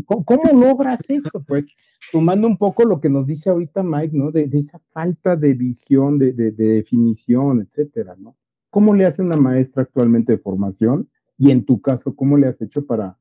¿cómo, 0.06 0.42
logras 0.52 1.00
eso? 1.08 1.42
Pues 1.46 1.76
tomando 2.12 2.46
un 2.46 2.56
poco 2.56 2.84
lo 2.84 3.00
que 3.00 3.08
nos 3.08 3.26
dice 3.26 3.50
ahorita 3.50 3.82
Mike, 3.82 4.16
¿no? 4.16 4.30
De, 4.30 4.48
esa 4.52 4.80
falta 4.92 5.36
de 5.36 5.54
visión, 5.54 6.18
de, 6.18 6.32
definición, 6.32 7.62
etcétera, 7.62 8.16
¿no? 8.18 8.36
¿Cómo 8.70 8.94
le 8.94 9.06
hace 9.06 9.22
una 9.22 9.36
maestra 9.36 9.82
actualmente 9.82 10.32
de 10.32 10.38
formación? 10.38 11.08
Y 11.38 11.50
en 11.50 11.64
tu 11.64 11.80
caso, 11.80 12.14
¿cómo 12.14 12.36
le 12.36 12.46
has 12.46 12.60
hecho 12.60 12.84
para 12.86 13.18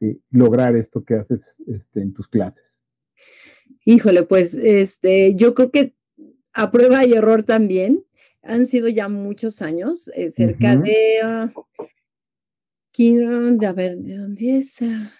eh, 0.00 0.18
lograr 0.30 0.76
esto 0.76 1.02
que 1.02 1.14
haces 1.14 1.62
este, 1.66 2.02
en 2.02 2.12
tus 2.12 2.28
clases? 2.28 2.82
Híjole, 3.84 4.22
pues 4.22 4.54
este, 4.54 5.34
yo 5.34 5.54
creo 5.54 5.70
que 5.70 5.94
a 6.52 6.70
prueba 6.70 7.04
y 7.04 7.12
error 7.12 7.42
también. 7.42 8.04
Han 8.46 8.66
sido 8.66 8.88
ya 8.88 9.08
muchos 9.08 9.62
años, 9.62 10.10
eh, 10.14 10.28
cerca 10.28 10.76
de 10.76 10.94
ah, 11.22 11.50
15, 12.94 13.66
a 13.66 13.72
ver, 13.72 13.98
¿de 13.98 14.16
dónde 14.16 14.56
es? 14.56 14.80
Ah, 14.82 15.12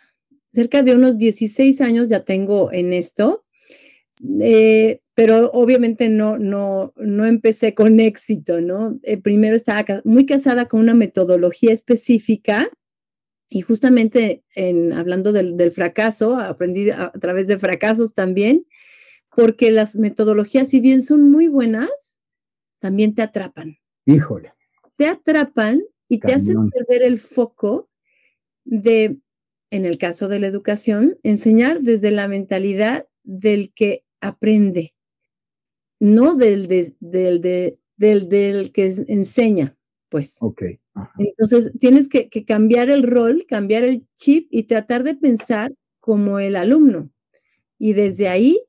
cerca 0.53 0.83
de 0.83 0.95
unos 0.95 1.19
16 1.19 1.81
años 1.81 2.09
ya 2.09 2.25
tengo 2.25 2.73
en 2.73 2.93
esto, 2.93 3.45
eh, 4.41 5.01
pero 5.15 5.51
obviamente 5.51 6.09
no, 6.09 6.39
no, 6.39 6.93
no 6.97 7.27
empecé 7.27 7.75
con 7.75 7.99
éxito, 7.99 8.61
¿no? 8.61 8.99
Eh, 9.03 9.17
primero 9.17 9.57
estaba 9.57 9.85
muy 10.05 10.25
casada 10.25 10.67
con 10.67 10.81
una 10.81 10.95
metodología 10.95 11.73
específica 11.73 12.71
y 13.49 13.63
justamente 13.63 14.45
en, 14.55 14.93
hablando 14.93 15.33
del, 15.33 15.57
del 15.57 15.73
fracaso, 15.73 16.37
aprendí 16.37 16.91
a, 16.91 17.07
a 17.07 17.19
través 17.19 17.49
de 17.49 17.59
fracasos 17.59 18.15
también, 18.15 18.67
porque 19.35 19.73
las 19.73 19.97
metodologías, 19.97 20.69
si 20.69 20.79
bien 20.79 21.03
son 21.03 21.29
muy 21.29 21.49
buenas, 21.49 22.19
también 22.79 23.17
te 23.17 23.23
atrapan. 23.23 23.79
Híjole. 24.07 24.53
Te 24.97 25.09
atrapan 25.09 25.83
y 26.09 26.19
te 26.19 26.35
hacen 26.35 26.71
perder 26.71 27.03
el 27.03 27.19
foco 27.19 27.89
de, 28.65 29.19
en 29.71 29.85
el 29.85 29.99
caso 29.99 30.29
de 30.29 30.39
la 30.41 30.47
educación, 30.47 31.19
enseñar 31.23 31.81
desde 31.81 32.11
la 32.11 32.29
mentalidad 32.29 33.07
del 33.23 33.73
que 33.73 34.05
aprende, 34.21 34.95
no 36.01 36.35
del, 36.35 36.69
del, 36.69 37.41
del, 37.41 38.29
del 38.29 38.73
que 38.73 38.87
enseña, 39.09 39.77
pues. 40.09 40.37
Ok. 40.41 40.63
Entonces, 41.19 41.73
tienes 41.79 42.09
que, 42.09 42.29
cambiar 42.45 42.91
el 42.91 43.03
rol, 43.03 43.47
cambiar 43.49 43.85
el 43.85 44.07
chip 44.15 44.49
y 44.51 44.65
tratar 44.65 45.03
de 45.03 45.15
pensar 45.15 45.73
como 45.99 46.39
el 46.39 46.57
alumno. 46.57 47.11
Y 47.79 47.95
desde 47.95 48.29
ahí 48.29 48.63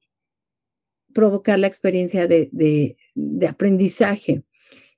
provocar 1.13 1.59
la 1.59 1.67
experiencia 1.67 2.27
de, 2.27 2.97
aprendizaje. 3.47 4.41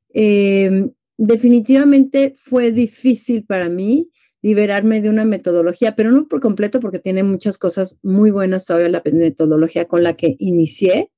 Em, 0.10 0.92
definitivamente 1.18 2.34
fue 2.36 2.72
difícil 2.72 3.44
para 3.46 3.70
mí 3.70 4.10
liberarme 4.42 5.02
de 5.02 5.10
una 5.10 5.26
metodología, 5.26 5.96
pero 5.96 6.12
no 6.12 6.28
por 6.28 6.40
completo 6.40 6.80
porque 6.80 7.00
tiene 7.00 7.24
muchas 7.24 7.58
cosas 7.58 7.98
muy 8.04 8.32
buenas 8.32 8.66
todavía 8.66 8.90
la 8.90 9.02
metodología 9.12 9.86
con 9.86 10.04
la 10.04 10.16
que 10.16 10.36
inicié, 10.40 11.12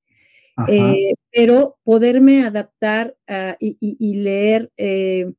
eh, 0.68 1.14
pero 1.32 1.78
poderme 1.84 2.44
adaptar 2.44 3.16
y, 3.60 4.16
leer 4.16 4.72
eh, 4.78 5.32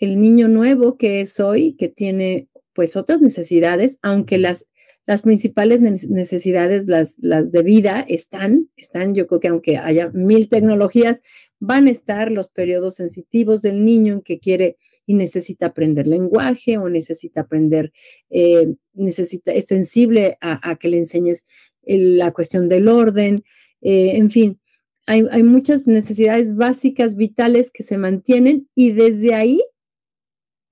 el 0.00 0.20
niño 0.20 0.48
nuevo 0.48 0.96
que 0.96 1.20
es 1.20 1.40
hoy, 1.40 1.74
que 1.76 1.88
tiene 1.88 2.48
pues 2.74 2.96
otras 2.96 3.20
necesidades, 3.20 3.98
aunque 4.02 4.38
las, 4.38 4.70
las 5.06 5.22
principales 5.22 5.80
necesidades, 5.80 6.86
las, 6.86 7.16
las 7.20 7.52
de 7.52 7.62
vida, 7.62 8.04
están, 8.08 8.68
están, 8.76 9.14
yo 9.14 9.26
creo 9.26 9.40
que 9.40 9.48
aunque 9.48 9.78
haya 9.78 10.10
mil 10.10 10.48
tecnologías, 10.48 11.22
van 11.66 11.86
a 11.86 11.90
estar 11.90 12.30
los 12.30 12.48
periodos 12.48 12.96
sensitivos 12.96 13.62
del 13.62 13.84
niño 13.84 14.14
en 14.14 14.22
que 14.22 14.38
quiere 14.38 14.76
y 15.06 15.14
necesita 15.14 15.66
aprender 15.66 16.06
lenguaje 16.06 16.78
o 16.78 16.88
necesita 16.88 17.42
aprender, 17.42 17.92
eh, 18.30 18.74
necesita, 18.92 19.52
es 19.52 19.66
sensible 19.66 20.36
a, 20.40 20.76
que 20.76 20.88
le 20.88 20.98
enseñes 20.98 21.44
la 21.82 22.32
cuestión 22.32 22.68
del 22.68 22.88
orden, 22.88 23.44
eh, 23.80 24.16
en 24.16 24.30
fin, 24.30 24.60
hay, 25.06 25.26
hay, 25.30 25.42
muchas 25.42 25.86
necesidades 25.86 26.56
básicas, 26.56 27.14
vitales 27.14 27.70
que 27.70 27.82
se 27.82 27.98
mantienen 27.98 28.68
y 28.74 28.92
desde 28.92 29.34
ahí 29.34 29.60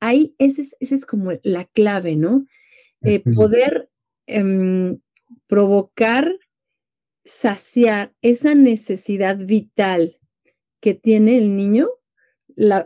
ahí 0.02 0.34
esa 0.38 0.62
es, 0.62 0.74
es 0.80 1.06
como 1.06 1.32
la 1.44 1.64
clave, 1.64 2.16
¿no? 2.16 2.44
Eh, 3.02 3.20
poder 3.20 3.88
em, 4.26 5.00
provocar, 5.46 6.32
saciar 7.24 8.12
esa 8.20 8.54
necesidad 8.54 9.38
vital 9.38 10.18
que 10.82 10.92
tiene 10.92 11.38
el 11.38 11.56
niño, 11.56 11.88
la, 12.54 12.84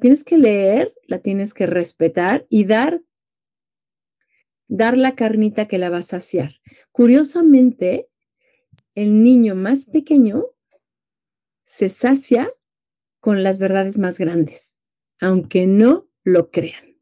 tienes 0.00 0.24
que 0.24 0.36
leer, 0.36 0.92
la 1.06 1.20
tienes 1.20 1.54
que 1.54 1.66
respetar 1.66 2.44
y 2.48 2.64
dar, 2.64 3.00
dar 4.66 4.96
la 4.96 5.14
carnita 5.14 5.68
que 5.68 5.78
la 5.78 5.90
va 5.90 5.98
a 5.98 6.02
saciar. 6.02 6.50
Curiosamente, 6.90 8.08
el 8.96 9.22
niño 9.22 9.54
más 9.54 9.86
pequeño 9.86 10.46
se 11.62 11.88
sacia 11.88 12.52
con 13.20 13.44
las 13.44 13.60
verdades 13.60 13.96
más 13.98 14.18
grandes 14.18 14.80
aunque 15.20 15.66
no 15.66 16.08
lo 16.24 16.50
crean. 16.50 16.96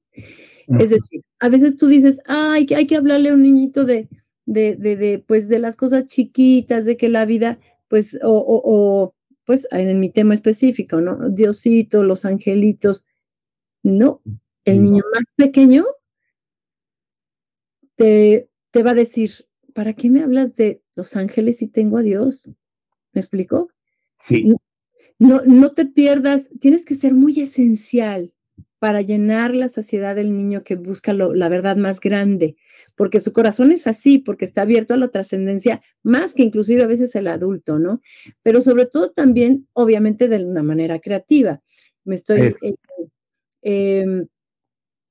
Es 0.78 0.90
decir, 0.90 1.22
a 1.38 1.48
veces 1.48 1.76
tú 1.76 1.86
dices, 1.86 2.20
ay, 2.26 2.66
hay 2.76 2.86
que 2.86 2.96
hablarle 2.96 3.30
a 3.30 3.34
un 3.34 3.42
niñito 3.42 3.86
de, 3.86 4.08
de, 4.44 4.76
de, 4.76 5.24
pues, 5.26 5.48
de 5.48 5.58
las 5.58 5.76
cosas 5.76 6.04
chiquitas, 6.04 6.84
de 6.84 6.98
que 6.98 7.08
la 7.08 7.24
vida, 7.24 7.58
pues, 7.88 8.18
o, 8.22 8.44
o, 8.46 9.14
pues, 9.48 9.66
en 9.70 9.98
mi 9.98 10.10
tema 10.10 10.34
específico, 10.34 11.00
¿no? 11.00 11.30
Diosito, 11.30 12.04
los 12.04 12.26
angelitos. 12.26 13.06
No, 13.82 14.20
el 14.66 14.82
niño 14.82 15.02
más 15.14 15.24
pequeño 15.36 15.86
te, 17.96 18.50
te 18.70 18.82
va 18.82 18.90
a 18.90 18.94
decir, 18.94 19.30
¿para 19.72 19.94
qué 19.94 20.10
me 20.10 20.22
hablas 20.22 20.54
de 20.54 20.82
los 20.94 21.16
ángeles 21.16 21.56
si 21.56 21.68
tengo 21.68 21.96
a 21.96 22.02
Dios? 22.02 22.52
¿Me 23.12 23.20
explico? 23.22 23.70
Sí 24.20 24.54
no, 25.18 25.42
no 25.44 25.72
te 25.72 25.86
pierdas, 25.86 26.48
tienes 26.60 26.84
que 26.84 26.94
ser 26.94 27.14
muy 27.14 27.40
esencial 27.40 28.32
para 28.78 29.02
llenar 29.02 29.54
la 29.54 29.68
saciedad 29.68 30.14
del 30.14 30.36
niño 30.36 30.62
que 30.62 30.76
busca 30.76 31.12
la 31.12 31.48
verdad 31.48 31.76
más 31.76 32.00
grande, 32.00 32.56
porque 32.98 33.20
su 33.20 33.32
corazón 33.32 33.70
es 33.70 33.86
así, 33.86 34.18
porque 34.18 34.44
está 34.44 34.62
abierto 34.62 34.92
a 34.92 34.96
la 34.96 35.08
trascendencia, 35.08 35.80
más 36.02 36.34
que 36.34 36.42
inclusive 36.42 36.82
a 36.82 36.88
veces 36.88 37.14
el 37.14 37.28
adulto, 37.28 37.78
¿no? 37.78 38.02
Pero 38.42 38.60
sobre 38.60 38.86
todo 38.86 39.10
también, 39.10 39.68
obviamente, 39.72 40.26
de 40.26 40.44
una 40.44 40.64
manera 40.64 40.98
creativa. 40.98 41.62
Me 42.04 42.16
estoy 42.16 42.52
eh, 42.60 42.74
em, 43.62 44.26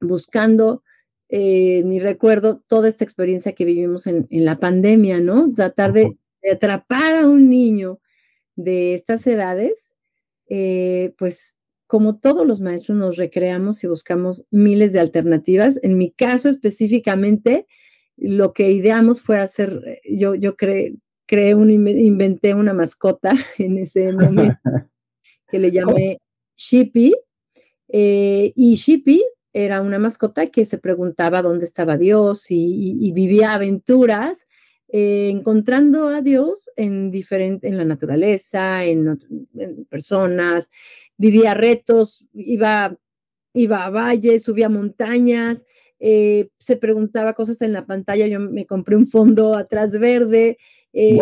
buscando, 0.01 0.83
eh, 1.29 1.81
ni 1.85 1.99
recuerdo 1.99 2.61
toda 2.67 2.89
esta 2.89 3.05
experiencia 3.05 3.53
que 3.53 3.63
vivimos 3.63 4.05
en, 4.05 4.27
la 4.29 4.59
pandemia, 4.59 5.21
¿no? 5.21 5.53
Tratar 5.53 5.93
de 5.93 6.17
atrapar 6.51 7.15
a 7.15 7.27
un 7.27 7.49
niño 7.49 8.01
de 8.57 8.95
estas 8.95 9.25
edades 9.27 9.95
eh, 10.49 11.13
pues 11.17 11.56
como 11.87 12.19
todos 12.19 12.45
los 12.45 12.59
maestros 12.59 12.97
nos 12.97 13.15
recreamos 13.15 13.83
y 13.83 13.87
buscamos 13.87 14.45
miles 14.51 14.93
de 14.93 14.99
alternativas. 14.99 15.79
En 15.81 15.97
mi 15.97 16.11
caso 16.11 16.49
específicamente, 16.49 17.65
lo 18.17 18.53
que 18.53 18.71
ideamos 18.71 19.21
fue 19.21 19.39
hacer, 19.39 19.81
eh, 19.85 20.01
yo, 20.17 20.35
yo 20.35 20.57
creé, 20.57 20.95
creé 21.25 21.55
un, 21.55 21.69
inventé 21.69 22.53
una 22.53 22.73
mascota 22.73 23.33
en 23.57 23.77
ese 23.77 24.11
momento 24.11 24.59
que 25.49 25.59
le 25.59 25.71
llamé 25.71 26.19
Shippy. 26.57 27.15
Eh, 27.89 28.51
y 28.53 28.75
Shippy 28.75 29.23
era 29.53 29.81
una 29.81 29.97
mascota 29.97 30.47
que 30.47 30.65
se 30.65 30.77
preguntaba 30.77 31.41
dónde 31.41 31.65
estaba 31.65 31.97
Dios 31.97 32.47
y 32.49 33.11
vivía 33.13 33.53
aventuras 33.53 34.45
eh, 34.89 35.29
encontrando 35.29 36.07
a 36.07 36.21
Dios 36.21 36.71
en, 36.77 37.11
diferente, 37.11 37.67
en 37.67 37.77
la 37.77 37.83
naturaleza, 37.83 38.85
en, 38.85 39.19
personas, 39.89 40.69
vivía 41.17 41.53
retos, 41.53 42.25
iba, 42.33 42.97
iba 43.53 43.85
a 43.85 43.89
valles, 43.89 44.43
subía 44.43 44.69
montañas, 44.69 45.65
eh, 45.99 46.49
se 46.57 46.77
preguntaba 46.77 47.33
cosas 47.33 47.61
en 47.61 47.73
la 47.73 47.85
pantalla, 47.85 48.27
yo 48.27 48.39
me 48.39 48.65
compré 48.65 48.95
un 48.95 49.05
fondo 49.05 49.55
atrás 49.55 49.97
verde, 49.99 50.57
eh, 50.93 51.17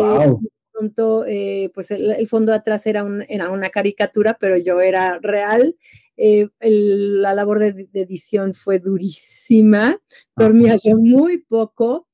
pronto, 0.72 1.26
pues 1.74 1.92
el, 1.92 2.28
fondo 2.28 2.54
atrás 2.54 2.86
era, 2.86 3.06
era, 3.30 3.50
una 3.50 3.70
caricatura, 3.70 4.38
pero 4.40 4.58
yo 4.58 4.82
era 4.82 5.20
real. 5.20 5.78
la 6.18 7.34
labor 7.34 7.60
de, 7.60 7.88
de, 7.92 8.02
edición 8.02 8.54
fue 8.54 8.80
durísima, 8.80 10.00
dormía 10.36 10.76
yo 10.76 10.98
muy 10.98 11.38
poco, 11.38 12.05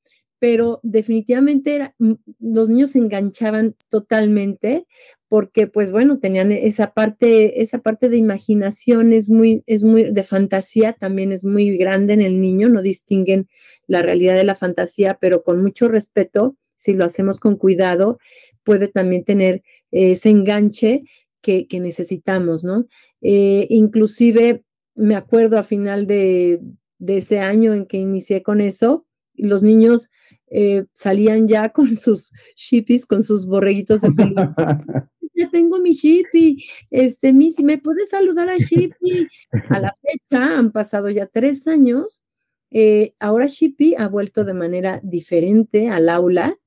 pero 0.42 0.80
definitivamente 0.82 1.72
era, 1.72 1.94
los 2.40 2.68
niños 2.68 2.90
se 2.90 2.98
enganchaban 2.98 3.76
totalmente 3.88 4.88
porque 5.28 5.68
pues 5.68 5.92
bueno, 5.92 6.18
tenían 6.18 6.50
esa 6.50 6.94
parte, 6.94 7.62
esa 7.62 7.78
parte 7.78 8.08
de 8.08 8.16
imaginación 8.16 9.12
es 9.12 9.28
muy, 9.28 9.62
es 9.68 9.84
muy, 9.84 10.10
de 10.10 10.22
fantasía 10.24 10.94
también 10.94 11.30
es 11.30 11.44
muy 11.44 11.76
grande 11.76 12.14
en 12.14 12.22
el 12.22 12.40
niño, 12.40 12.68
no 12.68 12.82
distinguen 12.82 13.46
la 13.86 14.02
realidad 14.02 14.34
de 14.34 14.42
la 14.42 14.56
fantasía, 14.56 15.16
pero 15.20 15.44
con 15.44 15.62
mucho 15.62 15.86
respeto, 15.86 16.56
si 16.74 16.92
lo 16.92 17.04
hacemos 17.04 17.38
con 17.38 17.54
cuidado, 17.54 18.18
puede 18.64 18.88
también 18.88 19.22
tener 19.22 19.62
ese 19.92 20.30
enganche 20.30 21.04
que, 21.40 21.68
necesitamos, 21.70 22.64
¿no? 22.64 22.88
Eh, 23.20 23.68
inclusive 23.70 24.64
me 24.96 25.14
acuerdo 25.14 25.56
a 25.56 25.62
final 25.62 26.08
de, 26.08 26.58
de 26.98 27.18
ese 27.18 27.38
año 27.38 27.74
en 27.74 27.86
que 27.86 27.98
inicié 27.98 28.42
con 28.42 28.60
eso, 28.60 29.06
los 29.34 29.62
niños 29.62 30.10
eh, 30.54 30.84
salían 30.92 31.48
ya 31.48 31.70
con 31.70 31.88
sus 31.96 32.32
shippies, 32.56 33.06
con 33.06 33.22
sus 33.22 33.46
borreguitos 33.46 34.02
de 34.02 34.12
peluche. 34.12 34.54
ya 35.34 35.50
tengo 35.50 35.78
mi 35.78 35.92
shippy, 35.92 36.62
este, 36.90 37.32
mi, 37.32 37.52
si 37.52 37.64
me 37.64 37.78
puedes 37.78 38.10
saludar 38.10 38.50
a 38.50 38.58
shippy. 38.58 39.26
A 39.70 39.80
la 39.80 39.94
fecha 40.02 40.58
han 40.58 40.70
pasado 40.70 41.08
ya 41.08 41.26
tres 41.26 41.66
años. 41.66 42.22
Eh, 42.70 43.14
ahora 43.18 43.46
Shippy 43.46 43.94
ha 43.96 44.08
vuelto 44.08 44.44
de 44.44 44.54
manera 44.54 45.00
diferente 45.02 45.88
al 45.88 46.08
aula. 46.08 46.58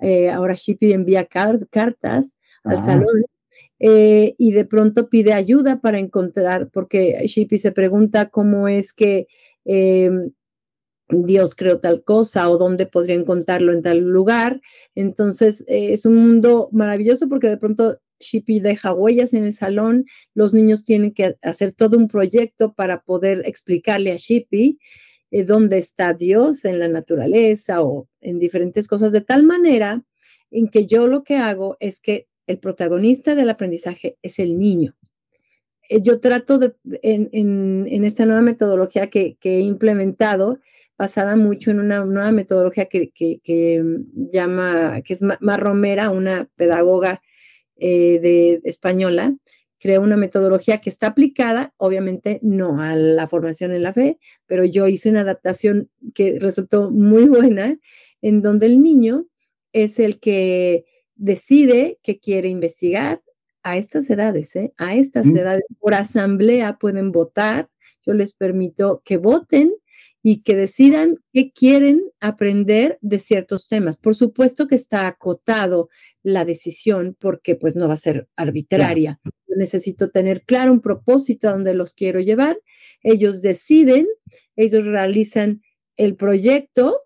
Eh, 0.00 0.30
ahora 0.30 0.54
Shippy 0.54 0.92
envía 0.92 1.26
cartas 1.26 2.38
al 2.64 2.78
ah. 2.78 2.82
salón 2.82 3.24
y 3.80 4.50
de 4.50 4.64
pronto 4.64 5.08
pide 5.08 5.32
ayuda 5.32 5.80
para 5.80 6.00
encontrar, 6.00 6.68
porque 6.70 7.20
Shippy 7.24 7.58
se 7.58 7.70
pregunta 7.70 8.30
cómo 8.30 8.66
es 8.66 8.92
que 8.92 9.28
em, 9.64 10.32
Dios 11.08 11.54
creó 11.54 11.80
tal 11.80 12.04
cosa 12.04 12.48
o 12.50 12.58
dónde 12.58 12.86
podría 12.86 13.14
encontrarlo 13.14 13.72
en 13.72 13.82
tal 13.82 14.00
lugar. 14.00 14.60
Entonces, 14.94 15.64
eh, 15.68 15.92
es 15.92 16.04
un 16.04 16.16
mundo 16.16 16.68
maravilloso 16.72 17.28
porque 17.28 17.48
de 17.48 17.56
pronto 17.56 17.98
Shippy 18.20 18.60
deja 18.60 18.92
huellas 18.92 19.32
en 19.32 19.44
el 19.44 19.52
salón, 19.52 20.04
los 20.34 20.52
niños 20.52 20.84
tienen 20.84 21.12
que 21.12 21.36
hacer 21.42 21.72
todo 21.72 21.96
un 21.96 22.08
proyecto 22.08 22.74
para 22.74 23.02
poder 23.02 23.42
explicarle 23.46 24.12
a 24.12 24.16
Shippy 24.16 24.78
eh, 25.30 25.44
dónde 25.44 25.78
está 25.78 26.14
Dios 26.14 26.64
en 26.64 26.78
la 26.78 26.88
naturaleza 26.88 27.82
o 27.82 28.08
en 28.20 28.38
diferentes 28.38 28.88
cosas, 28.88 29.12
de 29.12 29.20
tal 29.20 29.44
manera 29.44 30.02
en 30.50 30.68
que 30.68 30.86
yo 30.86 31.06
lo 31.06 31.22
que 31.24 31.36
hago 31.36 31.76
es 31.80 32.00
que 32.00 32.26
el 32.46 32.58
protagonista 32.58 33.34
del 33.34 33.50
aprendizaje 33.50 34.16
es 34.22 34.38
el 34.38 34.58
niño. 34.58 34.96
Eh, 35.88 36.00
yo 36.02 36.20
trato 36.20 36.58
de, 36.58 36.74
en, 37.02 38.04
esta 38.04 38.26
nueva 38.26 38.42
metodología 38.42 39.10
que, 39.10 39.36
he 39.42 39.60
implementado, 39.60 40.60
basada 40.98 41.36
mucho 41.36 41.70
en 41.70 41.78
una 41.78 42.04
nueva 42.04 42.32
metodología 42.32 42.86
que, 42.86 43.12
llama, 44.14 45.00
que 45.02 45.12
es 45.12 45.20
Romera, 45.40 46.10
una 46.10 46.48
pedagoga 46.56 47.22
eh, 47.76 48.18
de 48.18 48.60
española, 48.64 49.36
creó 49.78 50.02
una 50.02 50.16
metodología 50.16 50.80
que 50.80 50.90
está 50.90 51.06
aplicada, 51.06 51.72
obviamente 51.76 52.40
no 52.42 52.82
a 52.82 52.96
la 52.96 53.28
formación 53.28 53.72
en 53.72 53.84
la 53.84 53.92
fe, 53.92 54.18
pero 54.46 54.64
yo 54.64 54.88
hice 54.88 55.08
una 55.08 55.20
adaptación 55.20 55.88
que 56.14 56.38
resultó 56.40 56.90
muy 56.90 57.24
buena, 57.28 57.78
en 58.20 58.42
donde 58.42 58.66
el 58.66 58.82
niño 58.82 59.26
es 59.72 60.00
el 60.00 60.18
que 60.18 60.84
decide 61.14 61.98
que 62.02 62.18
quiere 62.18 62.48
investigar 62.48 63.22
a 63.62 63.76
estas 63.76 64.10
edades, 64.10 64.56
¿eh? 64.56 64.72
a 64.76 64.96
estas 64.96 65.26
edades. 65.26 65.64
Por 65.78 65.94
asamblea 65.94 66.78
pueden 66.78 67.12
votar, 67.12 67.68
yo 68.04 68.14
les 68.14 68.32
permito 68.32 69.02
que 69.04 69.18
voten 69.18 69.72
y 70.30 70.42
que 70.42 70.56
decidan 70.56 71.20
qué 71.32 71.52
quieren 71.52 72.02
aprender 72.20 72.98
de 73.00 73.18
ciertos 73.18 73.66
temas. 73.66 73.96
Por 73.96 74.14
supuesto 74.14 74.66
que 74.66 74.74
está 74.74 75.06
acotado 75.06 75.88
la 76.22 76.44
decisión 76.44 77.16
porque 77.18 77.54
pues 77.54 77.76
no 77.76 77.88
va 77.88 77.94
a 77.94 77.96
ser 77.96 78.28
arbitraria. 78.36 79.18
Yo 79.24 79.56
necesito 79.56 80.10
tener 80.10 80.42
claro 80.42 80.70
un 80.70 80.82
propósito 80.82 81.48
a 81.48 81.52
donde 81.52 81.72
los 81.72 81.94
quiero 81.94 82.20
llevar. 82.20 82.60
Ellos 83.02 83.40
deciden, 83.40 84.06
ellos 84.54 84.84
realizan 84.84 85.62
el 85.96 86.14
proyecto. 86.14 87.00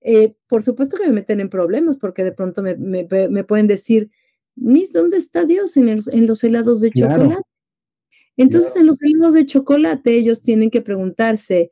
Eh, 0.00 0.34
por 0.48 0.64
supuesto 0.64 0.96
que 0.96 1.06
me 1.06 1.12
meten 1.12 1.38
en 1.38 1.50
problemas 1.50 1.96
porque 1.96 2.24
de 2.24 2.32
pronto 2.32 2.60
me, 2.60 3.04
pueden 3.44 3.68
decir, 3.68 4.10
Miss, 4.56 4.92
¿dónde 4.92 5.18
está 5.18 5.44
Dios 5.44 5.76
en, 5.76 6.26
los 6.26 6.42
helados 6.42 6.80
de 6.80 6.90
chocolate? 6.90 7.40
Entonces, 8.36 8.74
en 8.74 8.86
los 8.86 9.00
helados 9.00 9.34
de 9.34 9.46
chocolate, 9.46 10.16
ellos 10.16 10.42
tienen 10.42 10.70
que 10.70 10.80
preguntarse 10.80 11.70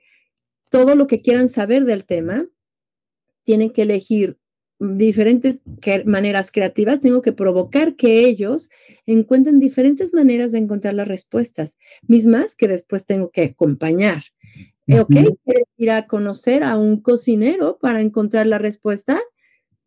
todo 0.72 0.94
lo 0.96 1.06
que 1.06 1.20
quieran 1.20 1.50
saber 1.50 1.84
del 1.84 2.04
tema. 2.06 2.46
Tienen 3.44 3.70
que 3.70 3.82
elegir 3.82 4.38
diferentes 4.80 5.60
maneras 6.06 6.50
creativas, 6.50 7.00
tengo 7.00 7.22
que 7.22 7.32
provocar 7.32 7.94
que 7.94 8.24
ellos 8.24 8.70
encuentren 9.06 9.60
diferentes 9.60 10.12
maneras 10.12 10.50
de 10.50 10.58
encontrar 10.58 10.94
las 10.94 11.06
respuestas, 11.06 11.78
mismas 12.08 12.56
que 12.56 12.66
después 12.66 13.04
tengo 13.04 13.30
que 13.30 13.42
acompañar. 13.42 14.24
Eh, 14.88 14.98
¿Ok? 14.98 15.10
¿Quieres 15.44 15.68
ir 15.76 15.90
a 15.90 16.06
conocer 16.08 16.64
a 16.64 16.76
un 16.76 17.00
cocinero 17.00 17.78
para 17.78 18.00
encontrar 18.00 18.46
la 18.46 18.58
respuesta? 18.58 19.20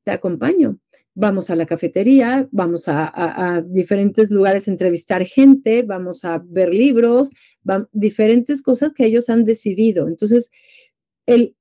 Te 0.03 0.11
acompaño. 0.11 0.77
Vamos 1.17 1.49
a 1.49 1.55
la 1.55 1.65
cafetería, 1.65 2.47
vamos 2.51 2.83
a, 2.87 3.63
diferentes 3.65 4.29
lugares 4.29 4.67
a 4.67 4.71
entrevistar 4.71 5.25
gente, 5.25 5.81
vamos 5.83 6.25
a 6.25 6.43
ver 6.45 6.73
libros, 6.73 7.31
diferentes 7.93 8.61
cosas 8.61 8.91
que 8.93 9.05
ellos 9.05 9.29
han 9.29 9.45
decidido. 9.45 10.09
Entonces, 10.09 10.51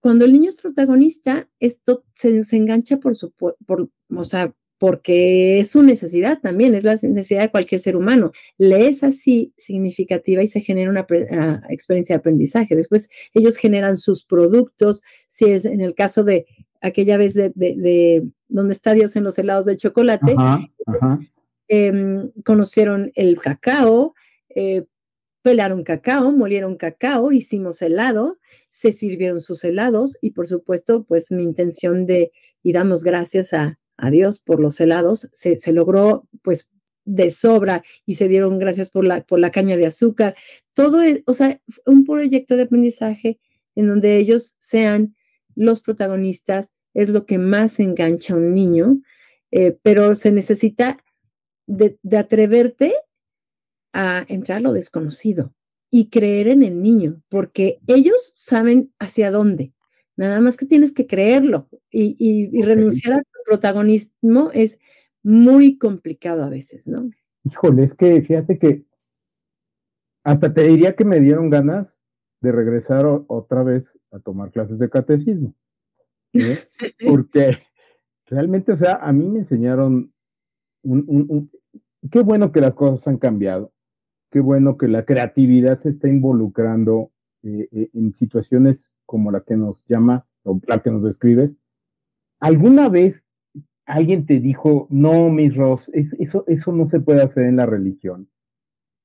cuando 0.00 0.24
el 0.24 0.32
niño 0.32 0.48
es 0.48 0.56
protagonista, 0.56 1.48
esto 1.60 2.04
se, 2.14 2.42
engancha 2.56 2.98
por 2.98 3.14
su, 3.14 3.30
por, 3.30 3.56
o 4.08 4.24
sea, 4.24 4.52
porque 4.78 5.60
es 5.60 5.70
su 5.70 5.82
necesidad 5.82 6.40
también, 6.40 6.74
es 6.74 6.84
la 6.84 6.94
necesidad 6.94 7.42
de 7.42 7.50
cualquier 7.50 7.80
ser 7.80 7.96
humano. 7.96 8.32
Le 8.58 8.88
es 8.88 9.02
así 9.04 9.54
significativa 9.56 10.42
y 10.42 10.46
se 10.46 10.60
genera 10.60 10.90
una 10.90 11.06
ah, 11.30 11.62
experiencia 11.70 12.16
de 12.16 12.18
aprendizaje. 12.18 12.76
Después 12.76 13.08
ellos 13.32 13.56
generan 13.56 13.96
sus 13.96 14.24
productos, 14.24 15.02
si 15.28 15.46
es 15.46 15.64
en 15.64 15.80
el 15.80 15.94
caso 15.94 16.24
de 16.24 16.46
aquella 16.80 17.16
vez 17.16 17.34
de, 17.34 18.22
donde 18.54 18.72
está 18.72 18.94
Dios 18.94 19.16
en 19.16 19.24
los 19.24 19.36
helados 19.36 19.66
de 19.66 19.76
chocolate, 19.76 20.36
em, 21.66 22.30
conocieron 22.44 23.10
el 23.16 23.40
cacao, 23.40 24.14
eh, 24.48 24.84
pelaron 25.42 25.82
cacao, 25.82 26.30
molieron 26.30 26.76
cacao, 26.76 27.32
hicimos 27.32 27.82
helado, 27.82 28.38
se 28.70 28.92
sirvieron 28.92 29.40
sus 29.40 29.64
helados 29.64 30.16
y 30.20 30.30
por 30.30 30.46
supuesto, 30.46 31.02
pues 31.02 31.32
mi 31.32 31.42
intención 31.42 32.06
de, 32.06 32.30
y 32.62 32.72
damos 32.72 33.02
gracias 33.02 33.52
a, 33.52 33.78
Dios 34.10 34.40
por 34.40 34.60
los 34.60 34.80
helados, 34.80 35.28
se, 35.32 35.56
logró 35.72 36.28
pues 36.42 36.68
de 37.04 37.30
sobra 37.30 37.82
y 38.04 38.16
se 38.16 38.28
dieron 38.28 38.58
gracias 38.58 38.90
por 38.90 39.04
la, 39.04 39.22
por 39.22 39.38
la 39.38 39.50
caña 39.50 39.76
de 39.76 39.86
azúcar. 39.86 40.34
Todo 40.74 41.00
es, 41.00 41.22
o 41.26 41.32
sea, 41.32 41.60
un 41.86 42.04
proyecto 42.04 42.56
de 42.56 42.64
aprendizaje 42.64 43.38
en 43.76 43.86
donde 43.86 44.18
ellos 44.18 44.56
sean 44.58 45.14
los 45.54 45.80
protagonistas, 45.80 46.74
es 46.94 47.08
lo 47.08 47.26
que 47.26 47.38
más 47.38 47.80
engancha 47.80 48.34
a 48.34 48.36
un 48.36 48.54
niño, 48.54 49.00
eh, 49.50 49.76
pero 49.82 50.14
se 50.14 50.32
necesita 50.32 50.98
de, 51.66 51.98
de 52.02 52.16
atreverte 52.18 52.94
a 53.92 54.24
entrar 54.28 54.58
a 54.58 54.60
lo 54.60 54.72
desconocido 54.72 55.52
y 55.90 56.10
creer 56.10 56.48
en 56.48 56.62
el 56.62 56.82
niño, 56.82 57.22
porque 57.28 57.78
ellos 57.86 58.32
saben 58.34 58.92
hacia 58.98 59.30
dónde. 59.30 59.72
Nada 60.16 60.40
más 60.40 60.56
que 60.56 60.66
tienes 60.66 60.92
que 60.92 61.06
creerlo 61.06 61.68
y, 61.90 62.62
renunciar 62.62 63.14
al 63.14 63.24
protagonismo 63.46 64.50
es 64.52 64.78
muy 65.22 65.78
complicado 65.78 66.44
a 66.44 66.48
veces, 66.48 66.86
¿no? 66.86 67.10
Híjole, 67.44 67.84
es 67.84 67.94
que 67.94 68.22
fíjate 68.22 68.58
que 68.58 68.84
hasta 70.24 70.52
te 70.52 70.62
diría 70.62 70.94
que 70.94 71.04
me 71.04 71.20
dieron 71.20 71.50
ganas 71.50 72.02
de 72.40 72.52
regresar 72.52 73.06
otra 73.06 73.62
vez 73.62 73.92
a 74.10 74.18
tomar 74.18 74.50
clases 74.50 74.78
de 74.78 74.88
catecismo. 74.88 75.54
Porque 77.08 77.56
realmente, 78.26 78.72
o 78.72 78.76
sea, 78.76 78.94
a 78.94 79.12
mí 79.12 79.26
me 79.28 79.40
enseñaron 79.40 80.12
un, 80.82 81.50
qué 82.10 82.20
bueno 82.20 82.52
que 82.52 82.60
las 82.60 82.74
cosas 82.74 83.06
han 83.08 83.18
cambiado 83.18 83.74
qué 84.34 84.40
bueno 84.40 84.76
que 84.76 84.88
la 84.88 85.04
creatividad 85.04 85.78
se 85.78 85.90
está 85.90 86.08
involucrando 86.08 87.12
eh, 87.44 87.68
eh, 87.70 87.88
en 87.94 88.12
situaciones 88.14 88.92
como 89.06 89.30
la 89.30 89.42
que 89.42 89.56
nos 89.56 89.84
llama 89.86 90.26
o 90.42 90.60
la 90.66 90.80
que 90.80 90.90
nos 90.90 91.04
describes. 91.04 91.52
¿Alguna 92.40 92.88
vez 92.88 93.24
alguien 93.86 94.26
te 94.26 94.40
dijo, 94.40 94.88
no, 94.90 95.30
mis 95.30 95.54
Ross, 95.54 95.88
eso, 95.92 96.44
eso 96.48 96.72
no 96.72 96.88
se 96.88 96.98
puede 96.98 97.22
hacer 97.22 97.44
en 97.44 97.54
la 97.54 97.66
religión? 97.66 98.28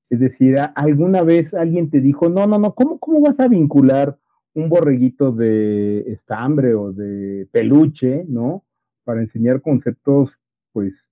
Es 0.10 0.20
decir, 0.20 0.58
¿alguna 0.74 1.22
vez 1.22 1.54
alguien 1.54 1.92
te 1.92 2.02
dijo, 2.02 2.28
no, 2.28 2.48
no, 2.48 2.58
no, 2.58 2.74
¿cómo, 2.74 2.98
cómo 2.98 3.22
vas 3.22 3.40
a 3.40 3.48
vincular 3.48 4.18
un 4.54 4.70
borreguito 4.70 5.32
de 5.32 6.02
estambre 6.12 6.74
o 6.74 6.92
de 6.92 7.48
peluche, 7.52 8.26
¿no? 8.28 8.66
Para 9.04 9.22
enseñar 9.22 9.62
conceptos, 9.62 10.38
pues, 10.72 11.08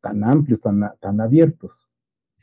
tan 0.00 0.24
amplios, 0.24 0.60
tan, 0.60 0.80
tan 1.00 1.20
abiertos. 1.20 1.72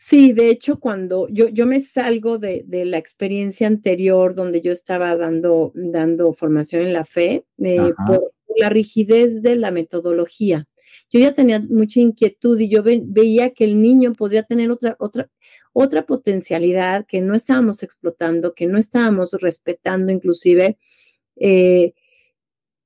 Sí, 0.04 0.34
de 0.34 0.50
hecho, 0.50 0.80
cuando 0.80 1.28
yo, 1.30 1.48
yo 1.50 1.68
me 1.68 1.80
salgo 1.80 2.40
de, 2.40 2.66
la 2.68 2.98
experiencia 2.98 3.68
anterior 3.68 4.34
donde 4.34 4.62
yo 4.62 4.72
estaba 4.72 5.16
dando, 5.16 5.72
dando 5.76 6.34
formación 6.34 6.82
en 6.82 6.94
la 6.94 7.06
fe, 7.06 7.46
eh, 7.60 7.94
por 8.08 8.32
la 8.58 8.70
rigidez 8.70 9.44
de 9.44 9.56
la 9.56 9.70
metodología. 9.70 10.68
Yo 11.12 11.20
ya 11.20 11.34
tenía 11.34 11.60
mucha 11.60 12.00
inquietud 12.00 12.60
y 12.60 12.68
yo 12.68 12.82
veía 12.84 13.52
que 13.52 13.64
el 13.64 13.80
niño 13.80 14.14
podría 14.14 14.42
tener 14.42 14.72
otra, 14.72 14.96
otra, 14.98 15.30
otra 15.74 16.06
potencialidad 16.06 17.06
que 17.06 17.22
no 17.22 17.36
estábamos 17.36 17.84
explotando, 17.84 18.54
que 18.54 18.68
no 18.68 18.78
estábamos 18.78 19.34
respetando 19.34 20.12
inclusive. 20.12 20.78
Eh, 21.38 21.94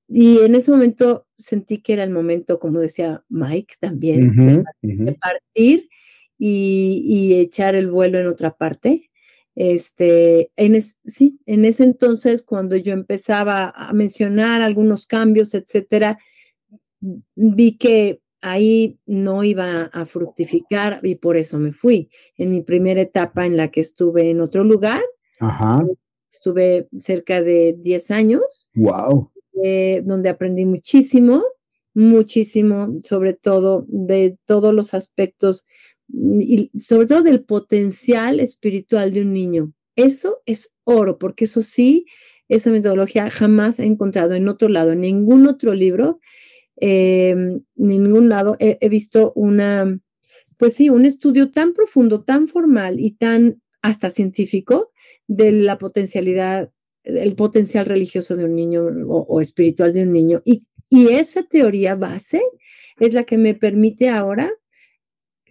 y 0.07 0.39
en 0.39 0.55
ese 0.55 0.71
momento 0.71 1.25
sentí 1.37 1.79
que 1.81 1.93
era 1.93 2.03
el 2.03 2.11
momento, 2.11 2.59
como 2.59 2.79
decía 2.79 3.23
Mike 3.29 3.75
también, 3.79 4.63
de 4.81 5.13
partir 5.13 5.89
y, 6.37 7.33
echar 7.35 7.75
el 7.75 7.89
vuelo 7.89 8.19
en 8.19 8.27
otra 8.27 8.55
parte. 8.55 9.09
Este, 9.55 10.51
en 10.57 10.81
sí, 11.05 11.39
en 11.45 11.65
ese 11.65 11.85
entonces, 11.85 12.43
cuando 12.43 12.75
yo 12.75 12.93
empezaba 12.93 13.73
a 13.75 13.93
mencionar 13.93 14.61
algunos 14.61 15.07
cambios, 15.07 15.53
etcétera, 15.53 16.19
vi 17.35 17.77
que 17.77 18.21
ahí 18.45 18.99
no 19.07 19.43
iba 19.43 19.85
a 19.85 20.05
fructificar 20.05 20.99
y 21.01 21.15
por 21.15 21.35
eso 21.35 21.57
me 21.57 21.71
fui. 21.71 22.11
En 22.37 22.51
mi 22.51 22.61
primera 22.61 23.01
etapa 23.01 23.47
en 23.47 23.57
la 23.57 23.71
que 23.71 23.79
estuve 23.79 24.29
en 24.29 24.39
otro 24.39 24.63
lugar, 24.63 25.01
estuve 26.31 26.87
cerca 26.99 27.41
de 27.41 27.75
10 27.79 28.11
años. 28.11 28.69
Wow. 28.75 29.31
Eh, 29.63 30.03
donde 30.05 30.29
aprendí 30.29 30.63
muchísimo, 30.65 31.43
muchísimo, 31.95 32.99
sobre 33.03 33.33
todo 33.33 33.85
de 33.87 34.37
todos 34.45 34.75
los 34.75 34.93
aspectos 34.93 35.65
y 36.39 36.69
sobre 36.77 37.07
todo 37.07 37.23
del 37.23 37.43
potencial 37.43 38.39
espiritual 38.39 39.11
de 39.11 39.21
un 39.21 39.33
niño. 39.33 39.73
Eso 39.95 40.43
es 40.45 40.75
oro, 40.83 41.17
porque 41.17 41.45
eso 41.45 41.63
sí, 41.63 42.05
esa 42.47 42.69
metodología 42.69 43.31
jamás 43.31 43.79
he 43.79 43.85
encontrado 43.85 44.35
en 44.35 44.47
otro 44.49 44.69
lado, 44.69 44.91
en 44.91 45.01
ningún 45.01 45.47
otro 45.47 45.73
libro, 45.73 46.19
en 46.77 47.39
em, 47.39 47.61
ningún 47.75 48.29
lado 48.29 48.57
he, 48.59 48.77
he, 48.81 48.89
visto 48.89 49.31
una, 49.35 49.99
pues 50.57 50.73
sí, 50.75 50.89
un 50.89 51.05
estudio 51.05 51.51
tan 51.51 51.73
profundo, 51.73 52.23
tan 52.23 52.47
formal 52.47 52.99
y 52.99 53.11
tan 53.11 53.61
hasta 53.81 54.09
científico 54.09 54.91
de 55.27 55.51
la 55.51 55.77
potencialidad, 55.77 56.71
el 57.03 57.35
potencial 57.35 57.85
religioso 57.85 58.35
de 58.35 58.45
un 58.45 58.55
niño 58.55 58.85
o, 59.07 59.25
o 59.27 59.41
espiritual 59.41 59.93
de 59.93 60.03
un 60.03 60.11
niño. 60.11 60.41
Y, 60.45 60.67
y 60.89 61.09
esa 61.09 61.43
teoría 61.43 61.95
base 61.95 62.41
es 62.99 63.13
la 63.13 63.23
que 63.23 63.37
me 63.37 63.53
permite 63.53 64.09
ahora 64.09 64.51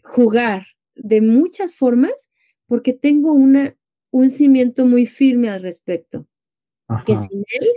jugar 0.02 0.66
de 0.94 1.20
muchas 1.20 1.76
formas 1.76 2.30
porque 2.66 2.92
tengo 2.92 3.32
una, 3.32 3.76
un 4.10 4.30
cimiento 4.30 4.86
muy 4.86 5.06
firme 5.06 5.48
al 5.48 5.62
respecto. 5.62 6.26
Que 7.06 7.16
sin 7.16 7.38
él 7.38 7.68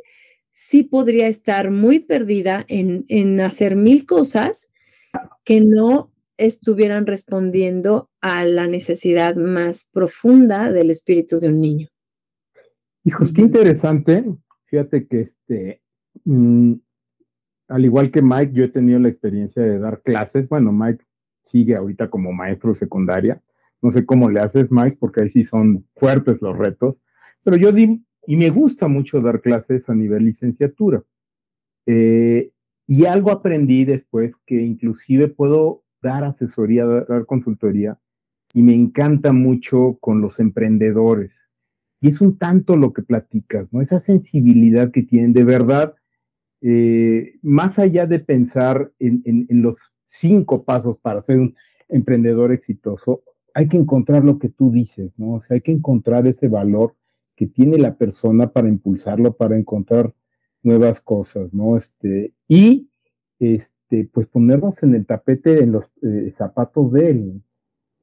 sí 0.58 0.82
podría 0.82 1.28
estar 1.28 1.70
muy 1.70 2.00
perdida 2.00 2.66
en, 2.68 3.06
en 3.10 3.40
hacer 3.42 3.76
mil 3.76 4.08
cosas 4.08 4.70
que 5.46 5.62
no 5.62 6.12
estuvieran 6.36 7.06
respondiendo 7.06 8.10
a 8.22 8.44
la 8.44 8.66
necesidad 8.66 9.36
más 9.36 9.88
profunda 9.94 10.72
del 10.72 10.90
espíritu 10.90 11.40
de 11.40 11.50
un 11.50 11.62
niño. 11.62 11.90
Hijos, 13.04 13.32
qué 13.34 13.42
interesante. 13.42 14.26
Fíjate 14.66 15.06
que 15.06 15.22
este, 15.22 15.84
mm, 16.26 16.74
al 17.68 17.86
igual 17.86 18.10
que 18.10 18.24
Mike, 18.24 18.52
yo 18.54 18.64
he 18.64 18.70
tenido 18.70 18.98
la 18.98 19.10
experiencia 19.10 19.62
de 19.62 19.78
dar 19.78 20.02
clases. 20.02 20.50
Bueno, 20.50 20.72
Mike 20.72 21.06
sigue 21.44 21.76
ahorita 21.76 22.10
como 22.10 22.34
maestro 22.34 22.74
secundaria. 22.74 23.44
No 23.84 23.92
sé 23.92 24.08
cómo 24.08 24.28
le 24.32 24.40
haces, 24.40 24.72
Mike, 24.72 24.98
porque 25.00 25.22
ahí 25.22 25.30
sí 25.30 25.44
son 25.44 25.86
fuertes 25.96 26.42
los 26.42 26.58
retos. 26.58 27.04
Pero 27.44 27.58
yo 27.58 27.72
di, 27.72 28.04
y 28.28 28.36
me 28.36 28.50
gusta 28.50 28.90
mucho 28.90 29.22
dar 29.22 29.42
clases 29.42 29.90
a 29.90 29.96
nivel 29.96 30.26
licenciatura. 30.26 31.02
Eh, 31.86 32.52
y 32.86 33.06
algo 33.06 33.32
aprendí 33.32 33.86
después 33.86 34.36
que 34.46 34.62
inclusive 34.62 35.30
puedo 35.30 35.84
dar 36.02 36.26
asesoría, 36.26 36.86
dar 36.86 37.26
consultoría, 37.26 37.98
y 38.54 38.64
me 38.64 38.76
encanta 38.76 39.32
mucho 39.32 39.98
con 40.02 40.20
los 40.20 40.40
emprendedores. 40.42 41.34
Y 42.02 42.10
es 42.10 42.20
un 42.20 42.38
tanto 42.38 42.76
lo 42.76 42.92
que 42.92 43.02
platicas, 43.02 43.72
¿no? 43.72 43.82
Esa 43.82 44.00
sensibilidad 44.00 44.92
que 44.92 45.04
tienen, 45.04 45.32
de 45.32 45.46
verdad, 45.46 45.96
eh, 46.62 47.36
más 47.42 47.80
allá 47.80 48.08
de 48.08 48.20
pensar 48.20 48.92
en, 49.00 49.46
los 49.62 49.78
cinco 50.06 50.66
pasos 50.66 50.98
para 50.98 51.22
ser 51.22 51.40
un 51.40 51.56
emprendedor 51.88 52.52
exitoso, 52.52 53.24
hay 53.54 53.70
que 53.70 53.78
encontrar 53.78 54.26
lo 54.26 54.38
que 54.38 54.50
tú 54.50 54.70
dices, 54.70 55.14
¿no? 55.18 55.36
O 55.36 55.44
sea, 55.44 55.56
hay 55.56 55.62
que 55.62 55.72
encontrar 55.72 56.28
ese 56.28 56.50
valor 56.50 56.96
que 57.38 57.46
tiene 57.46 57.78
la 57.78 57.96
persona 57.96 58.52
para 58.52 58.68
impulsarlo, 58.68 59.38
para 59.38 59.58
encontrar 59.58 60.14
nuevas 60.64 61.00
cosas, 61.00 61.54
¿no? 61.54 61.78
Este, 61.78 62.34
y 62.48 62.90
este, 63.40 64.10
pues 64.12 64.28
ponernos 64.28 64.82
en 64.84 64.96
el 64.96 65.06
tapete, 65.06 65.64
en 65.64 65.72
los 65.72 65.86
eh, 66.02 66.32
zapatos 66.32 66.92
de 66.92 67.10
él. 67.12 67.42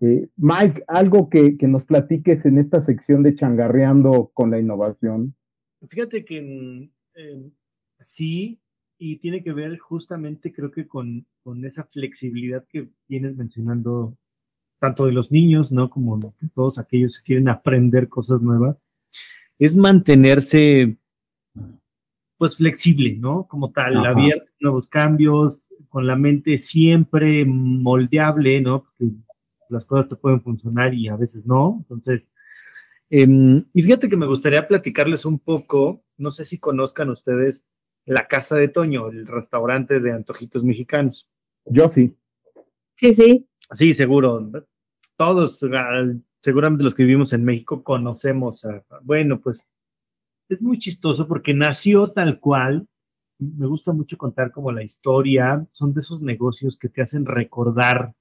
Eh, 0.00 0.28
Mike, 0.36 0.84
algo 0.86 1.28
que, 1.28 1.56
nos 1.62 1.84
platiques 1.84 2.46
en 2.46 2.58
esta 2.58 2.80
sección 2.80 3.24
de 3.24 3.34
changarreando 3.34 4.30
con 4.32 4.52
la 4.52 4.60
innovación. 4.60 5.34
Fíjate 5.88 6.24
que 6.24 6.88
sí, 8.00 8.60
y 8.98 9.18
tiene 9.18 9.42
que 9.42 9.52
ver 9.52 9.78
justamente 9.78 10.52
creo 10.52 10.70
que 10.70 10.86
con, 10.86 11.26
con 11.42 11.64
esa 11.64 11.84
flexibilidad 11.84 12.64
que 12.68 12.88
vienes 13.08 13.36
mencionando, 13.36 14.16
tanto 14.78 15.06
de 15.06 15.12
los 15.12 15.32
niños, 15.32 15.72
¿no? 15.72 15.90
Como 15.90 16.18
de 16.18 16.48
todos 16.54 16.78
aquellos 16.78 17.18
que 17.18 17.24
quieren 17.24 17.48
aprender 17.48 18.08
cosas 18.08 18.40
nuevas, 18.40 18.78
es 19.58 19.76
mantenerse 19.76 20.96
pues 22.36 22.56
flexible, 22.56 23.16
¿no? 23.16 23.46
Como 23.46 23.70
tal, 23.72 24.04
abierto 24.04 24.44
a 24.44 24.56
nuevos 24.60 24.88
cambios, 24.88 25.58
con 25.88 26.06
la 26.06 26.16
mente 26.16 26.58
siempre 26.58 27.44
moldeable, 27.44 28.60
¿no? 28.60 28.84
Porque 28.84 29.14
las 29.68 29.84
cosas 29.84 30.08
te 30.08 30.16
pueden 30.16 30.42
funcionar 30.42 30.92
y 30.92 31.08
a 31.08 31.16
veces 31.16 31.46
no. 31.46 31.78
Entonces, 31.82 32.32
em, 33.10 33.64
y 33.72 33.82
fíjate 33.82 34.08
que 34.08 34.16
me 34.16 34.26
gustaría 34.26 34.66
platicarles 34.66 35.24
un 35.24 35.38
poco, 35.38 36.04
no 36.16 36.32
sé 36.32 36.44
si 36.44 36.58
conozcan 36.58 37.10
ustedes 37.10 37.66
la 38.06 38.26
Casa 38.26 38.56
de 38.56 38.68
Toño, 38.68 39.08
el 39.08 39.26
restaurante 39.26 40.00
de 40.00 40.12
antojitos 40.12 40.64
mexicanos. 40.64 41.28
Yo 41.64 41.88
sí. 41.88 42.16
Sí, 42.96 43.12
sí. 43.12 43.48
Sí, 43.72 43.94
seguro. 43.94 44.50
Todos, 45.16 45.62
ah, 45.72 46.04
seguramente 46.44 46.84
los 46.84 46.94
que 46.94 47.04
vivimos 47.04 47.32
en 47.32 47.42
México 47.42 47.82
conocemos 47.82 48.66
a, 48.66 48.84
bueno, 49.02 49.40
pues 49.40 49.66
es 50.50 50.60
muy 50.60 50.78
chistoso 50.78 51.26
porque 51.26 51.54
nació 51.54 52.08
tal 52.08 52.38
cual 52.38 52.86
me 53.38 53.66
gusta 53.66 53.94
mucho 53.94 54.18
contar 54.18 54.52
como 54.52 54.70
la 54.70 54.82
historia, 54.82 55.66
son 55.72 55.94
de 55.94 56.00
esos 56.00 56.20
negocios 56.20 56.76
que 56.76 56.90
te 56.90 57.00
hacen 57.00 57.24
recordar 57.24 58.12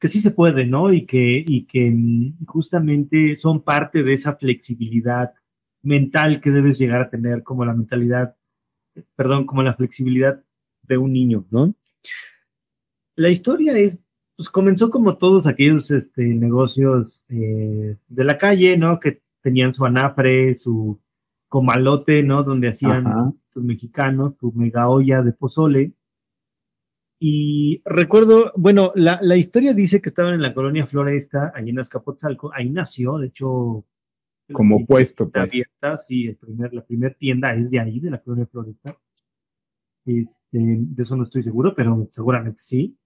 que 0.00 0.08
sí 0.08 0.18
se 0.18 0.30
puede, 0.30 0.64
¿no? 0.64 0.94
Y 0.94 1.04
que, 1.04 1.44
y 1.46 1.66
que 1.66 1.90
mm, 1.90 2.46
justamente 2.46 3.36
son 3.36 3.62
parte 3.62 4.02
de 4.02 4.14
esa 4.14 4.36
flexibilidad 4.36 5.34
mental 5.82 6.40
que 6.40 6.50
debes 6.50 6.78
llegar 6.78 7.02
a 7.02 7.10
tener, 7.10 7.42
como 7.42 7.66
la 7.66 7.74
mentalidad, 7.74 8.34
perdón, 9.14 9.44
como 9.44 9.62
la 9.62 9.74
flexibilidad 9.74 10.42
de 10.82 10.96
un 10.96 11.12
niño, 11.12 11.46
¿no? 11.50 11.74
La 13.14 13.28
historia 13.28 13.76
es, 13.76 13.98
pues 14.36 14.50
comenzó 14.50 14.90
como 14.90 15.16
todos 15.16 15.46
aquellos 15.46 15.90
este, 15.90 16.24
negocios 16.24 17.24
eh, 17.28 17.96
de 18.08 18.24
la 18.24 18.38
calle, 18.38 18.76
¿no? 18.76 18.98
Que 18.98 19.22
tenían 19.40 19.74
su 19.74 19.84
anafre, 19.84 20.54
su 20.54 21.00
comalote, 21.48 22.22
¿no? 22.22 22.42
Donde 22.42 22.68
hacían 22.68 23.04
los 23.54 23.64
mexicanos, 23.64 24.34
su 24.40 24.52
mega 24.52 24.88
olla 24.88 25.22
de 25.22 25.32
pozole. 25.32 25.92
Y 27.20 27.80
recuerdo, 27.84 28.52
bueno, 28.56 28.92
la, 28.96 29.36
historia 29.36 29.72
dice 29.72 30.02
que 30.02 30.08
estaban 30.08 30.34
en 30.34 30.42
la 30.42 30.52
colonia 30.52 30.86
Floresta, 30.86 31.52
allí 31.54 31.70
en 31.70 31.78
Azcapotzalco, 31.78 32.50
ahí 32.52 32.70
nació, 32.70 33.18
de 33.18 33.28
hecho. 33.28 33.84
Como 34.52 34.84
puesto, 34.84 35.30
pues. 35.30 35.44
Abierta, 35.44 35.96
sí, 35.98 36.26
el 36.26 36.36
primer, 36.36 36.74
la 36.74 36.84
primera 36.84 37.14
tienda 37.14 37.54
es 37.54 37.70
de 37.70 37.80
ahí, 37.80 38.00
de 38.00 38.10
la 38.10 38.20
colonia 38.20 38.46
Floresta. 38.46 38.98
Este, 40.04 40.58
de 40.58 41.02
eso 41.02 41.16
no 41.16 41.24
estoy 41.24 41.42
seguro, 41.42 41.74
pero 41.74 42.10
seguramente 42.12 42.58
sí. 42.60 42.98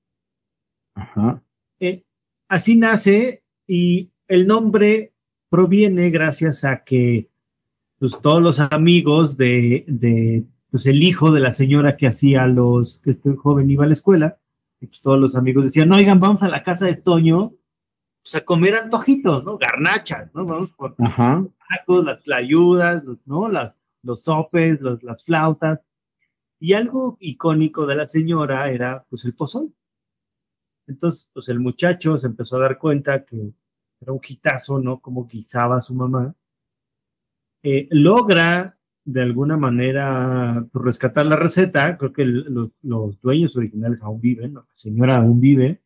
Ajá. 0.98 1.42
Eh, 1.80 2.02
así 2.48 2.76
nace 2.76 3.42
y 3.66 4.10
el 4.26 4.46
nombre 4.46 5.12
proviene 5.48 6.10
gracias 6.10 6.64
a 6.64 6.84
que 6.84 7.28
pues 7.98 8.18
todos 8.20 8.42
los 8.42 8.60
amigos 8.60 9.36
de, 9.36 9.84
de, 9.88 10.44
pues 10.70 10.86
el 10.86 11.02
hijo 11.02 11.32
de 11.32 11.40
la 11.40 11.52
señora 11.52 11.96
que 11.96 12.06
hacía 12.06 12.46
los, 12.46 12.98
que 12.98 13.12
este 13.12 13.34
joven 13.34 13.70
iba 13.70 13.84
a 13.84 13.88
la 13.88 13.94
escuela, 13.94 14.38
y 14.80 14.86
pues 14.86 15.00
todos 15.00 15.18
los 15.18 15.34
amigos 15.34 15.64
decían, 15.64 15.92
oigan, 15.92 16.20
vamos 16.20 16.42
a 16.42 16.48
la 16.48 16.62
casa 16.62 16.86
de 16.86 16.94
Toño, 16.94 17.52
pues 18.22 18.34
a 18.36 18.44
comer 18.44 18.76
antojitos, 18.76 19.44
¿no? 19.44 19.58
Garnachas, 19.58 20.32
¿no? 20.34 20.44
Vamos 20.44 20.70
por 20.70 20.94
tacos, 20.94 22.04
las 22.04 22.22
tlayudas, 22.22 23.04
¿no? 23.24 23.48
Las, 23.48 23.86
los 24.02 24.22
sopes, 24.22 24.80
los, 24.80 25.02
las 25.02 25.24
flautas. 25.24 25.80
Y 26.60 26.74
algo 26.74 27.16
icónico 27.20 27.86
de 27.86 27.96
la 27.96 28.08
señora 28.08 28.70
era, 28.70 29.04
pues, 29.08 29.24
el 29.24 29.34
pozón. 29.34 29.74
Entonces, 30.88 31.30
pues 31.32 31.48
el 31.48 31.60
muchacho 31.60 32.18
se 32.18 32.26
empezó 32.26 32.56
a 32.56 32.60
dar 32.60 32.78
cuenta 32.78 33.24
que 33.24 33.52
era 34.00 34.12
un 34.12 34.20
quitazo, 34.20 34.78
¿no? 34.80 35.00
Como 35.00 35.26
guisaba 35.26 35.80
su 35.80 35.94
mamá. 35.94 36.34
Eh, 37.62 37.88
logra 37.90 38.78
de 39.04 39.22
alguna 39.22 39.56
manera 39.56 40.66
pues, 40.72 40.84
rescatar 40.84 41.26
la 41.26 41.36
receta, 41.36 41.96
creo 41.96 42.12
que 42.12 42.24
los, 42.24 43.20
dueños 43.20 43.56
originales 43.56 44.02
aún 44.02 44.20
viven, 44.20 44.54
la 44.54 44.64
señora 44.74 45.16
aún 45.16 45.40
vive, 45.40 45.80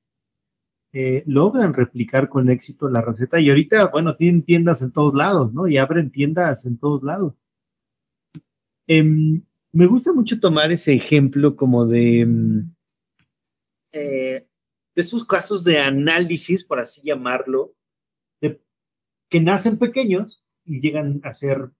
eh, 0.92 1.22
logran 1.26 1.72
replicar 1.72 2.28
con 2.28 2.50
éxito 2.50 2.88
la 2.90 3.00
receta 3.00 3.40
y 3.40 3.48
ahorita, 3.48 3.86
bueno, 3.86 4.16
tienen 4.16 4.42
tiendas 4.42 4.82
en 4.82 4.92
todos 4.92 5.14
lados, 5.14 5.52
¿no? 5.54 5.66
Y 5.68 5.78
abren 5.78 6.10
tiendas 6.10 6.66
en 6.66 6.78
todos 6.78 7.02
lados. 7.02 7.34
Em, 8.86 9.42
me 9.72 9.86
gusta 9.86 10.12
mucho 10.12 10.38
tomar 10.38 10.70
ese 10.72 10.92
ejemplo 10.92 11.56
como 11.56 11.86
de, 11.86 12.20
em, 12.20 12.74
eh, 13.92 14.46
de 14.94 15.02
esos 15.02 15.24
casos 15.24 15.64
de 15.64 15.78
análisis, 15.78 16.64
por 16.64 16.80
así 16.80 17.00
llamarlo, 17.04 17.74
que 19.28 19.40
nacen 19.40 19.78
pequeños, 19.78 20.42
y 20.64 20.80
llegan 20.80 21.20
a 21.24 21.34
ser 21.34 21.70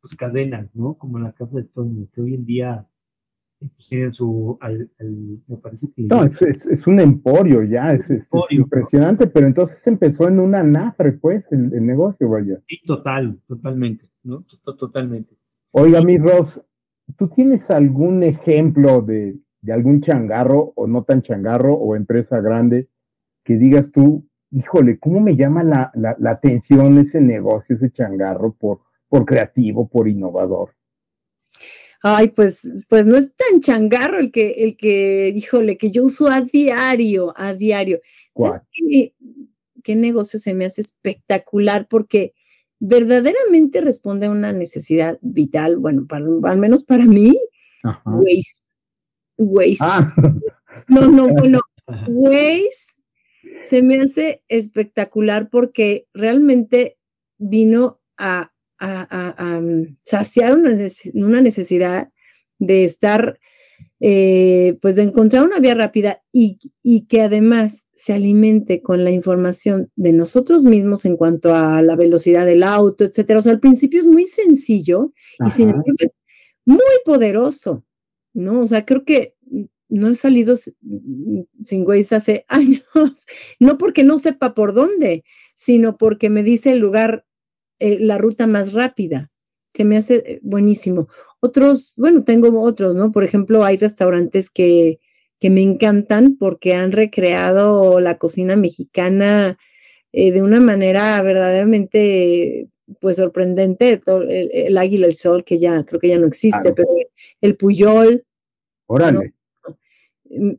pues, 0.00 0.16
cadenas, 0.16 0.74
¿no? 0.74 0.94
Como 0.94 1.18
la 1.18 1.32
casa 1.32 1.56
de 1.56 1.64
Tony, 1.64 2.08
que 2.12 2.20
hoy 2.20 2.34
en 2.34 2.46
día 2.46 2.86
pues, 3.58 3.72
tienen 3.88 4.14
su, 4.14 4.58
me 4.60 5.56
parece 5.58 5.88
que... 5.94 6.02
No, 6.04 6.24
es, 6.24 6.86
un 6.86 7.00
emporio 7.00 7.62
ya, 7.64 7.88
es, 7.90 8.08
impresionante, 8.50 9.26
pero 9.26 9.46
entonces 9.46 9.86
empezó 9.86 10.28
en 10.28 10.40
una 10.40 10.62
nafre, 10.62 11.12
pues, 11.12 11.44
el, 11.50 11.84
negocio, 11.84 12.28
vaya. 12.28 12.60
Sí, 12.68 12.80
total, 12.86 13.40
totalmente, 13.46 14.08
¿no? 14.22 14.44
Totalmente. 14.64 15.36
Oiga, 15.72 16.00
mi 16.00 16.18
Ross, 16.18 16.60
¿tú 17.18 17.28
tienes 17.28 17.70
algún 17.70 18.22
ejemplo 18.22 19.02
de, 19.02 19.38
de 19.60 19.72
algún 19.72 20.00
changarro 20.00 20.72
o 20.76 20.86
no 20.86 21.04
tan 21.04 21.22
changarro 21.22 21.74
o 21.74 21.96
empresa 21.96 22.40
grande 22.40 22.88
que 23.44 23.56
digas 23.56 23.90
tú, 23.92 24.26
híjole, 24.50 24.98
¿cómo 24.98 25.20
me 25.20 25.36
llama 25.36 25.62
la, 25.62 25.92
atención 26.30 26.98
ese 26.98 27.20
negocio, 27.20 27.76
ese 27.76 27.90
changarro 27.92 28.54
por, 28.54 28.80
por 29.08 29.24
creativo, 29.24 29.88
por 29.88 30.08
innovador? 30.08 30.74
Ay, 32.02 32.28
pues, 32.28 32.60
pues 32.88 33.06
no 33.06 33.16
es 33.16 33.34
tan 33.34 33.60
changarro 33.60 34.18
el 34.18 34.30
que, 34.30 34.64
el 34.64 34.76
que, 34.76 35.32
híjole, 35.34 35.76
que 35.76 35.90
yo 35.90 36.04
uso 36.04 36.28
a 36.28 36.40
diario, 36.40 37.32
a 37.36 37.54
diario. 37.54 38.00
¿Sabes 38.36 38.60
qué, 38.70 39.14
qué, 39.82 39.96
negocio 39.96 40.38
se 40.38 40.54
me 40.54 40.66
hace 40.66 40.82
espectacular? 40.82 41.88
Porque 41.88 42.34
verdaderamente 42.78 43.80
responde 43.80 44.26
a 44.26 44.30
una 44.30 44.52
necesidad 44.52 45.18
vital, 45.22 45.78
bueno, 45.78 46.06
para, 46.06 46.26
al 46.44 46.58
menos 46.58 46.84
para 46.84 47.06
mí, 47.06 47.38
Waze. 48.04 48.65
Waze. 49.38 49.78
Ah, 49.80 50.14
No, 50.88 51.08
no, 51.08 51.28
bueno, 51.28 51.60
Waze 52.08 52.96
se 53.62 53.82
me 53.82 54.00
hace 54.00 54.42
espectacular 54.48 55.48
porque 55.50 56.06
realmente 56.14 56.98
vino 57.38 58.00
a, 58.16 58.52
mm, 58.80 59.96
saciar 60.04 60.56
una 61.14 61.40
necesidad 61.40 62.08
de 62.58 62.84
estar, 62.84 63.38
eh, 64.00 64.78
pues 64.80 64.96
de 64.96 65.02
encontrar 65.02 65.44
una 65.44 65.58
vía 65.58 65.74
rápida 65.74 66.22
y, 66.32 66.58
que 67.08 67.22
además 67.22 67.88
se 67.94 68.12
alimente 68.12 68.82
con 68.82 69.04
la 69.04 69.10
información 69.10 69.90
de 69.96 70.12
nosotros 70.12 70.64
mismos 70.64 71.04
en 71.04 71.16
cuanto 71.16 71.54
a 71.54 71.82
la 71.82 71.96
velocidad 71.96 72.46
del 72.46 72.62
auto, 72.62 73.04
etcétera. 73.04 73.38
O 73.38 73.42
sea, 73.42 73.52
al 73.52 73.60
principio 73.60 74.00
es 74.00 74.06
muy 74.06 74.26
sencillo 74.26 75.12
y 75.44 75.50
sin 75.50 75.70
embargo 75.70 75.94
es 75.98 76.14
muy 76.64 76.80
poderoso, 77.04 77.84
¿no? 78.36 78.60
O 78.60 78.66
sea, 78.66 78.84
creo 78.84 79.04
que 79.04 79.34
no 79.88 80.08
he 80.08 80.14
salido 80.14 80.54
sin 80.56 81.86
Waze 81.86 82.14
hace 82.14 82.44
años, 82.48 82.84
no 83.58 83.78
porque 83.78 84.04
no 84.04 84.18
sepa 84.18 84.54
por 84.54 84.74
dónde, 84.74 85.24
sino 85.54 85.96
porque 85.96 86.30
me 86.30 86.42
dice 86.42 86.72
el 86.72 86.78
lugar, 86.78 87.24
eh, 87.78 87.98
la 88.00 88.18
ruta 88.18 88.46
más 88.46 88.72
rápida, 88.72 89.30
que 89.72 89.84
me 89.84 89.96
hace 89.96 90.16
eh, 90.26 90.40
buenísimo. 90.42 91.08
Otros, 91.40 91.94
bueno, 91.96 92.24
tengo 92.24 92.60
otros, 92.62 92.94
¿no? 92.96 93.12
Por 93.12 93.24
ejemplo, 93.24 93.64
hay 93.64 93.76
restaurantes 93.76 94.50
que, 94.50 95.00
que 95.38 95.50
me 95.50 95.62
encantan 95.62 96.36
porque 96.38 96.74
han 96.74 96.92
recreado 96.92 98.00
la 98.00 98.18
cocina 98.18 98.56
mexicana 98.56 99.58
eh, 100.12 100.32
de 100.32 100.42
una 100.42 100.60
manera 100.60 101.20
verdaderamente 101.22 102.68
pues 103.00 103.16
sorprendente, 103.16 104.00
el, 104.28 104.78
águila, 104.78 105.06
el 105.06 105.14
sol, 105.14 105.44
que 105.44 105.58
ya 105.58 105.84
creo 105.84 106.00
que 106.00 106.08
ya 106.08 106.18
no 106.18 106.26
existe, 106.26 106.72
pero 106.72 106.88
el 107.40 107.56
puyol. 107.56 108.24
Órale. 108.86 109.34
Mm, 110.30 110.54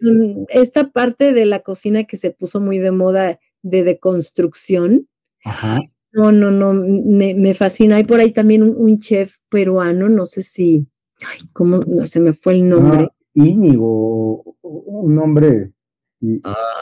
mm, 0.00 0.44
esta 0.48 0.90
parte 0.90 1.32
de 1.32 1.46
la 1.46 1.60
cocina 1.60 2.04
que 2.04 2.16
se 2.16 2.30
puso 2.30 2.60
muy 2.60 2.78
de 2.78 2.90
moda 2.90 3.38
de 3.62 3.84
deconstrucción. 3.84 5.08
Ajá. 5.44 5.80
No, 6.12 6.30
no, 6.30 6.50
no, 6.50 6.72
me, 6.72 7.34
me 7.34 7.54
fascina. 7.54 7.96
Hay 7.96 8.04
por 8.04 8.20
ahí 8.20 8.30
también 8.30 8.62
un, 8.62 9.00
chef 9.00 9.36
peruano, 9.48 10.08
no 10.08 10.26
sé 10.26 10.42
si, 10.42 10.86
ay, 11.26 11.38
¿cómo? 11.52 11.80
No, 11.88 12.06
se 12.06 12.20
me 12.20 12.32
fue 12.32 12.52
el 12.52 12.68
nombre. 12.68 13.08
Ah, 13.10 13.14
Íñigo, 13.34 14.56
un 14.62 15.14
nombre. 15.14 15.72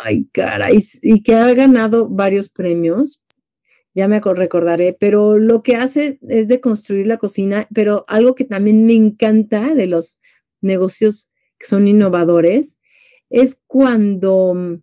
Ay, 0.04 0.28
caray, 0.32 0.78
y 1.00 1.22
que 1.22 1.34
ha 1.34 1.52
ganado 1.54 2.08
varios 2.08 2.48
premios, 2.50 3.21
ya 3.94 4.08
me 4.08 4.20
recordaré, 4.20 4.96
pero 4.98 5.38
lo 5.38 5.62
que 5.62 5.76
hace 5.76 6.18
es 6.28 6.48
de 6.48 6.60
construir 6.60 7.06
la 7.06 7.18
cocina, 7.18 7.68
pero 7.74 8.04
algo 8.08 8.34
que 8.34 8.44
también 8.44 8.86
me 8.86 8.94
encanta 8.94 9.74
de 9.74 9.86
los 9.86 10.20
negocios 10.60 11.30
que 11.58 11.66
son 11.66 11.86
innovadores, 11.86 12.78
es 13.28 13.60
cuando 13.66 14.54
mm, 14.54 14.82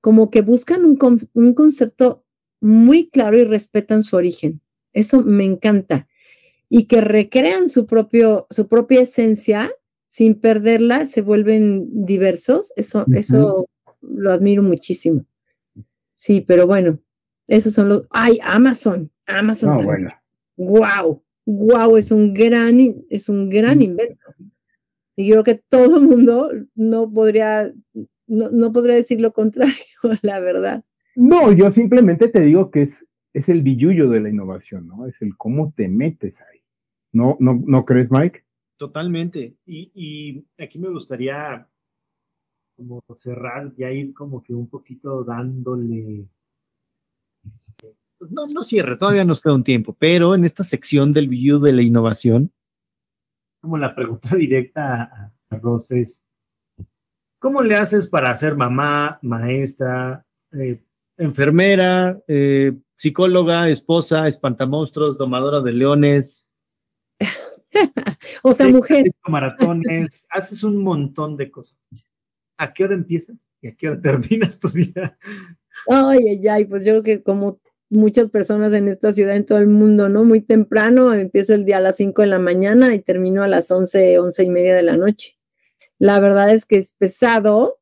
como 0.00 0.30
que 0.30 0.40
buscan 0.42 0.84
un, 0.84 0.98
un 1.34 1.54
concepto 1.54 2.24
muy 2.60 3.10
claro 3.10 3.38
y 3.38 3.44
respetan 3.44 4.02
su 4.02 4.16
origen. 4.16 4.60
Eso 4.92 5.22
me 5.22 5.44
encanta. 5.44 6.08
Y 6.68 6.84
que 6.84 7.00
recrean 7.00 7.68
su, 7.68 7.86
propio, 7.86 8.46
su 8.50 8.66
propia 8.66 9.02
esencia 9.02 9.70
sin 10.06 10.40
perderla, 10.40 11.06
se 11.06 11.20
vuelven 11.20 12.06
diversos. 12.06 12.72
Eso, 12.76 13.04
eso 13.12 13.68
lo 14.00 14.32
admiro 14.32 14.62
muchísimo. 14.62 15.26
Sí, 16.14 16.40
pero 16.40 16.66
bueno, 16.66 16.98
esos 17.46 17.74
son 17.74 17.88
los. 17.88 18.06
¡Ay, 18.10 18.38
Amazon! 18.42 19.10
Amazon. 19.26 19.76
No, 19.76 19.82
bueno. 19.82 20.10
¡Wow! 20.56 21.22
¡Wow! 21.44 21.96
Es 21.96 22.10
un 22.10 22.34
gran, 22.34 22.78
es 23.08 23.28
un 23.28 23.48
gran 23.48 23.82
invento. 23.82 24.34
Y 25.16 25.28
yo 25.28 25.42
creo 25.42 25.44
que 25.44 25.62
todo 25.68 25.96
el 25.96 26.02
mundo 26.02 26.50
no 26.74 27.10
podría, 27.10 27.72
no, 28.26 28.72
podría 28.72 28.96
decir 28.96 29.20
lo 29.20 29.32
contrario, 29.32 29.74
la 30.22 30.40
verdad. 30.40 30.84
No, 31.14 31.52
yo 31.52 31.70
simplemente 31.70 32.28
te 32.28 32.40
digo 32.40 32.70
que 32.70 32.82
es, 32.82 33.06
es 33.32 33.48
el 33.48 33.62
billullo 33.62 34.10
de 34.10 34.20
la 34.20 34.28
innovación, 34.28 34.86
¿no? 34.86 35.06
Es 35.06 35.20
el 35.22 35.36
cómo 35.36 35.72
te 35.74 35.88
metes 35.88 36.38
ahí. 36.40 36.60
¿No, 37.12 37.36
no, 37.40 37.54
¿no 37.66 37.84
crees, 37.86 38.10
Mike? 38.10 38.44
Totalmente. 38.76 39.56
Y, 39.64 39.90
y 39.94 40.62
aquí 40.62 40.78
me 40.78 40.90
gustaría 40.90 41.66
como 42.76 43.02
cerrar, 43.16 43.74
ya 43.76 43.90
ir 43.90 44.12
como 44.12 44.42
que 44.42 44.52
un 44.52 44.68
poquito 44.68 45.24
dándole 45.24 46.28
pues 48.18 48.30
no, 48.30 48.46
no 48.46 48.62
cierre, 48.62 48.96
todavía 48.96 49.24
nos 49.24 49.40
queda 49.40 49.54
un 49.54 49.64
tiempo, 49.64 49.96
pero 49.98 50.34
en 50.34 50.44
esta 50.44 50.62
sección 50.62 51.12
del 51.12 51.28
billullo 51.28 51.60
de 51.60 51.72
la 51.72 51.82
innovación, 51.82 52.52
como 53.66 53.78
la 53.78 53.94
pregunta 53.94 54.28
directa 54.36 55.02
a, 55.02 55.32
Roses, 55.58 56.24
¿cómo 57.38 57.62
le 57.62 57.76
haces 57.76 58.08
para 58.08 58.36
ser 58.36 58.56
mamá, 58.56 59.18
maestra, 59.22 60.24
eh, 60.52 60.82
enfermera, 61.16 62.20
eh, 62.26 62.76
psicóloga, 62.96 63.68
esposa, 63.68 64.26
espantamonstruos, 64.26 65.18
domadora 65.18 65.60
de 65.60 65.72
leones? 65.72 66.46
o 68.42 68.52
sea, 68.54 68.68
mujer. 68.68 69.06
Maratones, 69.26 70.26
haces 70.30 70.64
un 70.64 70.78
montón 70.78 71.36
de 71.36 71.50
cosas. 71.50 71.78
¿A 72.58 72.72
qué 72.72 72.84
hora 72.84 72.94
empiezas 72.94 73.48
y 73.60 73.68
a 73.68 73.76
qué 73.76 73.88
hora 73.88 74.00
terminas 74.00 74.58
tu 74.58 74.68
día? 74.68 75.16
Ay, 75.88 76.28
ay, 76.28 76.48
ay, 76.48 76.64
pues 76.64 76.84
yo 76.84 76.92
creo 76.92 77.02
que 77.02 77.22
como 77.22 77.60
muchas 77.90 78.30
personas 78.30 78.72
en 78.72 78.88
esta 78.88 79.12
ciudad, 79.12 79.36
en 79.36 79.46
todo 79.46 79.58
el 79.58 79.68
mundo, 79.68 80.08
¿no? 80.08 80.24
Muy 80.24 80.40
temprano, 80.40 81.14
empiezo 81.14 81.54
el 81.54 81.64
día 81.64 81.78
a 81.78 81.80
las 81.80 81.96
5 81.96 82.22
de 82.22 82.28
la 82.28 82.38
mañana 82.38 82.94
y 82.94 83.00
termino 83.00 83.42
a 83.42 83.48
las 83.48 83.70
11, 83.70 84.18
11 84.18 84.44
y 84.44 84.50
media 84.50 84.74
de 84.74 84.82
la 84.82 84.96
noche. 84.96 85.38
La 85.98 86.20
verdad 86.20 86.50
es 86.50 86.66
que 86.66 86.78
es 86.78 86.92
pesado, 86.92 87.78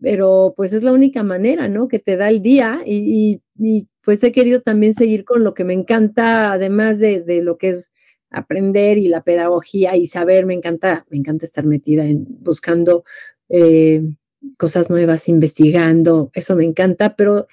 pero 0.00 0.54
pues 0.56 0.72
es 0.72 0.82
la 0.82 0.92
única 0.92 1.22
manera, 1.22 1.68
¿no? 1.68 1.88
Que 1.88 1.98
te 1.98 2.16
da 2.16 2.28
el 2.28 2.42
día 2.42 2.82
y, 2.86 3.40
pues 4.02 4.22
he 4.24 4.32
querido 4.32 4.62
también 4.62 4.94
seguir 4.94 5.24
con 5.24 5.44
lo 5.44 5.54
que 5.54 5.64
me 5.64 5.74
encanta, 5.74 6.52
además 6.52 6.98
de, 6.98 7.40
lo 7.42 7.58
que 7.58 7.70
es 7.70 7.90
aprender 8.30 8.98
y 8.98 9.08
la 9.08 9.22
pedagogía 9.22 9.96
y 9.96 10.06
saber, 10.06 10.46
me 10.46 10.54
encanta, 10.54 11.06
me 11.10 11.18
encanta 11.18 11.44
estar 11.44 11.64
metida 11.64 12.04
en 12.04 12.26
buscando 12.28 13.04
eh, 13.48 14.02
cosas 14.58 14.90
nuevas, 14.90 15.28
investigando, 15.28 16.30
eso 16.34 16.56
me 16.56 16.64
encanta, 16.64 17.16
pero 17.16 17.48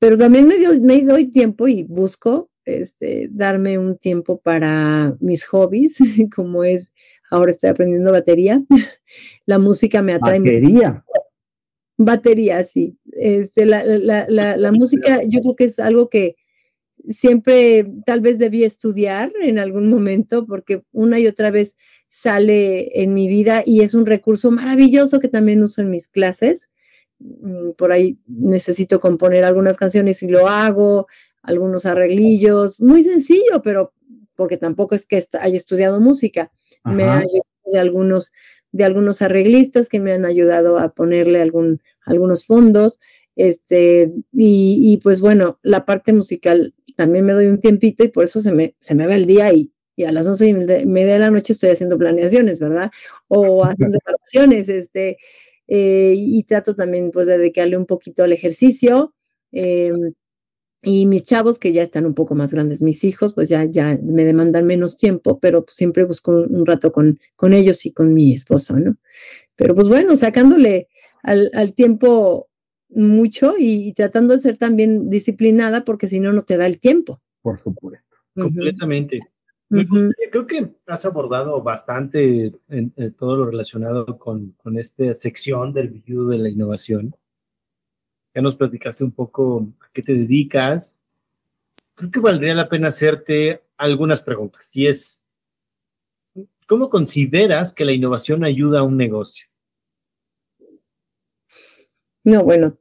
pero 0.00 0.18
también 0.18 0.48
me, 0.48 0.56
me 0.80 1.02
doy 1.02 1.30
tiempo 1.30 1.68
y 1.68 1.84
busco 1.84 2.50
este, 2.64 3.28
darme 3.30 3.78
un 3.78 3.98
tiempo 3.98 4.40
para 4.40 5.16
mis 5.20 5.44
hobbies, 5.44 5.98
como 6.34 6.64
es, 6.64 6.92
ahora 7.30 7.50
estoy 7.50 7.70
aprendiendo 7.70 8.10
batería, 8.10 8.64
la 9.46 9.58
música 9.58 10.02
me 10.02 10.14
atrae. 10.14 10.38
Batería. 10.38 11.04
Batería, 11.98 12.64
sí. 12.64 12.96
Este, 13.12 13.66
la, 13.66 13.84
la, 13.84 14.26
la, 14.28 14.56
la 14.56 14.72
música 14.72 15.22
yo 15.26 15.40
creo 15.40 15.54
que 15.54 15.64
es 15.64 15.78
algo 15.78 16.08
que 16.08 16.36
siempre 17.08 17.86
tal 18.06 18.22
vez 18.22 18.38
debí 18.38 18.64
estudiar 18.64 19.32
en 19.42 19.58
algún 19.58 19.88
momento 19.88 20.46
porque 20.46 20.82
una 20.92 21.18
y 21.18 21.26
otra 21.26 21.50
vez 21.50 21.76
sale 22.08 23.02
en 23.02 23.12
mi 23.12 23.28
vida 23.28 23.62
y 23.66 23.82
es 23.82 23.94
un 23.94 24.06
recurso 24.06 24.50
maravilloso 24.50 25.20
que 25.20 25.28
también 25.28 25.62
uso 25.62 25.82
en 25.82 25.90
mis 25.90 26.08
clases 26.08 26.69
por 27.76 27.92
ahí 27.92 28.18
necesito 28.26 29.00
componer 29.00 29.44
algunas 29.44 29.76
canciones 29.76 30.22
y 30.22 30.28
lo 30.28 30.48
hago, 30.48 31.06
algunos 31.42 31.86
arreglillos, 31.86 32.80
muy 32.80 33.02
sencillo, 33.02 33.62
pero 33.62 33.92
porque 34.34 34.56
tampoco 34.56 34.94
es 34.94 35.06
que 35.06 35.22
haya 35.38 35.56
estudiado 35.56 36.00
música. 36.00 36.50
Me 36.84 37.04
ha 37.04 37.22
de 37.70 37.78
algunos, 37.78 38.32
de 38.72 38.84
algunos 38.84 39.22
arreglistas 39.22 39.88
que 39.88 40.00
me 40.00 40.12
han 40.12 40.24
ayudado 40.24 40.78
a 40.78 40.94
ponerle 40.94 41.40
algún, 41.40 41.82
algunos 42.04 42.46
fondos. 42.46 42.98
Este, 43.36 44.12
y, 44.32 44.98
pues 45.02 45.20
bueno, 45.20 45.58
la 45.62 45.84
parte 45.86 46.12
musical 46.12 46.74
también 46.96 47.24
me 47.24 47.32
doy 47.32 47.46
un 47.46 47.60
tiempito 47.60 48.04
y 48.04 48.08
por 48.08 48.24
eso 48.24 48.40
se 48.40 48.52
me, 48.52 48.76
se 48.80 48.94
me 48.94 49.06
va 49.06 49.14
el 49.14 49.26
día 49.26 49.52
y, 49.52 49.72
y 49.96 50.04
a 50.04 50.12
las 50.12 50.26
once 50.26 50.46
y 50.48 50.54
media 50.54 51.14
de 51.14 51.18
la 51.18 51.30
noche 51.30 51.52
estoy 51.52 51.70
haciendo 51.70 51.96
planeaciones, 51.96 52.58
¿verdad? 52.60 52.90
O 53.28 53.64
haciendo 53.64 53.98
grabaciones, 54.06 54.68
este, 54.68 55.18
eh, 55.72 56.14
y 56.16 56.42
trato 56.42 56.74
también 56.74 57.12
pues 57.12 57.28
de 57.28 57.38
dedicarle 57.38 57.76
un 57.76 57.86
poquito 57.86 58.24
al 58.24 58.32
ejercicio. 58.32 59.14
Em, 59.52 60.12
y 60.82 61.06
mis 61.06 61.24
chavos, 61.24 61.58
que 61.60 61.72
ya 61.72 61.82
están 61.82 62.06
un 62.06 62.14
poco 62.14 62.34
más 62.34 62.52
grandes, 62.52 62.82
mis 62.82 63.04
hijos, 63.04 63.34
pues 63.34 63.48
ya, 63.48 63.64
ya 63.64 63.98
me 64.02 64.24
demandan 64.24 64.66
menos 64.66 64.96
tiempo, 64.96 65.38
pero 65.38 65.64
pues, 65.64 65.76
siempre 65.76 66.04
busco 66.04 66.32
un, 66.32 66.66
rato 66.66 66.90
con, 66.90 67.20
con 67.36 67.52
ellos 67.52 67.86
y 67.86 67.92
con 67.92 68.14
mi 68.14 68.34
esposo, 68.34 68.76
¿no? 68.78 68.96
Pero 69.56 69.74
pues 69.74 69.88
bueno, 69.88 70.16
sacándole 70.16 70.88
al, 71.22 71.50
al 71.54 71.74
tiempo 71.74 72.48
mucho 72.88 73.54
y, 73.58 73.92
tratando 73.92 74.34
de 74.34 74.40
ser 74.40 74.56
también 74.58 75.08
disciplinada, 75.08 75.84
porque 75.84 76.08
si 76.08 76.18
no, 76.18 76.32
no 76.32 76.42
te 76.42 76.56
da 76.56 76.66
el 76.66 76.80
tiempo. 76.80 77.20
Por 77.42 77.60
supuesto. 77.60 78.16
Completamente 78.34 79.20
creo 79.70 80.46
que 80.46 80.66
has 80.86 81.04
abordado 81.04 81.62
bastante 81.62 82.52
en, 82.68 83.14
todo 83.14 83.36
lo 83.36 83.46
relacionado 83.46 84.18
con, 84.18 84.52
con, 84.62 84.78
esta 84.78 85.14
sección 85.14 85.72
del 85.72 85.90
video 85.90 86.26
de 86.26 86.38
la 86.38 86.48
innovación. 86.48 87.14
Ya 88.34 88.42
nos 88.42 88.56
platicaste 88.56 89.04
un 89.04 89.12
poco 89.12 89.68
a 89.80 89.88
qué 89.92 90.02
te 90.02 90.12
dedicas. 90.12 90.98
Creo 91.94 92.10
que 92.10 92.20
valdría 92.20 92.54
la 92.54 92.68
pena 92.68 92.88
hacerte 92.88 93.62
algunas 93.76 94.22
preguntas. 94.22 94.74
Y 94.74 94.86
es, 94.88 95.22
¿cómo 96.66 96.90
consideras 96.90 97.72
que 97.72 97.84
la 97.84 97.92
innovación 97.92 98.44
ayuda 98.44 98.80
a 98.80 98.84
un 98.84 98.96
negocio? 98.96 99.48
No, 102.24 102.44
bueno, 102.44 102.76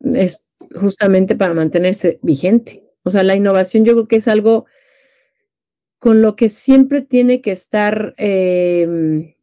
es 0.00 0.44
justamente 0.74 1.36
para 1.36 1.54
mantenerse 1.54 2.18
vigente. 2.22 2.84
O 3.04 3.10
sea, 3.10 3.22
la 3.22 3.36
innovación 3.36 3.84
yo 3.84 3.92
creo 3.92 4.08
que 4.08 4.16
es 4.16 4.28
algo 4.28 4.66
con 5.98 6.22
lo 6.22 6.36
que 6.36 6.48
siempre 6.48 7.02
tiene 7.02 7.40
que 7.40 7.52
estar, 7.52 8.14
em, 8.18 9.34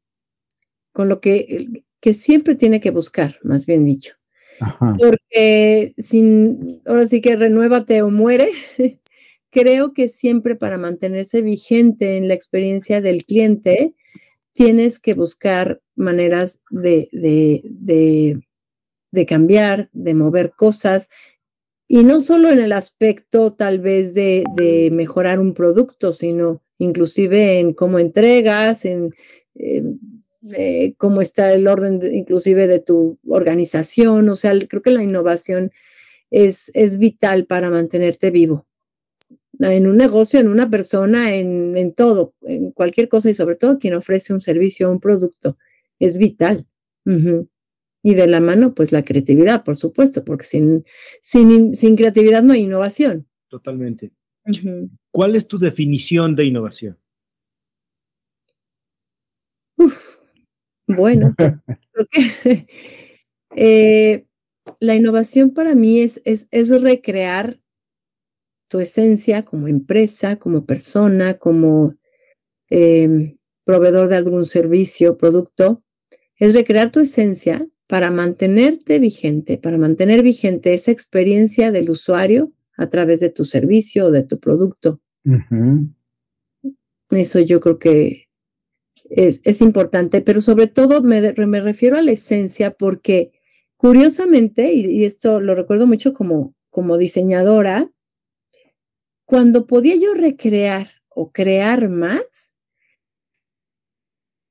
con 0.92 1.10
lo 1.10 1.20
que, 1.20 1.84
que 2.00 2.14
siempre 2.14 2.56
tiene 2.56 2.80
que 2.80 2.92
buscar, 2.92 3.40
más 3.44 3.66
bien 3.66 3.86
dicho. 3.86 4.16
Porque 4.98 5.94
sin, 5.98 6.82
ahora 6.86 7.06
sí 7.06 7.22
que 7.22 7.36
renuévate 7.36 8.02
o 8.02 8.10
muere, 8.10 8.52
creo 9.50 9.94
que 9.94 10.08
siempre 10.08 10.56
para 10.56 10.78
mantenerse 10.78 11.42
vigente 11.42 12.18
en 12.18 12.28
la 12.28 12.34
experiencia 12.34 13.02
del 13.02 13.24
cliente, 13.24 13.94
tienes 14.54 15.00
que 15.00 15.14
buscar 15.14 15.82
maneras 15.96 16.62
de, 16.70 17.10
de, 17.12 18.42
de, 19.12 19.26
cambiar, 19.26 19.90
de 19.94 20.14
mover 20.14 20.54
cosas, 20.56 21.10
y 21.94 22.04
no 22.04 22.22
solo 22.22 22.50
en 22.50 22.58
el 22.58 22.72
aspecto 22.72 23.54
tal 23.54 23.78
vez 23.78 24.16
de, 24.16 24.44
de, 24.56 24.90
mejorar 24.92 25.40
un 25.40 25.54
producto, 25.54 26.12
sino 26.12 26.64
inclusive 26.80 27.60
en 27.60 27.76
cómo 27.76 28.00
entregas, 28.00 28.84
en, 28.84 29.14
eh, 29.54 30.96
cómo 30.98 31.22
está 31.22 31.54
el 31.54 31.68
orden 31.68 32.02
inclusive 32.12 32.66
de 32.66 32.80
tu 32.80 33.20
organización. 33.28 34.28
O 34.30 34.36
sea, 34.36 34.58
creo 34.68 34.82
que 34.82 34.90
la 34.90 35.04
innovación 35.04 35.70
es, 36.32 36.72
es 36.74 36.98
vital 36.98 37.46
para 37.46 37.70
mantenerte 37.70 38.32
vivo 38.32 38.66
en 39.60 39.86
un 39.86 39.96
negocio, 39.96 40.40
en 40.40 40.48
una 40.48 40.72
persona, 40.72 41.36
en, 41.36 41.94
todo, 41.94 42.34
en 42.42 42.72
cualquier 42.72 43.08
cosa 43.08 43.30
y 43.30 43.36
sobre 43.36 43.56
todo 43.56 43.78
quien 43.78 43.94
ofrece 43.94 44.34
un 44.34 44.42
servicio 44.42 44.90
o 44.90 44.92
un 44.92 45.00
producto. 45.00 45.60
Es 46.00 46.18
vital. 46.18 46.66
Y 48.04 48.16
de 48.16 48.28
la 48.28 48.42
mano, 48.42 48.76
pues 48.76 48.92
la 48.92 49.06
creatividad, 49.06 49.64
por 49.64 49.78
supuesto, 49.78 50.26
porque 50.26 50.46
sin, 50.46 50.86
sin, 51.22 51.74
sin 51.74 51.96
creatividad 51.96 52.44
no 52.44 52.54
hay 52.54 52.62
innovación. 52.62 53.28
Totalmente. 53.48 54.12
¿Cuál 55.12 55.36
es 55.36 55.48
tu 55.48 55.58
definición 55.58 56.36
de 56.36 56.46
innovación? 56.46 56.98
bueno, 60.88 61.34
pues, 61.38 61.56
creo 61.92 62.08
que 62.12 62.68
eh, 63.56 64.26
la 64.80 64.96
innovación 64.96 65.54
para 65.54 65.76
mí 65.76 66.00
es, 66.00 66.22
es, 66.26 66.48
es 66.52 66.70
recrear 66.82 67.60
tu 68.68 68.80
esencia 68.80 69.46
como 69.46 69.68
empresa, 69.68 70.38
como 70.38 70.66
persona, 70.66 71.38
como 71.38 71.96
em, 72.70 73.38
proveedor 73.66 74.08
de 74.08 74.16
algún 74.16 74.46
servicio, 74.46 75.18
producto, 75.18 75.84
es 76.38 76.54
recrear 76.54 76.92
tu 76.92 77.00
esencia 77.00 77.68
para 77.94 78.10
mantenerte 78.10 78.98
vigente, 78.98 79.60
para 79.60 79.78
mantener 79.78 80.24
vigente 80.24 80.74
esa 80.74 80.90
experiencia 80.90 81.72
del 81.72 81.92
usuario 81.92 82.52
a 82.76 82.90
través 82.90 83.20
de 83.20 83.30
tu 83.30 83.46
servicio 83.46 84.08
o 84.08 84.12
de 84.12 84.24
tu 84.24 84.40
producto. 84.40 85.00
Eso 87.12 87.40
yo 87.42 87.60
creo 87.60 87.78
que 87.78 88.30
es, 89.12 89.62
importante, 89.62 90.22
pero 90.22 90.42
sobre 90.42 90.66
todo 90.66 91.04
me, 91.04 91.22
refiero 91.62 91.96
a 91.96 92.02
la 92.02 92.14
esencia 92.14 92.72
porque 92.72 93.32
curiosamente, 93.78 94.74
y, 94.74 94.88
y, 94.88 95.06
esto 95.06 95.40
lo 95.40 95.54
recuerdo 95.54 95.86
mucho 95.86 96.16
como, 96.16 96.56
como 96.72 96.98
diseñadora, 96.98 97.92
cuando 99.24 99.68
podía 99.68 99.98
yo 99.98 100.16
recrear 100.16 100.90
o 101.10 101.32
crear 101.32 101.90
más, 101.90 102.56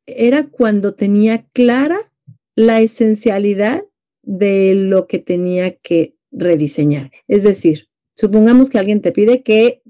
era 0.07 0.47
cuando 0.47 0.95
tenía 0.95 1.45
clara 1.53 2.12
la 2.55 2.81
esencialidad 2.81 3.85
de 4.23 4.75
lo 4.75 5.07
que 5.07 5.19
tenía 5.19 5.77
que 5.77 6.17
rediseñar. 6.31 7.11
Es 7.29 7.43
decir, 7.43 7.89
supongamos 8.15 8.71
que 8.71 8.79
alguien 8.79 9.01
te 9.01 9.13
pide 9.13 9.43
que 9.43 9.83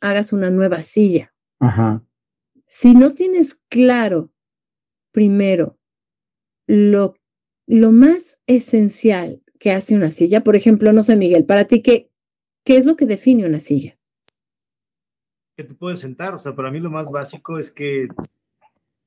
hagas 0.00 0.32
una 0.32 0.50
nueva 0.50 0.82
silla. 0.82 1.34
Si 2.66 2.94
no 2.94 3.12
tienes 3.12 3.60
claro 3.68 4.30
primero 5.12 5.78
lo, 6.66 7.14
lo 7.66 7.92
más 7.92 8.40
esencial 8.46 9.42
que 9.58 9.72
hace 9.72 9.94
una 9.94 10.10
silla, 10.10 10.42
por 10.42 10.56
ejemplo, 10.56 10.92
no 10.92 11.02
sé, 11.02 11.16
Miguel, 11.16 11.44
para 11.44 11.64
ti, 11.64 11.82
¿qué, 11.82 12.10
¿Qué 12.64 12.76
es 12.76 12.86
lo 12.86 12.96
que 12.96 13.06
define 13.06 13.46
una 13.46 13.60
silla? 13.60 13.98
Que 15.56 15.64
te 15.64 15.74
puedes 15.74 16.00
sentar, 16.00 16.34
o 16.34 16.38
sea, 16.38 16.54
para 16.54 16.70
mí 16.70 16.78
lo 16.78 16.90
más 16.90 17.10
básico 17.10 17.58
es 17.58 17.70
que 17.70 18.08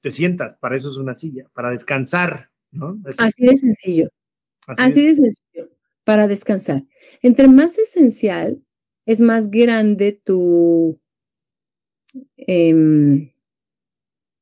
te 0.01 0.11
sientas, 0.11 0.55
para 0.55 0.75
eso 0.75 0.89
es 0.89 0.97
una 0.97 1.13
silla, 1.13 1.49
para 1.53 1.69
descansar, 1.69 2.51
¿no? 2.73 2.99
Así, 3.17 3.45
de 3.45 3.57
sencillo. 3.57 4.09
Así, 4.67 5.05
de 5.05 5.15
sencillo, 5.15 5.69
para 6.03 6.27
descansar. 6.27 6.83
Entre 7.21 7.47
más 7.47 7.77
esencial, 7.77 8.61
es 9.05 9.21
más 9.21 9.49
grande 9.49 10.19
tu, 10.23 10.99
em, 12.37 13.31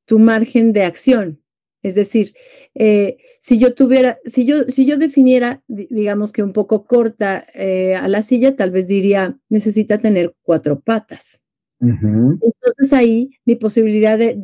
tu 0.06 0.20
margen 0.20 0.74
de 0.74 0.84
acción. 0.84 1.42
Es 1.84 1.96
decir, 1.96 2.36
eh, 2.76 3.18
si 3.40 3.58
yo 3.58 3.74
tuviera, 3.74 4.20
si 4.26 4.46
yo, 4.46 4.66
si 4.66 4.86
yo 4.86 4.98
definiera, 4.98 5.64
digamos 5.68 6.32
que 6.32 6.44
un 6.44 6.54
poco 6.54 6.86
corta 6.86 7.46
eh, 7.56 7.96
a 7.96 8.08
la 8.08 8.22
silla, 8.22 8.56
tal 8.56 8.70
vez 8.70 8.88
diría, 8.88 9.40
necesita 9.50 9.98
tener 9.98 10.36
cuatro 10.44 10.80
patas. 10.80 11.42
Entonces 11.80 12.94
ahí 12.94 13.32
mi 13.44 13.56
posibilidad 13.56 14.16
de, 14.16 14.36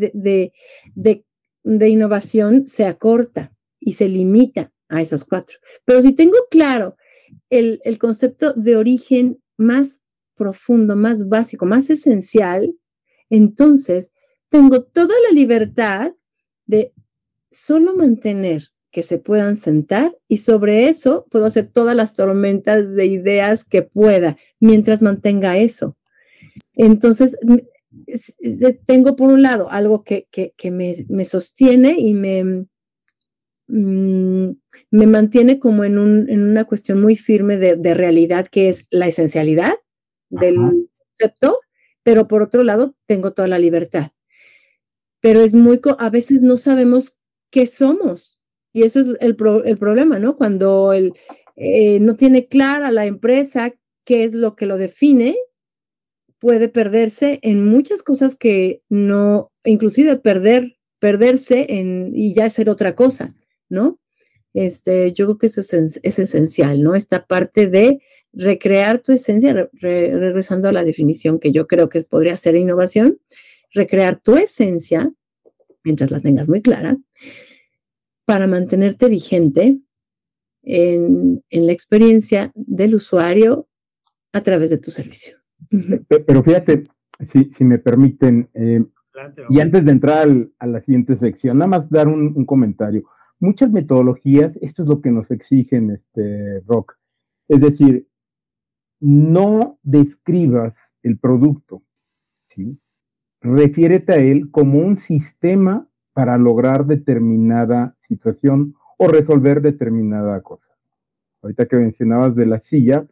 de, 0.94 1.90
innovación 1.90 2.66
se 2.66 2.86
acorta 2.86 3.54
y 3.88 3.94
se 3.94 4.10
limita 4.10 4.70
a 4.90 5.02
esas 5.02 5.24
cuatro. 5.24 5.60
Pero 5.86 6.02
si 6.02 6.12
tengo 6.14 6.36
claro 6.52 6.98
el, 7.50 7.80
el 7.86 7.98
concepto 7.98 8.52
de 8.52 8.76
origen 8.76 9.42
más 9.56 10.04
profundo, 10.36 10.98
más 10.98 11.30
básico, 11.30 11.66
más 11.66 11.90
esencial, 11.90 12.76
entonces 13.30 14.12
tengo 14.50 14.84
toda 14.84 15.16
la 15.30 15.34
libertad 15.34 16.12
de 16.66 16.92
solo 17.50 17.96
mantener 17.96 18.64
que 18.92 19.04
se 19.04 19.20
puedan 19.20 19.56
sentar 19.56 20.18
y 20.28 20.38
sobre 20.38 20.90
eso 20.90 21.26
puedo 21.32 21.46
hacer 21.46 21.72
todas 21.72 21.96
las 21.96 22.14
tormentas 22.14 22.94
de 22.94 23.06
ideas 23.06 23.64
que 23.64 23.84
pueda 23.84 24.36
mientras 24.60 25.02
mantenga 25.02 25.58
eso. 25.58 25.96
Entonces, 26.74 27.38
tengo 28.86 29.16
por 29.16 29.30
un 29.30 29.44
lado 29.44 29.72
algo 29.72 30.04
que, 30.04 30.28
me, 30.72 31.24
sostiene 31.24 31.96
y 31.98 32.14
me, 32.14 32.66
mm, 33.68 34.50
me 34.92 35.08
mantiene 35.08 35.60
como 35.60 35.84
en, 35.84 35.98
una 35.98 36.66
cuestión 36.66 37.02
muy 37.02 37.16
firme 37.16 37.58
de, 37.58 37.94
realidad, 37.94 38.48
que 38.48 38.70
es 38.70 38.88
la 38.90 39.08
esencialidad 39.08 39.74
del 40.30 40.56
concepto, 40.56 41.60
pero 42.04 42.28
por 42.28 42.42
otro 42.42 42.64
lado 42.64 42.96
tengo 43.06 43.32
toda 43.32 43.48
la 43.48 43.60
libertad. 43.60 44.12
Pero 45.20 45.42
es 45.42 45.56
muy, 45.56 45.80
a 45.98 46.10
veces 46.10 46.42
no 46.42 46.58
sabemos 46.58 47.18
qué 47.52 47.66
somos. 47.66 48.40
Y 48.74 48.84
eso 48.84 49.00
es 49.00 49.16
el, 49.20 49.36
problema, 49.36 50.20
¿no? 50.20 50.36
Cuando 50.38 50.94
el, 50.94 51.14
eh, 51.56 52.00
no 52.00 52.16
tiene 52.16 52.48
clara 52.48 52.92
la 52.92 53.06
empresa 53.06 53.74
qué 54.06 54.24
es 54.24 54.34
lo 54.34 54.56
que 54.56 54.68
lo 54.68 54.78
define, 54.78 55.36
puede 56.40 56.70
perderse 56.70 57.40
en 57.42 57.66
muchas 57.66 58.04
cosas 58.04 58.36
que 58.36 58.82
no, 58.90 59.52
inclusive 59.64 60.18
perder, 60.18 60.78
perderse 61.00 61.66
en, 61.70 62.12
y 62.14 62.34
ya 62.34 62.50
ser 62.50 62.70
otra 62.70 62.96
cosa, 62.96 63.36
¿no? 63.70 64.00
Este, 64.54 65.14
yo 65.14 65.26
creo 65.26 65.38
que 65.38 65.48
eso 65.48 65.62
es, 65.62 66.00
esencial, 66.04 66.82
¿no? 66.82 66.96
Esta 66.96 67.26
parte 67.26 67.68
de 67.68 68.00
recrear 68.34 69.00
tu 69.00 69.12
esencia, 69.12 69.70
regresando 69.74 70.70
a 70.70 70.72
la 70.72 70.84
definición 70.84 71.40
que 71.40 71.52
yo 71.52 71.68
creo 71.68 71.90
que 71.90 72.02
podría 72.04 72.36
ser 72.36 72.56
innovación, 72.56 73.20
recrear 73.74 74.18
tu 74.18 74.36
esencia 74.36 75.12
mientras 75.84 76.12
la 76.12 76.20
tengas 76.20 76.50
muy 76.50 76.62
clara, 76.62 76.98
para 78.26 78.46
mantenerte 78.46 79.08
vigente 79.08 79.80
en, 80.64 81.42
la 81.50 81.72
experiencia 81.72 82.52
del 82.56 82.96
usuario 82.96 83.70
a 84.34 84.44
través 84.44 84.70
de 84.70 84.80
tu 84.80 84.92
servicio. 84.92 85.38
Pero 86.28 86.44
fíjate, 86.44 86.84
si, 87.22 87.64
me 87.64 87.80
permiten, 87.80 88.50
eh, 88.54 88.84
y 89.50 89.62
antes 89.62 89.86
de 89.86 89.92
entrar 89.92 90.28
a 90.60 90.68
la 90.68 90.82
siguiente 90.82 91.16
sección, 91.16 91.58
nada 91.58 91.70
más 91.70 91.90
dar 91.90 92.08
un, 92.10 92.46
comentario. 92.46 93.06
Muchas 93.40 93.72
metodologías, 93.72 94.58
esto 94.62 94.84
es 94.84 94.90
lo 94.90 95.02
que 95.02 95.12
nos 95.12 95.32
exigen, 95.32 95.92
este, 95.92 96.62
Rock. 96.62 96.98
Es 97.48 97.62
decir, 97.62 98.08
no 99.00 99.80
describas 99.84 100.96
el 101.04 101.20
producto, 101.20 101.84
¿sí? 102.50 102.80
refiérete 103.42 104.14
a 104.14 104.18
él 104.18 104.50
como 104.52 104.80
un 104.80 104.98
sistema 104.98 105.88
para 106.14 106.38
lograr 106.38 106.86
determinada 106.86 107.96
situación 108.00 108.76
o 108.98 109.08
resolver 109.08 109.62
determinada 109.62 110.42
cosa. 110.42 110.68
Ahorita 111.44 111.68
que 111.68 111.76
mencionabas 111.76 112.36
de 112.36 112.48
la 112.48 112.60
silla, 112.60 113.08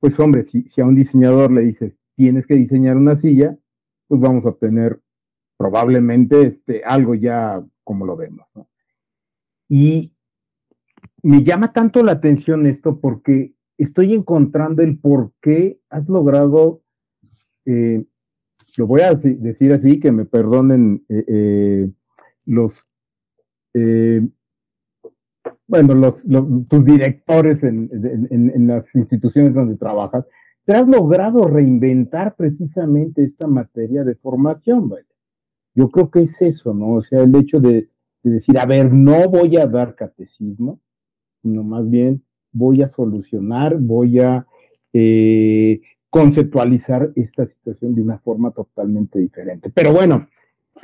pues 0.00 0.18
hombre, 0.18 0.42
si, 0.42 0.64
a 0.80 0.84
un 0.86 0.94
diseñador 0.94 1.52
le 1.52 1.62
dices, 1.62 1.98
tienes 2.16 2.46
que 2.46 2.54
diseñar 2.54 2.96
una 2.96 3.16
silla, 3.16 3.58
pues 4.06 4.20
vamos 4.20 4.46
a 4.46 4.50
obtener 4.50 5.00
probablemente 5.58 6.46
este, 6.46 6.82
algo 6.84 7.14
ya 7.14 7.62
como 7.84 8.06
lo 8.06 8.16
vemos. 8.16 8.46
Y 9.68 10.12
me 11.22 11.44
llama 11.44 11.72
tanto 11.72 12.02
la 12.02 12.12
atención 12.12 12.66
esto 12.66 13.00
porque 13.00 13.54
estoy 13.76 14.14
encontrando 14.14 14.82
el 14.82 14.98
por 14.98 15.32
qué 15.40 15.80
has 15.90 16.08
logrado, 16.08 16.82
eh, 17.64 18.04
lo 18.76 18.86
voy 18.86 19.02
a 19.02 19.12
decir 19.14 19.72
así, 19.72 20.00
que 20.00 20.12
me 20.12 20.24
perdonen 20.24 21.04
eh, 21.08 21.24
eh, 21.28 21.90
los, 22.46 22.84
bueno, 25.66 25.94
los, 25.94 26.26
tus 26.68 26.84
directores 26.84 27.62
en, 27.62 28.66
las 28.66 28.94
instituciones 28.94 29.54
donde 29.54 29.76
trabajas, 29.76 30.24
te 30.64 30.74
has 30.74 30.86
logrado 30.86 31.46
reinventar 31.46 32.34
precisamente 32.36 33.22
esta 33.22 33.46
materia 33.46 34.02
de 34.04 34.14
formación, 34.16 34.92
Yo 35.74 35.88
creo 35.88 36.10
que 36.10 36.22
es 36.22 36.42
eso, 36.42 36.74
¿no? 36.74 36.94
O 36.94 37.02
sea, 37.02 37.22
el 37.22 37.34
hecho 37.36 37.60
de 37.60 37.88
decir, 38.22 38.58
a 38.58 38.66
ver, 38.66 38.92
no 38.92 39.28
voy 39.28 39.56
a 39.56 39.66
dar 39.66 39.94
catecismo, 39.94 40.80
sino 41.42 41.62
más 41.62 41.88
bien 41.88 42.22
voy 42.52 42.82
a 42.82 42.88
solucionar, 42.88 43.76
voy 43.78 44.20
a 44.20 44.46
eh, 44.92 45.80
conceptualizar 46.10 47.12
esta 47.14 47.46
situación 47.46 47.94
de 47.94 48.02
una 48.02 48.18
forma 48.18 48.50
totalmente 48.50 49.18
diferente. 49.18 49.70
Pero 49.70 49.92
bueno, 49.92 50.26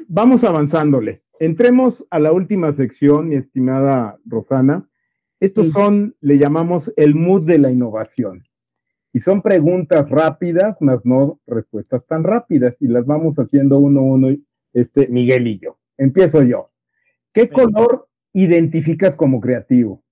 vamos 0.09 0.45
avanzándole. 0.45 1.23
Entremos 1.41 2.07
a 2.11 2.21
la 2.21 2.33
última 2.33 2.73
sección, 2.73 3.29
mi 3.29 3.37
estimada 3.37 4.19
Rosana. 4.25 4.89
Estos 5.41 5.73
son, 5.73 6.15
le 6.21 6.39
llamamos 6.39 6.93
el 6.97 7.15
mood 7.15 7.45
de 7.45 7.59
la 7.59 7.71
innovación. 7.71 8.43
Y 9.13 9.21
son 9.21 9.43
preguntas 9.43 10.09
rápidas, 10.11 10.77
más 10.81 11.05
no 11.05 11.41
respuestas 11.47 12.05
tan 12.07 12.25
rápidas. 12.25 12.81
Y 12.81 12.89
las 12.89 13.07
vamos 13.07 13.37
haciendo 13.37 13.79
uno 13.79 14.01
a 14.01 14.05
uno, 14.05 14.29
este, 14.73 15.09
Miguel 15.09 15.47
y 15.47 15.59
yo. 15.59 15.79
Empiezo 15.97 16.43
yo. 16.43 16.67
¿Qué 17.35 17.51
color 17.51 18.09
identificas 18.33 19.17
como 19.17 19.41
creativo? 19.41 20.05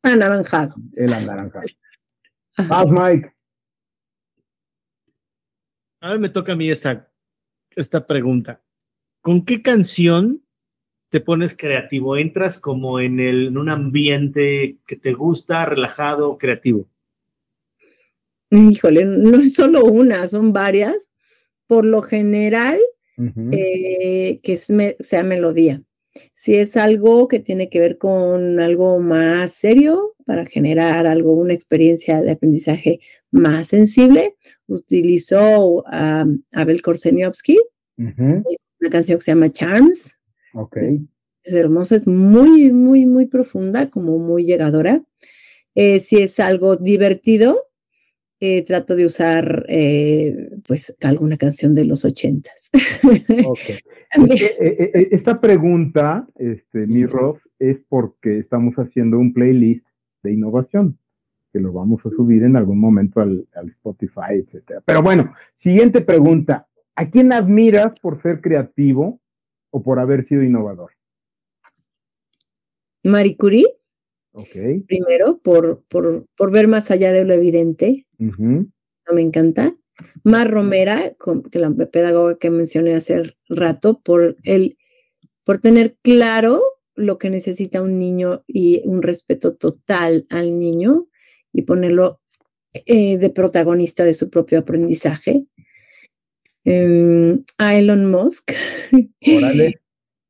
Anaranjado. 0.00 0.76
El 0.94 1.12
anaranjado. 1.12 1.66
Haz, 2.56 2.86
Mike. 2.88 3.32
Ahora 6.00 6.18
me 6.18 6.28
toca 6.28 6.52
a 6.52 6.56
mí 6.56 6.70
esta, 6.70 7.10
esta 7.70 8.06
pregunta. 8.06 8.62
¿Con 9.20 9.44
qué 9.44 9.60
canción 9.60 10.44
te 11.08 11.20
pones 11.20 11.56
creativo? 11.56 12.16
¿Entras 12.16 12.58
como 12.58 13.00
en, 13.00 13.18
el, 13.18 13.48
en 13.48 13.58
un 13.58 13.70
ambiente 13.70 14.78
que 14.86 14.96
te 14.96 15.14
gusta, 15.14 15.66
relajado, 15.66 16.38
creativo? 16.38 16.86
Híjole, 18.50 19.04
no 19.04 19.38
es 19.38 19.54
solo 19.54 19.84
una, 19.84 20.28
son 20.28 20.52
varias. 20.52 21.10
Por 21.66 21.84
lo 21.84 22.02
general, 22.02 22.78
eh, 23.18 24.40
que 24.42 24.56
sea 24.56 25.22
melodía. 25.22 25.82
Si 26.32 26.54
es 26.54 26.76
algo 26.76 27.28
que 27.28 27.40
tiene 27.40 27.70
que 27.70 27.80
ver 27.80 27.98
con 27.98 28.60
algo 28.60 28.98
más 28.98 29.52
serio 29.52 30.14
para 30.26 30.46
generar 30.46 31.06
algo, 31.06 31.32
una 31.32 31.54
experiencia 31.54 32.20
de 32.20 32.32
aprendizaje 32.32 33.00
más 33.30 33.68
sensible, 33.68 34.36
utilizó 34.66 35.84
a 35.86 36.26
Abel 36.52 36.82
Korseniowski, 36.82 37.58
una 37.96 38.90
canción 38.90 39.18
que 39.18 39.24
se 39.24 39.30
llama 39.30 39.50
Charms. 39.50 40.16
Es, 41.44 41.54
hermosa, 41.54 41.96
es 41.96 42.06
muy, 42.06 42.70
muy, 42.72 43.06
muy 43.06 43.26
profunda, 43.26 43.90
como 43.90 44.18
muy 44.18 44.44
llegadora. 44.44 45.02
Eh, 45.74 45.98
si 45.98 46.18
es 46.18 46.38
algo 46.38 46.76
divertido, 46.76 47.72
eh, 48.44 48.62
trato 48.62 48.96
de 48.96 49.06
usar 49.06 49.64
eh, 49.68 50.50
pues 50.66 50.94
alguna 51.02 51.36
canción 51.36 51.74
de 51.74 51.84
los 51.84 52.04
ochentas. 52.04 52.70
Eh, 54.14 55.08
esta 55.10 55.40
pregunta, 55.40 56.28
este, 56.34 56.86
mi 56.86 57.06
Ross, 57.06 57.48
es 57.58 57.82
porque 57.88 58.38
estamos 58.38 58.76
haciendo 58.76 59.18
un 59.18 59.32
playlist 59.32 59.88
de 60.22 60.32
innovación 60.32 60.98
que 61.52 61.60
lo 61.60 61.72
vamos 61.72 62.04
a 62.06 62.10
subir 62.10 62.42
en 62.42 62.56
algún 62.56 62.78
momento 62.78 63.20
al, 63.20 63.46
Spotify, 63.68 64.34
etcétera. 64.34 64.82
Pero 64.84 65.02
bueno, 65.02 65.32
siguiente 65.54 66.00
pregunta. 66.00 66.66
¿A 66.96 67.08
quién 67.10 67.32
admiras 67.32 68.00
por 68.00 68.16
ser 68.16 68.40
creativo 68.40 69.20
o 69.70 69.82
por 69.82 69.98
haber 69.98 70.24
sido 70.24 70.42
innovador? 70.42 70.92
Marie 73.04 73.36
Curie. 73.36 73.66
Primero, 74.86 75.38
por, 75.38 75.82
por, 75.88 76.50
ver 76.50 76.68
más 76.68 76.90
allá 76.90 77.12
de 77.12 77.24
lo 77.24 77.34
evidente. 77.34 78.06
Me 78.18 79.20
encanta. 79.20 79.76
Mar 80.24 80.50
Romera, 80.50 81.14
que 81.50 81.58
la 81.58 81.70
pedagoga 81.70 82.38
que 82.38 82.50
mencioné 82.50 82.94
hace 82.94 83.34
rato, 83.48 84.00
por, 84.02 84.36
el, 84.42 84.76
por 85.44 85.58
tener 85.58 85.96
claro 86.02 86.62
lo 86.94 87.18
que 87.18 87.30
necesita 87.30 87.82
un 87.82 87.98
niño 87.98 88.44
y 88.46 88.82
un 88.84 89.02
respeto 89.02 89.54
total 89.54 90.26
al 90.30 90.58
niño 90.58 91.08
y 91.52 91.62
ponerlo 91.62 92.20
eh, 92.72 93.18
de 93.18 93.30
protagonista 93.30 94.04
de 94.04 94.14
su 94.14 94.30
propio 94.30 94.58
aprendizaje. 94.60 95.44
Em, 96.64 97.42
a 97.58 97.76
Elon 97.76 98.10
Musk. 98.10 98.52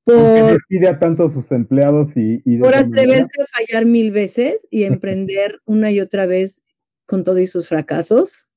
por 0.05 0.53
despide 0.53 0.89
a 0.89 0.99
tantos 0.99 1.33
sus 1.33 1.53
empleados 1.53 2.11
y, 2.17 2.59
por 2.59 2.75
atreverse 2.75 3.43
a 3.43 3.47
fallar 3.47 3.87
mil 3.87 4.11
veces 4.11 4.67
y 4.71 4.83
emprender 4.85 5.61
una 5.65 5.91
y 5.93 6.01
otra 6.01 6.27
vez 6.27 6.63
con 7.07 7.23
todo 7.23 7.39
y 7.39 7.47
sus 7.47 7.69
fracasos. 7.69 8.49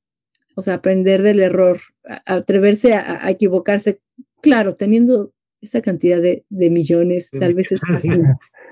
O 0.55 0.61
sea, 0.61 0.75
aprender 0.75 1.21
del 1.21 1.41
error, 1.41 1.79
atreverse 2.25 2.93
a, 2.93 3.29
equivocarse, 3.29 3.99
claro, 4.41 4.75
teniendo 4.75 5.33
esa 5.61 5.81
cantidad 5.81 6.21
de, 6.21 6.45
millones, 6.49 7.29
tal 7.37 7.53
vez 7.53 7.71
es 7.71 7.81
fácil 7.81 8.23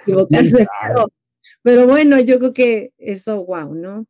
equivocarse, 0.03 0.67
pero, 1.61 1.87
bueno, 1.87 2.19
yo 2.19 2.39
creo 2.39 2.53
que 2.53 2.91
eso, 2.97 3.45
wow, 3.45 3.73
¿no? 3.73 4.05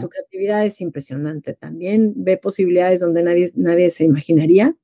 Su 0.00 0.08
creatividad 0.08 0.64
es 0.64 0.80
impresionante 0.80 1.54
también, 1.54 2.12
ve 2.16 2.36
posibilidades 2.36 3.00
donde 3.00 3.22
nadie, 3.22 3.48
nadie 3.54 3.90
se 3.90 4.04
imaginaría. 4.04 4.74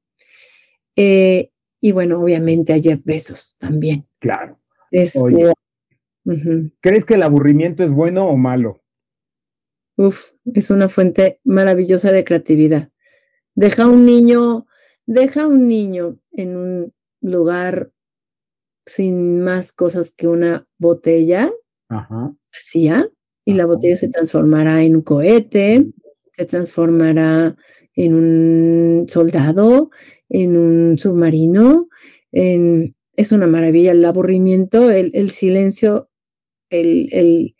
Eh, 0.95 1.51
y 1.81 1.93
bueno, 1.93 2.21
obviamente 2.21 2.73
a 2.73 2.81
Jeff 2.81 3.01
Bezos 3.05 3.57
también. 3.59 4.07
Claro. 4.21 4.61
Este, 4.91 5.53
¿Crees 6.81 7.05
que 7.05 7.15
el 7.15 7.23
aburrimiento 7.23 7.83
es 7.83 7.91
bueno 7.91 8.29
o 8.29 8.37
malo? 8.37 8.84
Uf, 9.97 10.33
es 10.53 10.71
una 10.71 10.89
fuente 10.89 11.41
maravillosa 11.45 12.11
de 12.11 12.25
creatividad. 12.25 12.91
Deja 13.55 13.87
un 13.87 14.05
niño, 14.05 14.67
deja 15.07 15.47
un 15.47 15.69
niño 15.69 16.19
en 16.33 16.57
un 16.57 16.93
lugar 17.21 17.93
sin 18.87 19.41
más 19.41 19.73
cosas 19.73 20.13
que 20.13 20.29
una 20.29 20.67
botella 20.79 21.53
vacía 21.89 23.09
y 23.45 23.55
la 23.55 23.67
botella 23.67 23.97
se 23.97 24.09
transformará 24.09 24.83
en 24.83 24.97
un 24.97 25.03
cohete, 25.03 25.87
se 26.33 26.45
transformará 26.45 27.57
en 27.95 28.15
un 28.15 29.09
soldado, 29.09 29.91
en 30.29 30.57
un 30.57 30.99
submarino. 30.99 31.89
es 32.33 33.33
una 33.33 33.47
maravilla 33.47 33.93
el 33.93 34.05
aburrimiento, 34.05 34.91
el, 34.91 35.31
silencio, 35.31 36.11
el, 36.71 37.54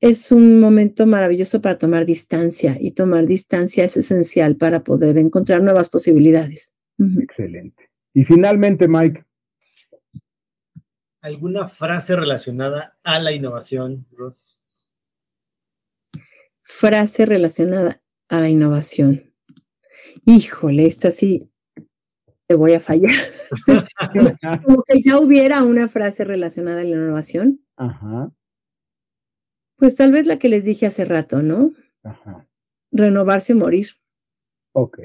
es 0.00 0.30
un 0.30 0.60
momento 0.60 1.06
maravilloso 1.06 1.60
para 1.60 1.78
tomar 1.78 2.06
distancia 2.06 2.76
y 2.80 2.92
tomar 2.92 3.26
distancia 3.26 3.84
es 3.84 3.96
esencial 3.96 4.56
para 4.56 4.84
poder 4.84 5.18
encontrar 5.18 5.62
nuevas 5.62 5.88
posibilidades. 5.88 6.74
Excelente. 7.20 7.90
Y 8.14 8.24
finalmente, 8.24 8.88
Mike. 8.88 9.24
¿Alguna 11.20 11.68
frase 11.68 12.14
relacionada 12.14 12.96
a 13.02 13.18
la 13.18 13.32
innovación, 13.32 14.06
Ross? 14.12 14.60
Frase 16.62 17.26
relacionada 17.26 18.00
a 18.28 18.40
la 18.40 18.48
innovación. 18.48 19.32
Híjole, 20.24 20.86
esta 20.86 21.10
sí 21.10 21.50
te 22.46 22.54
voy 22.54 22.74
a 22.74 22.80
fallar. 22.80 23.10
Como 24.64 24.82
que 24.84 25.02
ya 25.02 25.18
hubiera 25.18 25.62
una 25.62 25.88
frase 25.88 26.24
relacionada 26.24 26.80
a 26.82 26.84
la 26.84 26.90
innovación. 26.90 27.60
Ajá. 27.76 28.32
Pues 29.78 29.94
tal 29.94 30.12
vez 30.12 30.26
la 30.26 30.38
que 30.38 30.48
les 30.48 30.64
dije 30.64 30.86
hace 30.86 31.04
rato, 31.04 31.40
¿no? 31.40 31.70
Ajá. 32.02 32.46
Renovarse 32.90 33.52
o 33.52 33.56
morir. 33.56 33.88
Ok. 34.72 34.98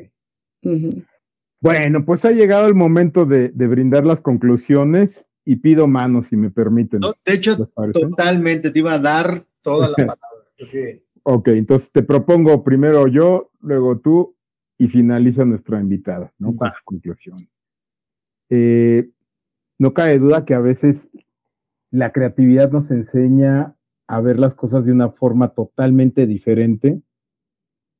Bueno, 1.62 2.06
pues 2.06 2.26
ha 2.26 2.32
llegado 2.32 2.68
el 2.68 2.74
momento 2.74 3.26
de, 3.26 3.50
brindar 3.50 4.06
las 4.06 4.20
conclusiones 4.20 5.26
y 5.46 5.58
pido 5.58 5.88
manos, 5.88 6.28
si 6.28 6.38
me 6.38 6.50
permiten. 6.50 7.02
de 7.02 7.34
hecho, 7.34 7.70
totalmente, 7.94 8.72
te 8.72 8.80
iba 8.80 8.94
a 8.94 9.00
dar 9.00 9.46
toda 9.62 9.90
la 9.90 9.96
palabra. 9.96 10.20
ok, 11.24 11.48
entonces 11.50 11.92
te 11.92 12.02
propongo 12.02 12.64
primero 12.64 13.08
yo, 13.08 13.52
luego 13.62 14.00
tú 14.00 14.36
y 14.78 14.88
finaliza 14.88 15.46
nuestra 15.46 15.80
invitada, 15.80 16.34
¿no? 16.40 16.56
Para 16.56 16.76
conclusión. 16.84 17.48
Eh, 18.50 19.10
no 19.78 19.94
cabe 19.94 20.18
duda 20.20 20.46
que 20.46 20.54
a 20.54 20.60
veces 20.60 21.10
la 21.92 22.12
creatividad 22.12 22.72
nos 22.72 22.90
enseña 22.92 23.76
a 24.16 24.22
ver 24.22 24.40
las 24.40 24.54
cosas 24.54 24.86
de 24.86 24.92
una 24.92 25.10
forma 25.10 25.50
totalmente 25.50 26.28
diferente. 26.28 27.02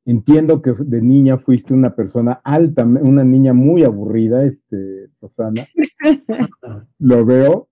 Entiendo 0.06 0.62
que 0.62 0.74
de 0.78 1.02
niña 1.02 1.38
fuiste 1.38 1.74
una 1.74 1.96
persona 1.96 2.42
alta, 2.44 2.86
una 2.86 3.24
niña 3.24 3.54
muy 3.54 3.84
aburrida, 3.84 4.44
este, 4.44 5.10
Rosana. 5.20 5.64
Lo 7.00 7.26
veo, 7.26 7.70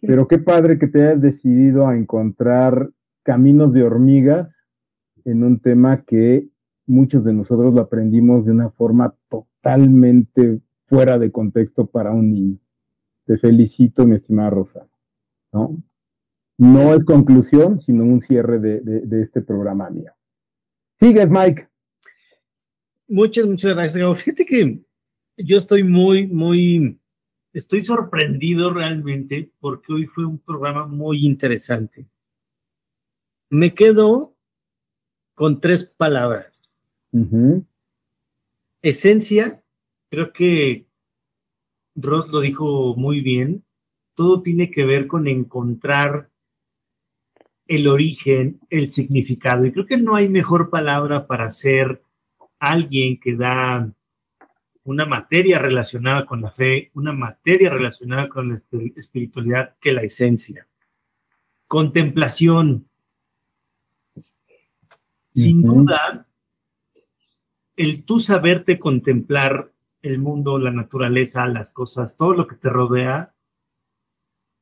Pero 0.00 0.26
qué 0.26 0.38
padre 0.38 0.78
que 0.78 0.88
te 0.88 1.02
hayas 1.04 1.20
decidido 1.20 1.86
a 1.86 1.96
encontrar 1.96 2.90
caminos 3.22 3.72
de 3.72 3.84
hormigas 3.84 4.66
en 5.24 5.44
un 5.44 5.60
tema 5.60 6.02
que 6.02 6.48
muchos 6.86 7.24
de 7.24 7.34
nosotros 7.34 7.72
lo 7.74 7.82
aprendimos 7.82 8.46
de 8.46 8.52
una 8.52 8.70
forma 8.70 9.14
totalmente 9.28 10.60
fuera 10.86 11.18
de 11.18 11.30
contexto 11.30 11.86
para 11.86 12.12
un 12.12 12.32
niño. 12.32 12.58
Te 13.26 13.38
felicito, 13.38 14.06
mi 14.06 14.16
estimada 14.16 14.50
Rosa. 14.50 14.88
¿no? 15.52 15.76
No 16.58 16.94
es 16.94 17.04
conclusión, 17.04 17.78
sino 17.80 18.04
un 18.04 18.20
cierre 18.20 18.58
de, 18.58 19.22
este 19.22 19.42
programa 19.42 19.90
mío. 19.90 20.12
Sigues, 20.98 21.28
Mike. 21.28 21.68
Muchas, 23.08 23.46
muchas 23.46 23.74
gracias. 23.74 24.18
Fíjate 24.20 24.46
que 24.46 24.80
yo 25.36 25.58
estoy 25.58 25.84
muy, 25.84 26.26
muy, 26.26 26.98
estoy 27.52 27.84
sorprendido 27.84 28.72
realmente 28.72 29.52
porque 29.60 29.92
hoy 29.92 30.06
fue 30.06 30.24
un 30.24 30.38
programa 30.38 30.86
muy 30.86 31.26
interesante. 31.26 32.06
Me 33.50 33.74
quedo 33.74 34.34
con 35.34 35.60
tres 35.60 35.84
palabras. 35.84 36.68
Esencia, 38.82 39.62
creo 40.10 40.32
que 40.32 40.86
Ross 41.94 42.30
lo 42.30 42.40
dijo 42.40 42.94
muy 42.96 43.20
bien, 43.20 43.64
todo 44.14 44.42
tiene 44.42 44.70
que 44.70 44.84
ver 44.84 45.06
con 45.06 45.28
encontrar 45.28 46.30
el 47.66 47.88
origen, 47.88 48.60
el 48.70 48.90
significado. 48.90 49.64
Y 49.64 49.72
creo 49.72 49.86
que 49.86 49.96
no 49.96 50.14
hay 50.14 50.28
mejor 50.28 50.70
palabra 50.70 51.26
para 51.26 51.50
ser 51.50 52.00
alguien 52.58 53.18
que 53.18 53.36
da 53.36 53.90
una 54.84 55.04
materia 55.04 55.58
relacionada 55.58 56.24
con 56.26 56.40
la 56.40 56.50
fe, 56.50 56.90
una 56.94 57.12
materia 57.12 57.70
relacionada 57.70 58.28
con 58.28 58.48
la 58.48 58.62
espiritualidad 58.94 59.74
que 59.80 59.92
la 59.92 60.02
esencia. 60.02 60.68
Contemplación. 61.66 62.84
Sin 65.34 65.62
duda, 65.62 66.26
el 67.76 68.04
tú 68.06 68.20
saberte 68.20 68.78
contemplar 68.78 69.70
el 70.02 70.18
mundo, 70.18 70.58
la 70.58 70.70
naturaleza, 70.70 71.46
las 71.48 71.72
cosas, 71.72 72.16
todo 72.16 72.32
lo 72.32 72.46
que 72.46 72.56
te 72.56 72.70
rodea, 72.70 73.34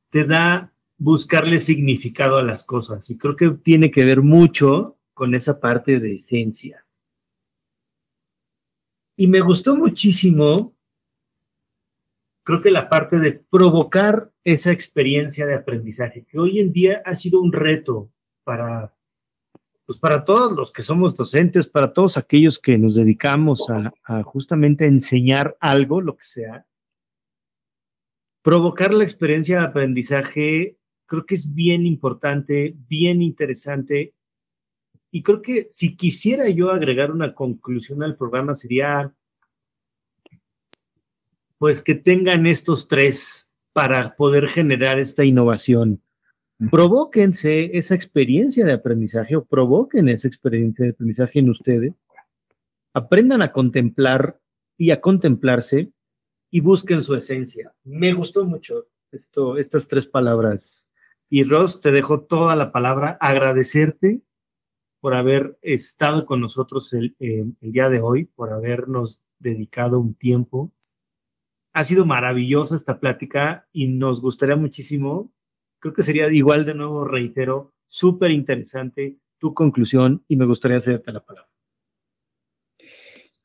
te 0.09 0.25
da 0.25 0.73
buscarle 0.97 1.59
significado 1.59 2.37
a 2.37 2.43
las 2.43 2.63
cosas. 2.63 3.09
Y 3.09 3.17
creo 3.17 3.35
que 3.35 3.49
tiene 3.51 3.91
que 3.91 4.05
ver 4.05 4.21
mucho 4.21 4.97
con 5.13 5.35
esa 5.35 5.59
parte 5.59 5.99
de 5.99 6.15
esencia. 6.15 6.85
Y 9.17 9.27
me 9.27 9.39
gustó 9.39 9.77
muchísimo, 9.77 10.75
creo 12.43 12.61
que 12.61 12.69
la 12.69 12.89
parte 12.89 13.17
de 13.17 13.31
provocar 13.31 14.31
esa 14.43 14.71
experiencia 14.71 15.45
de 15.45 15.55
aprendizaje, 15.55 16.25
que 16.25 16.37
hoy 16.37 16.59
en 16.59 16.73
día 16.73 17.01
ha 17.05 17.15
sido 17.15 17.41
un 17.41 17.53
reto 17.53 18.11
para, 18.43 18.93
pues 19.85 19.97
para 19.99 20.25
todos 20.25 20.51
los 20.51 20.73
que 20.73 20.83
somos 20.83 21.15
docentes, 21.15 21.69
para 21.69 21.93
todos 21.93 22.17
aquellos 22.17 22.59
que 22.59 22.77
nos 22.77 22.95
dedicamos 22.95 23.69
a, 23.69 23.93
a 24.03 24.21
justamente 24.23 24.85
enseñar 24.85 25.55
algo, 25.61 26.01
lo 26.01 26.17
que 26.17 26.25
sea. 26.25 26.65
Provocar 28.43 28.93
la 28.93 29.05
experiencia 29.05 29.59
de 29.59 29.65
aprendizaje 29.65 30.77
creo 31.05 31.25
que 31.25 31.35
es 31.35 31.53
bien 31.53 31.85
importante, 31.85 32.75
bien 32.87 33.21
interesante. 33.21 34.13
Y 35.11 35.23
creo 35.23 35.41
que 35.41 35.67
si 35.69 35.95
quisiera 35.95 36.49
yo 36.49 36.71
agregar 36.71 37.11
una 37.11 37.33
conclusión 37.33 38.03
al 38.03 38.17
programa 38.17 38.55
sería, 38.55 39.13
pues 41.57 41.81
que 41.81 41.95
tengan 41.95 42.45
estos 42.47 42.87
tres 42.87 43.47
para 43.71 44.15
poder 44.15 44.47
generar 44.47 44.99
esta 44.99 45.23
innovación. 45.23 46.01
Provóquense 46.71 47.77
esa 47.77 47.95
experiencia 47.95 48.65
de 48.65 48.73
aprendizaje 48.73 49.35
o 49.35 49.43
provoquen 49.43 50.07
esa 50.07 50.27
experiencia 50.27 50.85
de 50.85 50.91
aprendizaje 50.91 51.39
en 51.39 51.49
ustedes. 51.49 51.93
Aprendan 52.93 53.41
a 53.41 53.51
contemplar 53.51 54.39
y 54.77 54.91
a 54.91 55.01
contemplarse 55.01 55.91
y 56.49 56.61
busquen 56.61 57.03
su 57.03 57.15
esencia. 57.15 57.73
Me 57.83 58.13
gustó 58.13 58.45
mucho 58.45 58.87
esto, 59.11 59.57
estas 59.57 59.87
tres 59.87 60.07
palabras 60.07 60.89
y 61.35 61.43
Ross, 61.43 61.81
te 61.81 61.91
dejo 61.91 62.21
toda 62.21 62.55
la 62.55 62.71
palabra, 62.71 63.17
agradecerte 63.19 64.21
por 65.01 65.15
haber 65.15 65.57
estado 65.61 66.25
con 66.25 66.39
nosotros 66.39 66.93
el, 66.93 67.13
eh, 67.19 67.43
el, 67.59 67.71
día 67.73 67.89
de 67.89 67.99
hoy, 67.99 68.23
por 68.23 68.53
habernos 68.53 69.19
dedicado 69.37 69.99
un 69.99 70.15
tiempo. 70.15 70.71
Ha 71.73 71.83
sido 71.83 72.05
maravillosa 72.05 72.77
esta 72.77 73.01
plática 73.01 73.67
y 73.73 73.89
nos 73.89 74.21
gustaría 74.21 74.55
muchísimo, 74.55 75.29
creo 75.79 75.93
que 75.93 76.03
sería 76.03 76.31
igual 76.31 76.63
de 76.63 76.73
nuevo, 76.73 77.03
reitero, 77.03 77.73
súper 77.89 78.31
interesante 78.31 79.17
tu 79.37 79.53
conclusión 79.53 80.23
y 80.29 80.37
me 80.37 80.45
gustaría 80.45 80.77
hacerte 80.77 81.11
la 81.11 81.19
palabra. 81.19 81.51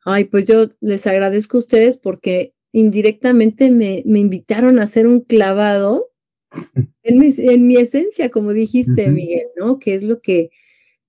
Ay, 0.04 0.26
pues 0.26 0.46
yo 0.46 0.68
les 0.80 1.08
agradezco 1.08 1.56
a 1.56 1.58
ustedes 1.58 1.98
porque 1.98 2.54
indirectamente 2.70 3.68
me, 3.72 4.04
me 4.06 4.20
invitaron 4.20 4.78
a 4.78 4.84
hacer 4.84 5.08
un 5.08 5.22
clavado 5.22 6.09
en 7.02 7.66
mi, 7.66 7.76
esencia, 7.76 8.30
como 8.30 8.52
dijiste, 8.52 9.08
Miguel, 9.08 9.46
¿no? 9.56 9.78
Que 9.78 9.94
es 9.94 10.02
lo 10.02 10.20
que, 10.20 10.50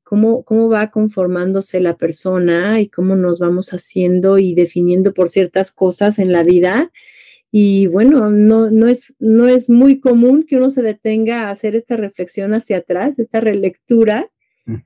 cómo, 0.04 0.44
cómo 0.44 0.70
va 0.70 0.92
conformándose 0.92 1.80
la 1.80 1.98
persona 1.98 2.82
y 2.82 2.88
cómo 2.88 3.16
nos 3.16 3.40
vamos 3.40 3.74
haciendo 3.74 4.40
y 4.40 4.56
definiendo 4.56 5.14
por 5.14 5.30
ciertas 5.30 5.72
cosas 5.72 6.20
en 6.20 6.32
la 6.32 6.44
vida. 6.44 6.92
Y 7.52 7.88
bueno, 7.88 8.30
no, 8.30 8.72
no, 8.72 8.88
es, 8.88 9.14
no 9.20 9.48
es 9.48 9.70
muy 9.70 10.00
común 10.00 10.46
que 10.48 10.56
uno 10.58 10.70
se 10.70 10.82
detenga 10.82 11.44
a 11.44 11.50
hacer 11.50 11.76
esta 11.76 11.98
reflexión 11.98 12.54
hacia 12.54 12.78
atrás, 12.78 13.20
esta 13.20 13.42
relectura 13.42 14.32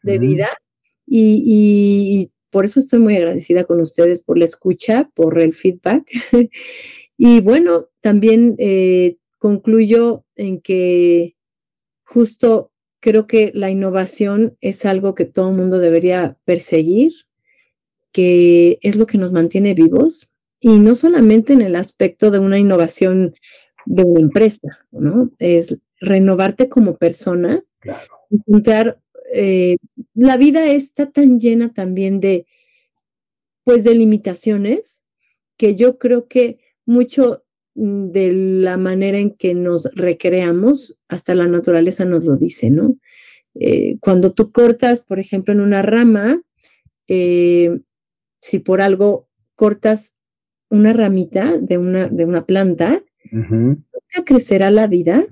de 0.02 0.20
vida. 0.20 0.50
Y, 1.06 2.32
por 2.50 2.64
eso 2.64 2.80
estoy 2.80 3.00
muy 3.00 3.18
agradecida 3.18 3.66
con 3.66 3.82
ustedes 3.82 4.24
por 4.24 4.38
la 4.38 4.46
escucha, 4.46 5.10
por 5.14 5.40
el 5.40 5.54
feedback. 5.54 6.10
y 7.18 7.42
bueno, 7.42 7.90
también 8.00 8.56
eh, 8.60 9.18
concluyo 9.40 10.25
en 10.36 10.62
que 10.62 11.36
justo 12.04 12.72
creo 13.00 13.28
que 13.28 13.52
la 13.54 13.70
innovación 13.70 14.58
es 14.62 14.86
algo 14.86 15.16
que 15.16 15.26
todo 15.26 15.50
el 15.50 15.56
mundo 15.56 15.80
debería 15.80 16.38
perseguir, 16.46 17.14
que 18.12 18.80
es 18.82 18.96
lo 18.96 19.06
que 19.06 19.18
nos 19.18 19.32
mantiene 19.32 19.74
vivos 19.74 20.32
y 20.60 20.80
no 20.80 20.96
solamente 20.96 21.54
en 21.54 21.62
el 21.62 21.76
aspecto 21.76 22.32
de 22.32 22.40
una 22.40 22.58
innovación 22.58 23.34
de 23.86 24.04
una 24.04 24.22
empresa, 24.22 24.80
¿no? 24.92 25.32
Es 25.38 25.78
renovarte 26.00 26.70
como 26.70 26.98
persona, 26.98 27.64
encontrar, 28.32 29.00
eh, 29.34 29.78
la 30.14 30.38
vida 30.38 30.66
está 30.66 31.12
tan 31.12 31.40
llena 31.40 31.74
también 31.74 32.20
de, 32.20 32.48
pues, 33.64 33.84
de 33.84 33.96
limitaciones 33.96 35.04
que 35.58 35.76
yo 35.76 35.98
creo 36.00 36.28
que 36.28 36.60
mucho 36.86 37.45
de 37.76 38.32
la 38.32 38.78
manera 38.78 39.20
en 39.20 39.32
que 39.32 39.54
nos 39.54 39.90
recreamos, 39.94 40.98
hasta 41.10 41.36
la 41.36 41.48
naturaleza 41.48 42.06
nos 42.06 42.24
lo 42.24 42.38
dice, 42.38 42.70
¿no? 42.70 42.96
Eh, 43.54 43.98
cuando 44.00 44.32
tú 44.32 44.52
cortas, 44.52 45.02
por 45.02 45.20
ejemplo, 45.20 45.54
en 45.54 45.60
una 45.60 45.82
rama, 45.82 46.42
eh, 47.08 47.82
si 48.42 48.60
por 48.60 48.82
algo 48.82 49.28
cortas 49.56 50.18
una 50.70 50.94
ramita 50.94 51.58
de 51.58 51.78
una, 51.78 52.08
de 52.08 52.26
una 52.26 52.46
planta, 52.46 53.04
nunca 53.32 54.24
crecerá 54.26 54.72
la 54.72 54.88
vida 54.88 55.26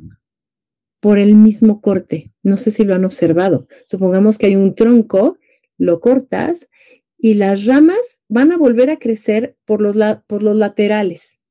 por 1.00 1.20
el 1.20 1.36
mismo 1.36 1.82
corte. 1.82 2.34
No 2.44 2.58
sé 2.58 2.72
si 2.72 2.84
lo 2.84 2.94
han 2.94 3.06
observado. 3.06 3.68
Supongamos 3.86 4.38
que 4.38 4.48
hay 4.48 4.56
un 4.56 4.76
tronco, 4.76 5.38
lo 5.78 6.00
cortas 6.00 6.70
y 7.18 7.36
las 7.36 7.66
ramas 7.66 8.24
van 8.28 8.52
a 8.52 8.58
volver 8.58 8.90
a 8.90 9.00
crecer 9.00 9.58
por 9.66 9.82
los, 9.82 9.96
por 10.28 10.44
los 10.44 10.56
laterales 10.56 11.43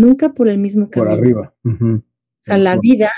nunca 0.00 0.32
por 0.32 0.48
el 0.48 0.58
mismo 0.58 0.90
camino. 0.90 1.10
Por 1.10 1.18
arriba. 1.18 1.54
O 1.64 2.02
sea, 2.40 2.58
la 2.58 2.76
vida 2.76 3.12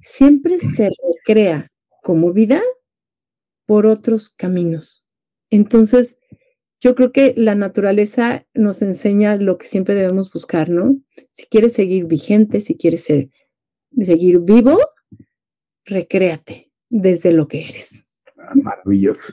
siempre 0.00 0.58
se 0.58 0.90
recrea 0.90 1.70
como 2.02 2.32
vida 2.32 2.62
por 3.66 3.86
otros 3.86 4.30
caminos. 4.30 5.04
Entonces, 5.50 6.18
yo 6.80 6.94
creo 6.94 7.12
que 7.12 7.34
la 7.36 7.54
naturaleza 7.54 8.46
nos 8.54 8.82
enseña 8.82 9.36
lo 9.36 9.58
que 9.58 9.66
siempre 9.66 9.94
debemos 9.94 10.32
buscar, 10.32 10.68
¿no? 10.68 11.00
Si 11.30 11.46
quieres 11.46 11.72
seguir 11.72 12.06
vigente, 12.06 12.60
si 12.60 12.76
quieres 12.76 13.04
seguir 13.04 14.40
vivo, 14.40 14.78
recréate 15.84 16.70
desde 16.88 17.32
lo 17.32 17.48
que 17.48 17.64
eres. 17.64 18.06
Ah, 18.38 18.52
maravilloso. 18.54 19.32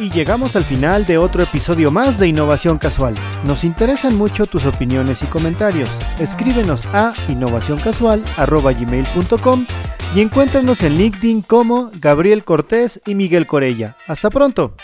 Y 0.03 0.09
llegamos 0.09 0.57
al 0.57 0.65
final 0.65 1.05
de 1.05 1.17
otro 1.17 1.43
episodio 1.43 1.89
más 1.89 2.19
de 2.19 2.27
Innovación 2.27 2.77
Casual. 2.77 3.15
Nos 3.45 3.63
interesan 3.63 4.17
mucho 4.17 4.47
tus 4.47 4.65
opiniones 4.65 5.23
y 5.23 5.27
comentarios. 5.27 5.89
Escríbenos 6.19 6.85
a 6.87 7.13
innovacioncasual.gmail.com 7.29 9.65
y 10.13 10.19
encuéntranos 10.19 10.83
en 10.83 10.95
LinkedIn 10.95 11.41
como 11.41 11.89
Gabriel 11.93 12.43
Cortés 12.43 12.99
y 13.05 13.15
Miguel 13.15 13.47
Corella. 13.47 13.95
Hasta 14.05 14.29
pronto. 14.29 14.75